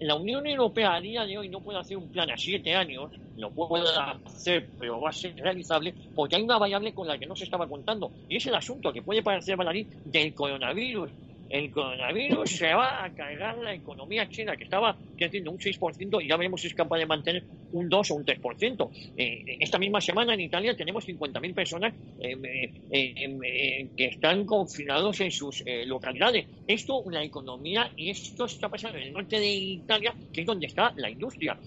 la 0.00 0.14
Unión 0.16 0.46
Europea 0.46 0.94
a 0.94 1.00
día 1.00 1.24
de 1.24 1.38
hoy 1.38 1.48
no 1.48 1.60
puede 1.60 1.78
hacer 1.78 1.96
un 1.96 2.08
plan 2.10 2.30
a 2.30 2.36
siete 2.36 2.74
años, 2.74 3.10
lo 3.36 3.52
puede 3.52 3.84
hacer, 4.24 4.70
pero 4.76 5.00
va 5.00 5.10
a 5.10 5.12
ser 5.12 5.36
realizable 5.36 5.94
porque 6.14 6.36
hay 6.36 6.42
una 6.42 6.58
variable 6.58 6.92
con 6.92 7.06
la 7.06 7.18
que 7.18 7.26
no 7.26 7.36
se 7.36 7.44
estaba 7.44 7.68
contando 7.68 8.12
y 8.26 8.36
es 8.36 8.46
el 8.46 8.54
asunto 8.54 8.92
que 8.92 9.02
puede 9.02 9.22
parecer 9.22 9.56
baladí 9.56 9.88
del 10.02 10.34
coronavirus 10.34 11.12
el 11.50 11.70
coronavirus 11.70 12.50
se 12.50 12.74
va 12.74 13.04
a 13.04 13.10
cargar 13.10 13.58
la 13.58 13.74
economía 13.74 14.28
china, 14.28 14.56
que 14.56 14.64
estaba 14.64 14.96
creciendo 15.16 15.50
un 15.50 15.58
6%, 15.58 16.22
y 16.22 16.28
ya 16.28 16.36
veremos 16.36 16.60
si 16.60 16.68
es 16.68 16.74
capaz 16.74 16.98
de 16.98 17.06
mantener 17.06 17.44
un 17.72 17.88
2 17.88 18.10
o 18.10 18.14
un 18.14 18.24
3%. 18.24 18.90
Eh, 19.16 19.56
esta 19.60 19.78
misma 19.78 20.00
semana 20.00 20.34
en 20.34 20.40
Italia 20.40 20.76
tenemos 20.76 21.06
50.000 21.06 21.54
personas 21.54 21.94
eh, 22.20 22.70
eh, 22.90 23.86
que 23.96 24.04
están 24.06 24.44
confinados 24.44 25.20
en 25.20 25.30
sus 25.30 25.64
localidades. 25.86 26.46
Esto, 26.66 27.02
la 27.10 27.22
economía, 27.22 27.90
y 27.96 28.10
esto 28.10 28.44
está 28.44 28.68
pasando 28.68 28.98
en 28.98 29.04
el 29.04 29.12
norte 29.12 29.38
de 29.38 29.48
Italia, 29.48 30.14
que 30.32 30.42
es 30.42 30.46
donde 30.46 30.66
está 30.66 30.92
la 30.96 31.10
industria. 31.10 31.58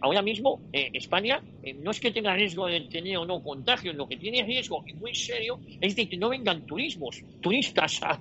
ahora 0.00 0.22
mismo, 0.22 0.60
España 0.72 1.40
no 1.82 1.90
es 1.90 2.00
que 2.00 2.10
tenga 2.10 2.34
riesgo 2.34 2.66
de 2.66 2.80
tener 2.82 3.16
o 3.18 3.24
no 3.24 3.42
contagios, 3.42 3.94
lo 3.94 4.08
que 4.08 4.16
tiene 4.16 4.42
riesgo, 4.42 4.84
y 4.86 4.94
muy 4.94 5.14
serio, 5.14 5.60
es 5.80 5.94
de 5.96 6.08
que 6.08 6.16
no 6.16 6.28
vengan 6.28 6.66
turismos, 6.66 7.22
turistas 7.40 8.02
a 8.02 8.20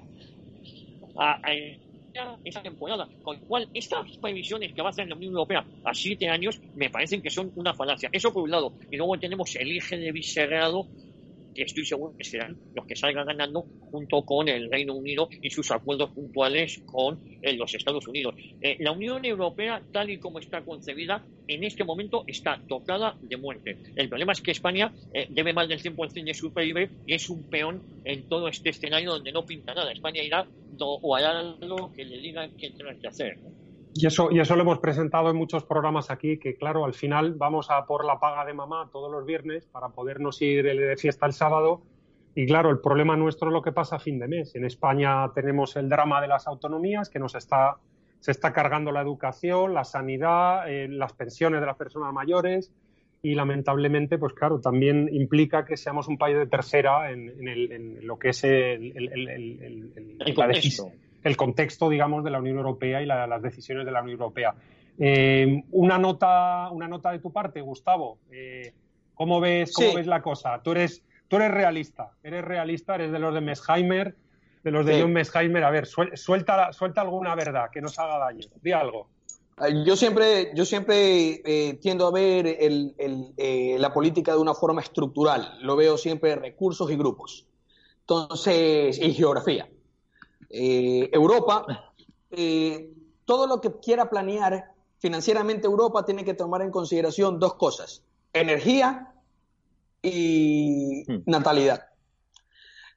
a, 1.18 1.40
esa 2.44 2.62
temporada. 2.62 3.08
Con 3.24 3.40
lo 3.40 3.46
cual, 3.46 3.70
estas 3.74 4.18
previsiones 4.18 4.74
que 4.74 4.82
va 4.82 4.88
a 4.88 4.92
hacer 4.92 5.08
la 5.08 5.16
Unión 5.16 5.34
Europea 5.34 5.66
a 5.84 5.94
siete 5.94 6.30
años 6.30 6.60
me 6.76 6.90
parecen 6.90 7.22
que 7.22 7.30
son 7.30 7.52
una 7.56 7.74
falacia. 7.74 8.10
Eso 8.12 8.34
por 8.34 8.44
un 8.44 8.52
lado. 8.52 8.74
Y 8.90 8.98
luego 8.98 9.18
tenemos 9.20 9.56
el 9.56 9.78
eje 9.78 9.98
de 9.98 10.12
Visegrado 10.12 10.88
estoy 11.64 11.86
seguro 11.86 12.16
que 12.18 12.24
serán 12.24 12.58
los 12.76 12.86
que 12.86 12.96
salgan 12.96 13.28
ganando 13.28 13.66
junto 13.92 14.22
con 14.24 14.48
el 14.48 14.70
Reino 14.70 14.96
Unido 14.96 15.30
y 15.42 15.50
sus 15.50 15.72
acuerdos 15.72 16.12
puntuales 16.12 16.82
con 16.86 17.20
eh, 17.42 17.54
los 17.54 17.74
Estados 17.74 18.08
Unidos. 18.08 18.36
Eh, 18.62 18.78
la 18.80 18.92
Unión 18.92 19.24
Europea, 19.26 19.82
tal 19.92 20.10
y 20.10 20.18
como 20.18 20.40
está 20.40 20.62
concebida, 20.62 21.24
en 21.48 21.64
este 21.64 21.84
momento 21.84 22.24
está 22.28 22.62
tocada 22.68 23.16
de 23.22 23.38
muerte. 23.38 23.78
El 23.96 24.10
problema 24.10 24.34
es 24.34 24.42
que 24.42 24.52
España 24.52 24.94
eh, 25.14 25.28
debe 25.30 25.54
más 25.54 25.68
del 25.68 25.82
100% 25.82 26.24
de 26.24 26.34
su 26.34 26.54
PIB 26.54 26.90
y 27.06 27.14
es 27.14 27.30
un 27.30 27.44
peón 27.44 27.82
en 28.04 28.28
todo 28.28 28.48
este 28.48 28.70
escenario 28.70 29.12
donde 29.12 29.32
no 29.32 29.46
pinta 29.46 29.74
nada. 29.74 29.92
España 29.92 30.22
irá 30.22 30.46
o 30.80 31.16
hará 31.16 31.42
lo 31.42 31.92
que 31.94 32.06
le 32.06 32.20
digan 32.20 32.52
que 32.52 32.70
tiene 32.70 32.98
que 33.00 33.08
hacer. 33.08 33.38
Y 34.00 34.06
eso, 34.06 34.30
y 34.32 34.40
eso 34.40 34.56
lo 34.56 34.62
hemos 34.62 34.78
presentado 34.78 35.32
en 35.32 35.36
muchos 35.36 35.64
programas 35.64 36.12
aquí, 36.12 36.38
que 36.38 36.56
claro, 36.56 36.86
al 36.86 36.94
final 36.94 37.34
vamos 37.34 37.72
a 37.72 37.86
por 37.88 38.06
la 38.06 38.20
paga 38.20 38.46
de 38.46 38.54
mamá 38.54 38.90
todos 38.92 39.12
los 39.12 39.26
viernes 39.26 39.66
para 39.66 39.90
podernos 39.90 40.40
ir 40.44 40.66
de 40.66 40.96
fiesta 40.98 41.26
el 41.26 41.34
sábado. 41.34 41.82
Y 42.36 42.46
claro, 42.46 42.70
el 42.70 42.80
problema 42.80 43.18
nuestro 43.18 43.50
es 43.50 43.54
lo 43.54 43.64
que 43.64 43.72
pasa 43.72 43.96
a 43.96 44.00
fin 44.00 44.20
de 44.20 44.28
mes. 44.28 44.54
En 44.54 44.66
España 44.66 45.32
tenemos 45.34 45.76
el 45.78 45.90
drama 45.90 46.22
de 46.22 46.28
las 46.28 46.46
autonomías, 46.46 47.10
que 47.10 47.18
nos 47.18 47.34
está, 47.34 47.78
se 48.20 48.30
está 48.30 48.54
cargando 48.54 48.92
la 48.92 49.02
educación, 49.02 49.74
la 49.74 49.84
sanidad, 49.84 50.70
eh, 50.70 50.88
las 50.88 51.14
pensiones 51.14 51.60
de 51.60 51.66
las 51.66 51.78
personas 51.78 52.14
mayores. 52.14 52.72
Y 53.24 53.34
lamentablemente, 53.34 54.20
pues 54.20 54.34
claro, 54.34 54.62
también 54.62 55.10
implica 55.12 55.66
que 55.66 55.76
seamos 55.76 56.08
un 56.08 56.20
país 56.20 56.38
de 56.38 56.46
tercera 56.46 57.12
en, 57.12 58.06
lo 58.06 58.20
que 58.20 58.30
es 58.30 58.44
el, 58.44 58.94
el, 58.96 60.22
el 60.30 60.36
el 61.28 61.38
contexto, 61.38 61.90
digamos, 61.90 62.24
de 62.24 62.32
la 62.32 62.40
Unión 62.40 62.58
Europea 62.58 63.02
y 63.02 63.06
las 63.06 63.42
decisiones 63.42 63.86
de 63.86 63.92
la 63.92 64.02
Unión 64.02 64.20
Europea. 64.20 64.56
Eh, 65.00 65.64
una, 65.72 65.98
nota, 65.98 66.70
una 66.72 66.88
nota 66.88 67.12
de 67.12 67.20
tu 67.20 67.32
parte, 67.32 67.62
Gustavo. 67.62 68.20
Eh, 68.32 68.74
¿Cómo, 69.14 69.40
ves, 69.40 69.74
cómo 69.74 69.96
ves 69.96 70.08
la 70.08 70.22
cosa? 70.22 70.62
Tú 70.64 70.72
eres, 70.72 71.04
tú 71.28 71.38
eres 71.38 71.52
realista, 71.52 72.12
eres 72.24 72.44
realista, 72.44 72.96
eres 72.96 73.12
de 73.12 73.20
los 73.20 73.34
de 73.34 73.42
Mesheimer, 73.42 74.16
de 74.64 74.72
los 74.72 74.86
de 74.86 75.02
John 75.02 75.14
Mesheimer. 75.14 75.64
A 75.64 75.72
ver, 75.72 75.86
suelta, 75.86 76.72
suelta 76.74 77.02
alguna 77.02 77.36
verdad 77.36 77.70
que 77.72 77.82
nos 77.82 77.98
haga 78.00 78.18
daño. 78.18 78.48
Di 78.62 78.72
algo. 78.72 79.10
Yo 79.86 79.96
siempre, 79.96 80.52
yo 80.54 80.66
siempre 80.66 81.42
eh, 81.44 81.80
tiendo 81.82 82.06
a 82.06 82.12
ver 82.12 82.58
la 83.80 83.92
política 83.92 84.34
de 84.34 84.38
una 84.38 84.54
forma 84.54 84.82
estructural. 84.82 85.58
Lo 85.62 85.76
veo 85.76 85.98
siempre 85.98 86.36
recursos 86.36 86.92
y 86.92 86.96
grupos. 86.96 87.48
Entonces, 88.02 89.00
y 89.02 89.14
geografía. 89.14 89.68
Eh, 90.50 91.10
Europa, 91.12 91.66
eh, 92.32 92.94
todo 93.26 93.48
lo 93.48 93.60
que 93.60 93.80
quiera 93.80 94.10
planear 94.10 94.72
financieramente 95.00 95.68
Europa 95.68 96.06
tiene 96.06 96.24
que 96.24 96.34
tomar 96.34 96.62
en 96.62 96.72
consideración 96.72 97.40
dos 97.40 97.56
cosas, 97.56 98.04
energía 98.34 99.14
y 100.02 101.04
hmm. 101.08 101.24
natalidad. 101.26 101.84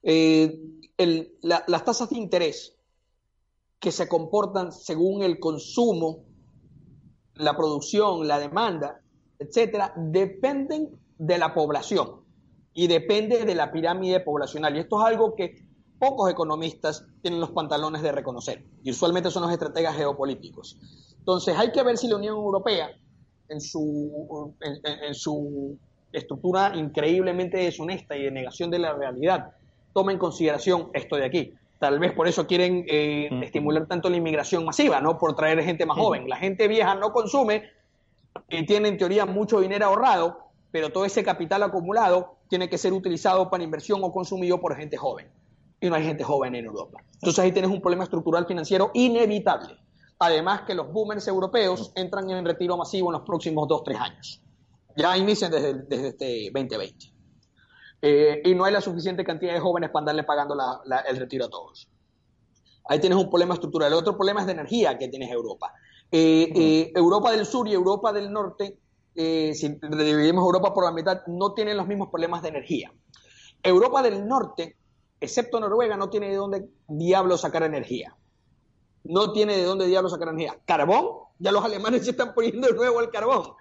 Eh, 0.03 0.59
las 1.43 1.85
tasas 1.85 2.11
de 2.11 2.19
interés 2.19 2.77
que 3.79 3.91
se 3.91 4.09
comportan 4.09 4.73
según 4.73 5.23
el 5.23 5.41
consumo, 5.41 6.25
la 7.35 7.57
producción, 7.57 8.29
la 8.29 8.39
demanda, 8.39 9.01
etcétera, 9.39 9.95
dependen 9.97 11.01
de 11.19 11.39
la 11.39 11.55
población 11.55 12.21
y 12.75 12.87
depende 12.87 13.45
de 13.45 13.55
la 13.55 13.73
pirámide 13.73 14.21
poblacional. 14.21 14.77
Y 14.77 14.81
esto 14.81 15.01
es 15.01 15.07
algo 15.07 15.35
que 15.35 15.70
pocos 16.01 16.31
economistas 16.31 17.07
tienen 17.21 17.41
los 17.41 17.51
pantalones 17.51 18.01
de 18.03 18.11
reconocer, 18.11 18.65
y 18.83 18.91
usualmente 18.91 19.31
son 19.31 19.43
los 19.43 19.53
estrategas 19.53 19.95
geopolíticos. 19.95 20.79
Entonces, 21.19 21.55
hay 21.57 21.71
que 21.71 21.83
ver 21.83 21.99
si 21.99 22.09
la 22.09 22.17
Unión 22.17 22.37
Europea, 22.37 22.91
en 23.51 23.61
su, 23.61 24.55
en, 24.63 25.15
su 25.15 25.77
estructura 26.13 26.73
increíblemente 26.75 27.59
deshonesta 27.59 28.17
y 28.17 28.25
de 28.25 28.31
negación 28.31 28.71
de 28.71 28.79
la 28.79 28.95
realidad, 28.95 29.53
toma 29.93 30.13
en 30.13 30.19
consideración 30.19 30.89
esto 30.95 31.17
de 31.17 31.27
aquí. 31.27 31.53
Tal 31.79 31.99
vez 31.99 32.13
por 32.13 32.29
eso 32.29 32.47
quieren 32.47 32.85
eh, 32.89 33.29
estimular 33.43 33.87
tanto 33.87 34.09
la 34.09 34.17
inmigración 34.17 34.65
masiva, 34.65 35.01
¿no? 35.01 35.19
Por 35.19 35.35
traer 35.35 35.63
gente 35.63 35.85
más 35.85 35.99
joven. 35.99 36.29
La 36.29 36.37
gente 36.37 36.69
vieja 36.69 36.95
no 36.95 37.13
consume 37.13 37.65
y 38.49 38.65
tiene 38.67 38.89
en 38.89 38.99
teoría 38.99 39.27
mucho 39.27 39.61
dinero 39.61 39.87
ahorrado, 39.87 40.39
pero 40.71 40.91
todo 40.91 41.05
ese 41.05 41.25
capital 41.25 41.63
acumulado 41.63 42.37
tiene 42.49 42.69
que 42.69 42.79
ser 42.79 42.93
utilizado 42.93 43.51
para 43.51 43.65
inversión 43.65 44.01
o 44.05 44.13
consumido 44.13 44.61
por 44.61 44.77
gente 44.77 44.97
joven 44.97 45.29
y 45.81 45.89
no 45.89 45.97
hay 45.97 46.05
gente 46.05 46.22
joven 46.22 46.55
en 46.55 46.66
Europa. 46.66 47.03
Entonces 47.14 47.39
ahí 47.39 47.53
tienes 47.53 47.70
un 47.70 47.81
problema 47.81 48.05
estructural 48.05 48.47
financiero 48.47 48.91
inevitable. 48.95 49.76
Además 50.18 50.62
que 50.66 50.74
los 50.74 50.93
boomers 50.93 51.26
europeos 51.28 51.93
entran 51.95 52.28
en 52.31 52.45
retiro 52.45 52.76
masivo 52.76 53.09
en 53.09 53.14
los 53.14 53.22
próximos 53.22 53.66
dos, 53.66 53.83
tres 53.85 53.99
años. 53.99 54.43
Ya 54.97 55.16
inician 55.16 55.51
desde, 55.51 55.74
desde 55.85 56.09
este 56.09 56.51
2020. 56.53 57.20
Eh, 58.03 58.43
y 58.45 58.55
no 58.55 58.64
hay 58.64 58.72
la 58.72 58.83
suficiente 58.83 59.24
cantidad 59.24 59.55
de 59.55 59.61
jóvenes 59.61 59.91
para 59.91 60.01
andarle 60.01 60.24
pagando 60.24 60.57
el 61.09 61.16
retiro 61.16 61.47
a 61.47 61.49
todos. 61.49 61.89
Ahí 62.89 62.99
tienes 62.99 63.18
un 63.18 63.31
problema 63.31 63.55
estructural. 63.55 63.93
El 63.93 63.99
otro 63.99 64.16
problema 64.16 64.41
es 64.41 64.47
de 64.47 64.53
energía 64.53 64.99
que 64.99 65.09
tienes 65.09 65.31
Europa. 65.31 65.72
Eh, 66.11 66.51
eh, 66.55 66.93
Europa 66.95 67.31
del 67.31 67.47
Sur 67.47 67.68
y 67.68 67.72
Europa 67.72 68.12
del 68.12 68.31
Norte, 68.31 68.78
si 69.14 69.78
dividimos 69.81 70.43
Europa 70.43 70.74
por 70.74 70.85
la 70.85 70.93
mitad, 70.93 71.26
no 71.26 71.53
tienen 71.53 71.76
los 71.76 71.87
mismos 71.87 72.09
problemas 72.09 72.43
de 72.43 72.49
energía. 72.49 72.93
Europa 73.62 74.03
del 74.03 74.26
Norte 74.26 74.76
excepto 75.21 75.61
Noruega, 75.61 75.97
no 75.97 76.11
tiene 76.11 76.29
de 76.29 76.37
dónde 76.37 76.68
diablo 76.89 77.37
sacar 77.37 77.62
energía. 77.62 78.16
No 79.05 79.33
tiene 79.33 79.57
de 79.57 79.64
dónde 79.64 79.87
diablo 79.87 80.09
sacar 80.09 80.29
energía. 80.29 80.59
Carbón, 80.64 81.07
ya 81.39 81.53
los 81.53 81.64
alemanes 81.64 82.05
se 82.05 82.11
están 82.11 82.35
poniendo 82.35 82.68
de 82.68 82.75
nuevo 82.75 83.01
el 83.01 83.11
carbón. 83.11 83.53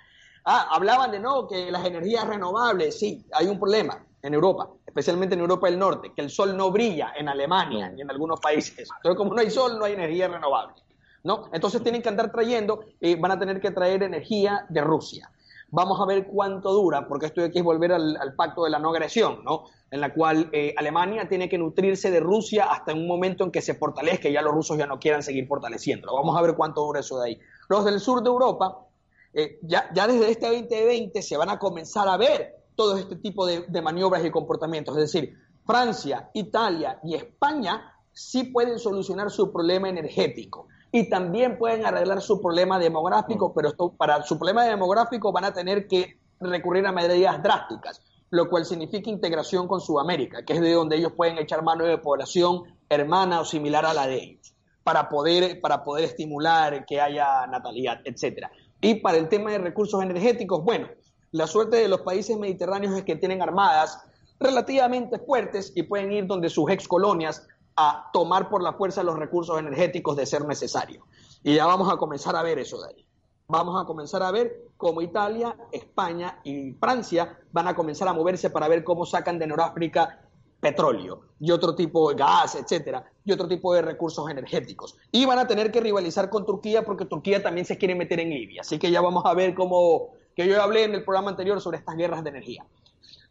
Ah, 0.45 0.69
hablaban 0.71 1.11
de 1.11 1.19
no, 1.19 1.47
que 1.47 1.69
las 1.71 1.85
energías 1.85 2.25
renovables, 2.27 2.97
sí, 2.97 3.25
hay 3.33 3.47
un 3.47 3.59
problema 3.59 4.05
en 4.21 4.33
Europa, 4.33 4.69
especialmente 4.85 5.35
en 5.35 5.41
Europa 5.41 5.67
del 5.67 5.79
Norte, 5.79 6.13
que 6.15 6.21
el 6.21 6.29
sol 6.29 6.55
no 6.55 6.71
brilla 6.71 7.13
en 7.15 7.29
Alemania 7.29 7.93
y 7.95 8.01
en 8.01 8.09
algunos 8.09 8.39
países. 8.39 8.89
Entonces, 8.97 9.17
como 9.17 9.33
no 9.33 9.41
hay 9.41 9.49
sol, 9.49 9.77
no 9.77 9.85
hay 9.85 9.93
energía 9.93 10.27
renovable. 10.27 10.75
¿no? 11.23 11.49
Entonces 11.51 11.83
tienen 11.83 12.01
que 12.01 12.09
andar 12.09 12.31
trayendo, 12.31 12.83
eh, 12.99 13.15
van 13.15 13.31
a 13.31 13.39
tener 13.39 13.59
que 13.59 13.71
traer 13.71 14.03
energía 14.03 14.65
de 14.69 14.81
Rusia. 14.81 15.29
Vamos 15.71 16.01
a 16.01 16.05
ver 16.05 16.27
cuánto 16.27 16.73
dura, 16.73 17.07
porque 17.07 17.27
esto 17.27 17.41
hay 17.41 17.51
que 17.51 17.61
volver 17.61 17.91
al, 17.93 18.33
pacto 18.35 18.63
de 18.63 18.71
la 18.71 18.79
no 18.79 18.89
agresión, 18.89 19.43
¿no? 19.43 19.65
En 19.91 20.01
la 20.01 20.13
cual 20.13 20.49
eh, 20.51 20.73
Alemania 20.77 21.27
tiene 21.27 21.47
que 21.47 21.57
nutrirse 21.57 22.09
de 22.11 22.19
Rusia 22.19 22.65
hasta 22.71 22.93
un 22.93 23.07
momento 23.07 23.43
en 23.43 23.51
que 23.51 23.61
se 23.61 23.75
fortalezca 23.75 24.29
y 24.29 24.33
ya 24.33 24.41
los 24.41 24.53
rusos 24.53 24.77
ya 24.77 24.87
no 24.87 24.99
quieran 24.99 25.21
seguir 25.21 25.47
fortaleciéndolo. 25.47 26.15
Vamos 26.15 26.37
a 26.37 26.41
ver 26.41 26.55
cuánto 26.55 26.81
dura 26.81 27.01
eso 27.01 27.19
de 27.19 27.29
ahí. 27.29 27.39
Los 27.67 27.85
del 27.85 27.99
sur 27.99 28.23
de 28.23 28.29
Europa, 28.29 28.87
eh, 29.33 29.59
ya, 29.61 29.89
desde 29.93 30.31
este 30.31 30.47
2020 30.47 31.21
se 31.21 31.37
van 31.37 31.49
a 31.49 31.59
comenzar 31.59 32.07
a 32.07 32.17
ver 32.17 32.55
todo 32.75 32.97
este 32.97 33.17
tipo 33.17 33.45
de 33.45 33.81
maniobras 33.81 34.23
y 34.25 34.31
comportamientos. 34.31 34.95
Es 34.97 35.11
decir, 35.11 35.35
Francia, 35.69 36.31
Italia 36.33 36.99
y 37.03 37.13
España 37.13 37.93
sí 38.11 38.45
pueden 38.45 38.79
solucionar 38.79 39.29
su 39.29 39.51
problema 39.51 39.87
energético 39.87 40.67
y 40.91 41.09
también 41.09 41.57
pueden 41.57 41.85
arreglar 41.85 42.21
su 42.21 42.41
problema 42.41 42.79
demográfico, 42.79 43.49
mm. 43.49 43.53
pero 43.55 43.69
esto, 43.69 43.93
para 43.95 44.23
su 44.23 44.37
problema 44.37 44.65
demográfico 44.65 45.31
van 45.31 45.45
a 45.45 45.53
tener 45.53 45.87
que 45.87 46.17
recurrir 46.39 46.85
a 46.87 46.91
medidas 46.91 47.41
drásticas, 47.43 48.01
lo 48.31 48.49
cual 48.49 48.65
significa 48.65 49.09
integración 49.09 49.67
con 49.67 49.81
Sudamérica, 49.81 50.43
que 50.43 50.53
es 50.53 50.61
de 50.61 50.73
donde 50.73 50.97
ellos 50.97 51.13
pueden 51.13 51.37
echar 51.37 51.63
mano 51.63 51.85
de 51.85 51.97
población 51.97 52.63
hermana 52.89 53.41
o 53.41 53.45
similar 53.45 53.85
a 53.85 53.93
la 53.93 54.07
de 54.07 54.15
ellos, 54.15 54.53
para 54.83 55.09
poder, 55.09 55.61
para 55.61 55.83
poder 55.83 56.05
estimular 56.05 56.85
que 56.85 57.01
haya 57.01 57.45
natalidad, 57.47 57.99
etcétera. 58.03 58.51
Y 58.81 58.95
para 58.95 59.17
el 59.17 59.27
tema 59.27 59.51
de 59.51 59.57
recursos 59.57 60.01
energéticos, 60.01 60.63
bueno, 60.63 60.87
la 61.31 61.45
suerte 61.45 61.77
de 61.77 61.87
los 61.87 62.01
países 62.01 62.37
mediterráneos 62.37 62.95
es 62.95 63.03
que 63.03 63.15
tienen 63.15 63.41
armadas 63.41 64.01
relativamente 64.39 65.19
fuertes 65.19 65.73
y 65.75 65.83
pueden 65.83 66.11
ir 66.11 66.25
donde 66.25 66.49
sus 66.49 66.71
ex 66.71 66.87
colonias 66.87 67.45
a 67.79 68.09
tomar 68.11 68.49
por 68.49 68.61
la 68.61 68.73
fuerza 68.73 69.03
los 69.03 69.17
recursos 69.17 69.57
energéticos 69.57 70.17
de 70.17 70.25
ser 70.25 70.45
necesario. 70.45 71.05
Y 71.43 71.55
ya 71.55 71.65
vamos 71.65 71.91
a 71.91 71.97
comenzar 71.97 72.35
a 72.35 72.43
ver 72.43 72.59
eso 72.59 72.81
de 72.81 72.89
ahí. 72.89 73.05
Vamos 73.47 73.81
a 73.81 73.85
comenzar 73.85 74.21
a 74.21 74.31
ver 74.31 74.51
cómo 74.77 75.01
Italia, 75.01 75.55
España 75.71 76.39
y 76.43 76.73
Francia 76.73 77.39
van 77.51 77.67
a 77.67 77.75
comenzar 77.75 78.07
a 78.07 78.13
moverse 78.13 78.49
para 78.49 78.67
ver 78.67 78.83
cómo 78.83 79.05
sacan 79.05 79.39
de 79.39 79.47
Noráfrica 79.47 80.29
petróleo 80.59 81.21
y 81.39 81.51
otro 81.51 81.73
tipo 81.73 82.09
de 82.09 82.15
gas, 82.15 82.55
etcétera, 82.55 83.05
y 83.23 83.31
otro 83.31 83.47
tipo 83.47 83.73
de 83.73 83.81
recursos 83.81 84.29
energéticos. 84.29 84.97
Y 85.11 85.25
van 85.25 85.39
a 85.39 85.47
tener 85.47 85.71
que 85.71 85.79
rivalizar 85.79 86.29
con 86.29 86.45
Turquía 86.45 86.83
porque 86.83 87.05
Turquía 87.05 87.41
también 87.41 87.65
se 87.65 87.77
quiere 87.77 87.95
meter 87.95 88.19
en 88.19 88.29
Libia. 88.29 88.61
Así 88.61 88.77
que 88.77 88.91
ya 88.91 89.01
vamos 89.01 89.25
a 89.25 89.33
ver 89.33 89.55
cómo, 89.55 90.09
que 90.35 90.45
yo 90.45 90.61
hablé 90.61 90.83
en 90.83 90.95
el 90.95 91.03
programa 91.03 91.29
anterior 91.29 91.61
sobre 91.61 91.77
estas 91.77 91.95
guerras 91.95 92.23
de 92.23 92.29
energía. 92.31 92.65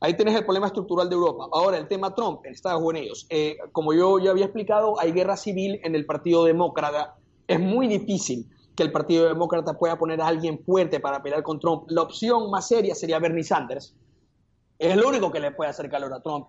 Ahí 0.01 0.14
tienes 0.14 0.36
el 0.36 0.44
problema 0.44 0.68
estructural 0.68 1.09
de 1.09 1.16
Europa. 1.16 1.49
Ahora, 1.53 1.76
el 1.76 1.88
tema 1.88 2.14
Trump 2.14 2.40
en 2.44 2.53
Estados 2.53 2.82
Unidos. 2.82 3.26
Eh, 3.30 3.57
como 3.72 3.92
yo 3.92 4.18
ya 4.20 4.30
había 4.30 4.44
explicado, 4.44 4.99
hay 5.01 5.11
guerra 5.11 5.36
civil 5.36 5.80
en 5.82 5.94
el 5.96 6.07
Partido 6.07 6.44
Demócrata. 6.44 7.16
Es 7.49 7.59
muy 7.59 7.88
difícil 7.88 8.49
que 8.76 8.84
el 8.84 8.92
Partido 8.92 9.26
Demócrata 9.26 9.76
pueda 9.76 9.99
poner 9.99 10.20
a 10.20 10.28
alguien 10.28 10.62
fuerte 10.64 11.01
para 11.01 11.20
pelear 11.20 11.42
con 11.42 11.59
Trump. 11.59 11.84
La 11.88 12.03
opción 12.03 12.49
más 12.49 12.68
seria 12.68 12.94
sería 12.94 13.18
Bernie 13.18 13.42
Sanders. 13.42 13.96
Es 14.78 14.92
el 14.92 15.05
único 15.05 15.32
que 15.32 15.40
le 15.40 15.51
puede 15.51 15.70
hacer 15.70 15.90
calor 15.90 16.14
a 16.14 16.22
Trump. 16.22 16.46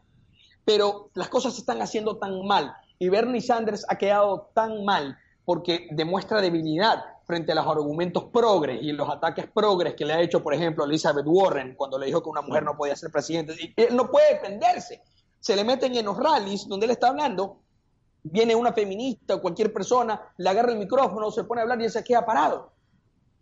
Pero 0.63 1.09
las 1.15 1.29
cosas 1.29 1.53
se 1.55 1.61
están 1.61 1.81
haciendo 1.81 2.17
tan 2.17 2.45
mal 2.45 2.71
y 2.99 3.09
Bernie 3.09 3.41
Sanders 3.41 3.83
ha 3.89 3.97
quedado 3.97 4.51
tan 4.53 4.85
mal 4.85 5.17
porque 5.43 5.87
demuestra 5.89 6.39
debilidad 6.39 7.03
frente 7.29 7.51
a 7.51 7.55
los 7.55 7.67
argumentos 7.67 8.23
progres 8.33 8.79
y 8.81 8.91
los 8.91 9.07
ataques 9.07 9.45
progres 9.53 9.93
que 9.93 10.03
le 10.03 10.13
ha 10.13 10.19
hecho, 10.19 10.41
por 10.41 10.51
ejemplo, 10.51 10.83
Elizabeth 10.83 11.27
Warren 11.27 11.75
cuando 11.75 11.99
le 11.99 12.07
dijo 12.07 12.23
que 12.23 12.29
una 12.29 12.41
mujer 12.41 12.63
no 12.63 12.75
podía 12.75 12.95
ser 12.95 13.11
presidente. 13.11 13.53
Y 13.59 13.71
él 13.79 13.95
no 13.95 14.09
puede 14.09 14.33
defenderse. 14.33 15.03
Se 15.39 15.55
le 15.55 15.63
meten 15.63 15.95
en 15.95 16.05
los 16.05 16.17
rallies 16.17 16.67
donde 16.67 16.87
él 16.87 16.91
está 16.91 17.09
hablando, 17.09 17.59
viene 18.23 18.55
una 18.55 18.73
feminista 18.73 19.35
o 19.35 19.41
cualquier 19.41 19.71
persona, 19.71 20.19
le 20.37 20.49
agarra 20.49 20.71
el 20.71 20.79
micrófono, 20.79 21.29
se 21.29 21.43
pone 21.43 21.61
a 21.61 21.65
hablar 21.65 21.79
y 21.79 21.83
él 21.85 21.91
se 21.91 22.03
queda 22.03 22.25
parado. 22.25 22.71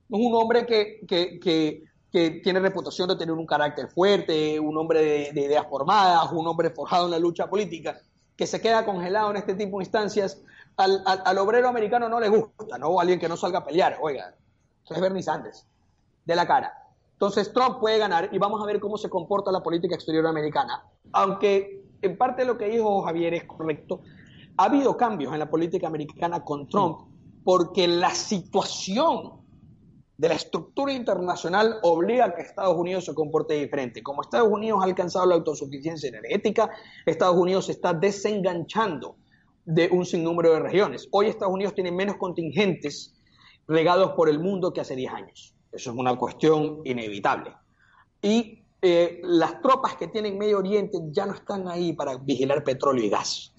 Es 0.10 0.20
un 0.20 0.36
hombre 0.36 0.66
que, 0.66 1.00
que, 1.08 1.40
que, 1.40 2.42
tiene 2.44 2.60
reputación 2.60 3.08
de 3.08 3.16
tener 3.16 3.34
un 3.34 3.46
carácter 3.46 3.88
fuerte, 3.88 4.60
un 4.60 4.76
hombre 4.78 5.32
de 5.32 5.42
ideas 5.46 5.66
formadas, 5.70 6.30
un 6.34 6.46
hombre 6.46 6.72
forjado 6.72 7.06
en 7.06 7.12
la 7.12 7.20
lucha 7.20 7.50
política, 7.50 8.02
que 8.36 8.48
se 8.48 8.60
queda 8.60 8.84
congelado 8.84 9.30
en 9.30 9.38
este 9.38 9.54
tipo 9.54 9.78
de 9.78 9.86
instancias 9.86 10.42
al, 10.78 11.38
obrero 11.40 11.68
americano 11.68 12.08
no 12.08 12.20
le 12.20 12.30
gusta, 12.30 12.78
¿no? 12.78 12.90
O 12.90 13.02
alguien 13.02 13.20
que 13.20 13.28
no 13.28 13.36
salga 13.36 13.60
a 13.60 13.66
pelear. 13.66 13.98
Oiga, 14.02 14.36
eso 14.84 14.94
es 14.94 15.02
Bernie 15.02 15.24
Sanders, 15.24 15.68
de 16.26 16.36
la 16.36 16.48
cara. 16.48 16.74
Entonces 17.14 17.52
Trump 17.52 17.80
puede 17.80 17.98
ganar 17.98 18.30
y 18.32 18.38
vamos 18.38 18.62
a 18.62 18.66
ver 18.66 18.80
cómo 18.80 18.98
se 18.98 19.10
comporta 19.10 19.52
la 19.52 19.64
política 19.64 19.96
exterior 19.96 20.28
americana. 20.28 20.84
Aunque 21.14 21.84
en 22.02 22.18
parte 22.18 22.46
lo 22.46 22.58
que 22.58 22.70
dijo 22.70 23.02
Javier 23.02 23.34
es 23.34 23.46
correcto, 23.46 24.02
ha 24.58 24.66
habido 24.66 24.96
cambios 24.96 25.34
en 25.34 25.40
la 25.40 25.50
política 25.50 25.88
americana 25.88 26.44
con 26.44 26.68
Trump 26.68 27.02
porque 27.44 27.88
la 27.88 28.12
situación 28.12 29.42
de 30.18 30.30
la 30.30 30.36
estructura 30.36 30.92
internacional 30.92 31.78
obliga 31.84 32.26
a 32.26 32.36
que 32.36 32.42
Estados 32.42 32.76
Unidos 32.76 33.06
se 33.06 33.14
comporte 33.14 33.54
diferente. 33.54 34.04
Como 34.04 34.22
Estados 34.22 34.50
Unidos 34.50 34.80
ha 34.82 34.86
alcanzado 34.86 35.26
la 35.26 35.36
autosuficiencia 35.36 36.10
energética, 36.10 36.70
Estados 37.06 37.38
Unidos 37.38 37.66
se 37.66 37.74
está 37.74 37.94
desenganchando 37.94 39.16
de 39.68 39.90
un 39.92 40.06
sinnúmero 40.06 40.54
de 40.54 40.62
regiones. 40.62 41.10
Hoy 41.12 41.28
Estados 41.28 41.54
Unidos 41.54 41.76
tiene 41.76 41.92
menos 41.92 42.16
contingentes 42.16 43.14
regados 43.68 44.14
por 44.14 44.30
el 44.30 44.40
mundo 44.40 44.72
que 44.72 44.80
hace 44.80 44.96
10 44.96 45.14
años. 45.14 45.54
Eso 45.74 45.92
es 45.92 45.98
una 45.98 46.16
cuestión 46.16 46.80
inevitable. 46.86 47.54
Y 48.22 48.64
eh, 48.82 49.20
las 49.24 49.62
tropas 49.62 49.98
que 49.98 50.08
tienen 50.08 50.38
Medio 50.38 50.60
Oriente 50.60 50.98
ya 51.12 51.26
no 51.26 51.34
están 51.34 51.68
ahí 51.68 51.92
para 51.92 52.16
vigilar 52.16 52.64
petróleo 52.64 53.04
y 53.04 53.10
gas. 53.10 53.54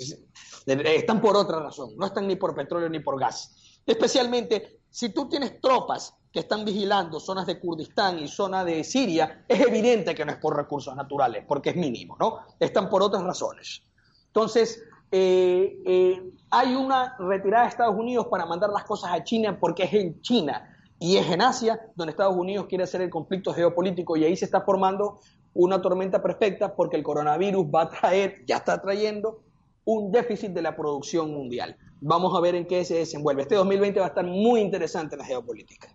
Están 0.66 1.20
por 1.20 1.36
otra 1.36 1.60
razón, 1.60 1.90
no 1.98 2.06
están 2.06 2.26
ni 2.26 2.36
por 2.36 2.54
petróleo 2.54 2.88
ni 2.88 3.00
por 3.00 3.20
gas. 3.20 3.80
Especialmente 3.84 4.80
si 4.90 5.10
tú 5.10 5.28
tienes 5.28 5.60
tropas 5.60 6.14
que 6.32 6.40
están 6.40 6.64
vigilando 6.64 7.20
zonas 7.20 7.46
de 7.46 7.60
Kurdistán 7.60 8.18
y 8.18 8.28
zona 8.28 8.64
de 8.64 8.82
Siria, 8.82 9.44
es 9.46 9.60
evidente 9.60 10.14
que 10.14 10.24
no 10.24 10.32
es 10.32 10.38
por 10.38 10.56
recursos 10.56 10.96
naturales, 10.96 11.44
porque 11.46 11.70
es 11.70 11.76
mínimo, 11.76 12.16
¿no? 12.18 12.38
Están 12.58 12.88
por 12.88 13.02
otras 13.02 13.22
razones. 13.22 13.82
Entonces, 14.28 14.82
eh, 15.10 15.78
eh, 15.86 16.22
hay 16.50 16.74
una 16.74 17.16
retirada 17.18 17.64
de 17.64 17.70
Estados 17.70 17.96
Unidos 17.96 18.26
para 18.26 18.46
mandar 18.46 18.70
las 18.70 18.84
cosas 18.84 19.12
a 19.12 19.24
China 19.24 19.58
porque 19.58 19.84
es 19.84 19.94
en 19.94 20.20
China 20.20 20.76
y 20.98 21.16
es 21.16 21.30
en 21.30 21.40
Asia 21.40 21.80
donde 21.94 22.10
Estados 22.10 22.36
Unidos 22.36 22.66
quiere 22.66 22.84
hacer 22.84 23.00
el 23.00 23.10
conflicto 23.10 23.52
geopolítico 23.52 24.16
y 24.16 24.24
ahí 24.24 24.36
se 24.36 24.44
está 24.44 24.60
formando 24.62 25.20
una 25.54 25.80
tormenta 25.80 26.22
perfecta 26.22 26.74
porque 26.74 26.96
el 26.96 27.02
coronavirus 27.02 27.66
va 27.66 27.82
a 27.82 27.88
traer, 27.88 28.44
ya 28.46 28.56
está 28.56 28.80
trayendo 28.80 29.42
un 29.84 30.12
déficit 30.12 30.50
de 30.50 30.62
la 30.62 30.76
producción 30.76 31.32
mundial. 31.32 31.76
Vamos 32.00 32.36
a 32.36 32.40
ver 32.40 32.54
en 32.54 32.66
qué 32.66 32.84
se 32.84 32.96
desenvuelve. 32.96 33.42
Este 33.42 33.54
2020 33.54 34.00
va 34.00 34.06
a 34.06 34.08
estar 34.10 34.24
muy 34.24 34.60
interesante 34.60 35.14
en 35.14 35.20
la 35.20 35.24
geopolítica. 35.24 35.88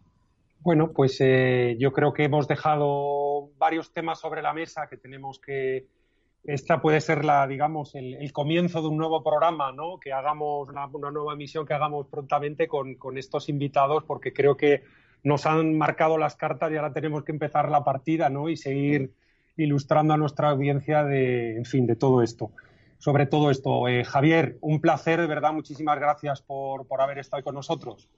Bueno, 0.59 0.91
pues 0.93 1.17
eh, 1.19 1.75
yo 1.77 1.91
creo 1.91 2.13
que 2.13 2.23
hemos 2.23 2.47
dejado 2.47 3.51
varios 3.57 3.93
temas 3.93 4.19
sobre 4.19 4.41
la 4.41 4.53
mesa 4.53 4.87
que 4.89 4.97
tenemos 4.97 5.39
que, 5.39 5.87
esta 6.43 6.81
puede 6.81 6.99
ser 6.99 7.23
la, 7.23 7.47
digamos, 7.47 7.95
el, 7.95 8.31
comienzo 8.33 8.81
de 8.81 8.89
un 8.89 8.97
nuevo 8.97 9.23
programa, 9.23 9.71
¿no? 9.71 9.97
Que 9.99 10.11
hagamos 10.11 10.67
una, 10.69 10.87
nueva 11.11 11.33
emisión 11.33 11.65
que 11.65 11.73
hagamos 11.73 12.07
prontamente 12.07 12.67
con, 12.67 12.97
estos 13.17 13.47
invitados, 13.47 14.03
porque 14.03 14.33
creo 14.33 14.57
que 14.57 14.83
nos 15.23 15.45
han 15.45 15.77
marcado 15.77 16.17
las 16.17 16.35
cartas 16.35 16.71
y 16.71 16.75
ahora 16.75 16.91
tenemos 16.91 17.23
que 17.23 17.31
empezar 17.31 17.69
la 17.69 17.85
partida, 17.85 18.29
¿no? 18.29 18.49
Y 18.49 18.57
seguir 18.57 19.13
ilustrando 19.55 20.13
a 20.13 20.17
nuestra 20.17 20.49
audiencia 20.49 21.05
de, 21.05 21.55
en 21.55 21.65
fin, 21.65 21.87
de 21.87 21.95
todo 21.95 22.21
esto. 22.21 22.51
Sobre 22.97 23.25
todo 23.25 23.49
esto. 23.49 23.87
Eh, 23.87 24.03
Javier, 24.03 24.57
un 24.61 24.81
placer, 24.81 25.21
de 25.21 25.27
verdad, 25.27 25.53
muchísimas 25.53 25.97
gracias 25.97 26.41
por, 26.41 26.87
por 26.87 26.99
haber 26.99 27.19
estado 27.19 27.43
con 27.43 27.55
nosotros. 27.55 28.09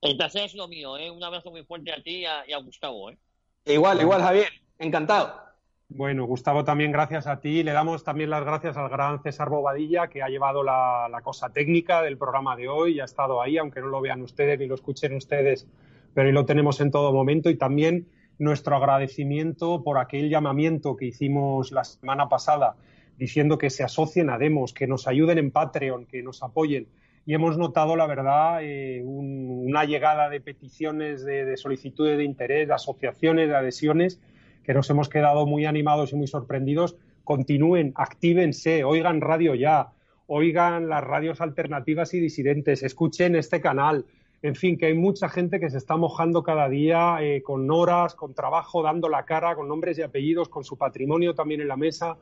El 0.00 0.16
placer 0.16 0.46
es 0.46 0.54
lo 0.54 0.66
mío, 0.66 0.98
¿eh? 0.98 1.12
Un 1.12 1.22
abrazo 1.22 1.52
muy 1.52 1.62
fuerte 1.64 1.92
a 1.92 2.02
ti 2.02 2.18
y 2.18 2.24
a, 2.24 2.44
y 2.48 2.52
a 2.52 2.58
Gustavo, 2.58 3.10
¿eh? 3.10 3.18
Igual, 3.66 4.00
igual, 4.00 4.20
Javier. 4.20 4.48
Encantado. 4.80 5.51
Bueno, 5.94 6.24
Gustavo, 6.24 6.64
también 6.64 6.90
gracias 6.90 7.26
a 7.26 7.38
ti. 7.38 7.62
Le 7.62 7.72
damos 7.72 8.02
también 8.02 8.30
las 8.30 8.42
gracias 8.44 8.78
al 8.78 8.88
gran 8.88 9.22
César 9.22 9.50
Bobadilla, 9.50 10.08
que 10.08 10.22
ha 10.22 10.28
llevado 10.28 10.62
la, 10.62 11.20
cosa 11.22 11.50
técnica 11.50 12.00
del 12.00 12.16
programa 12.16 12.56
de 12.56 12.66
hoy 12.66 12.94
y 12.94 13.00
ha 13.00 13.04
estado 13.04 13.42
ahí, 13.42 13.58
aunque 13.58 13.80
no 13.80 13.88
lo 13.88 14.00
vean 14.00 14.22
ustedes 14.22 14.58
ni 14.58 14.66
lo 14.66 14.74
escuchen 14.74 15.14
ustedes, 15.14 15.68
pero 16.14 16.28
ahí 16.28 16.32
lo 16.32 16.46
tenemos 16.46 16.80
en 16.80 16.90
todo 16.90 17.12
momento. 17.12 17.50
Y 17.50 17.56
también 17.56 18.08
nuestro 18.38 18.74
agradecimiento 18.76 19.82
por 19.82 19.98
aquel 19.98 20.30
llamamiento 20.30 20.96
que 20.96 21.04
hicimos 21.04 21.72
la 21.72 21.84
semana 21.84 22.26
pasada, 22.30 22.76
diciendo 23.18 23.58
que 23.58 23.68
se 23.68 23.84
asocien 23.84 24.30
a 24.30 24.38
Demos, 24.38 24.72
que 24.72 24.86
nos 24.86 25.06
ayuden 25.06 25.36
en 25.36 25.50
Patreon, 25.50 26.06
que 26.06 26.22
nos 26.22 26.42
apoyen. 26.42 26.88
Y 27.26 27.34
hemos 27.34 27.58
notado, 27.58 27.96
la 27.96 28.06
verdad, 28.06 28.60
eh, 28.62 29.02
una 29.04 29.84
llegada 29.84 30.30
de 30.30 30.40
peticiones, 30.40 31.22
de, 31.22 31.44
de 31.44 31.56
solicitudes 31.58 32.16
de 32.16 32.24
interés, 32.24 32.68
de 32.68 32.74
asociaciones, 32.74 33.48
de 33.48 33.56
adhesiones 33.56 34.22
que 34.64 34.74
nos 34.74 34.88
hemos 34.90 35.08
quedado 35.08 35.46
muy 35.46 35.66
animados 35.66 36.12
y 36.12 36.16
muy 36.16 36.26
sorprendidos, 36.26 36.96
continúen, 37.24 37.92
actívense, 37.94 38.84
oigan 38.84 39.20
radio 39.20 39.54
ya, 39.54 39.92
oigan 40.26 40.88
las 40.88 41.04
radios 41.04 41.40
alternativas 41.40 42.14
y 42.14 42.20
disidentes, 42.20 42.82
escuchen 42.82 43.36
este 43.36 43.60
canal. 43.60 44.06
En 44.42 44.56
fin, 44.56 44.76
que 44.76 44.86
hay 44.86 44.94
mucha 44.94 45.28
gente 45.28 45.60
que 45.60 45.70
se 45.70 45.78
está 45.78 45.96
mojando 45.96 46.42
cada 46.42 46.68
día 46.68 47.18
eh, 47.20 47.42
con 47.42 47.70
horas, 47.70 48.16
con 48.16 48.34
trabajo, 48.34 48.82
dando 48.82 49.08
la 49.08 49.24
cara, 49.24 49.54
con 49.54 49.68
nombres 49.68 49.98
y 49.98 50.02
apellidos, 50.02 50.48
con 50.48 50.64
su 50.64 50.76
patrimonio 50.76 51.34
también 51.34 51.60
en 51.60 51.68
la 51.68 51.76
mesa. 51.76 52.16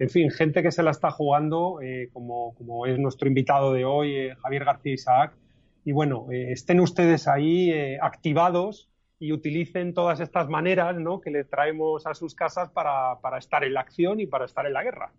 En 0.00 0.10
fin, 0.10 0.30
gente 0.30 0.62
que 0.64 0.72
se 0.72 0.82
la 0.82 0.90
está 0.90 1.12
jugando, 1.12 1.80
eh, 1.80 2.08
como, 2.12 2.54
como, 2.54 2.86
es 2.86 2.98
nuestro 2.98 3.28
invitado 3.28 3.72
de 3.72 3.84
hoy, 3.84 4.16
eh, 4.16 4.34
Javier 4.42 4.64
García 4.64 4.94
Isaac, 4.94 5.32
y 5.84 5.92
bueno, 5.92 6.26
estén 6.30 6.80
ustedes 6.80 7.26
ahí 7.26 7.72
activados 8.02 8.89
y 9.20 9.32
utilicen 9.32 9.94
todas 9.94 10.18
estas 10.18 10.48
maneras 10.48 10.98
¿no? 10.98 11.20
que 11.20 11.30
les 11.30 11.48
traemos 11.48 12.06
a 12.06 12.14
sus 12.14 12.34
casas 12.34 12.70
para, 12.70 13.20
para 13.20 13.38
estar 13.38 13.62
en 13.62 13.74
la 13.74 13.80
acción 13.80 14.18
y 14.18 14.26
para 14.26 14.46
estar 14.46 14.66
en 14.66 14.72
la 14.72 14.82
guerra. 14.82 15.12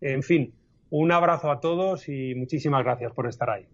En 0.00 0.22
fin, 0.22 0.52
un 0.90 1.10
abrazo 1.10 1.50
a 1.50 1.58
todos 1.58 2.08
y 2.08 2.34
muchísimas 2.34 2.84
gracias 2.84 3.12
por 3.12 3.26
estar 3.26 3.50
ahí. 3.50 3.66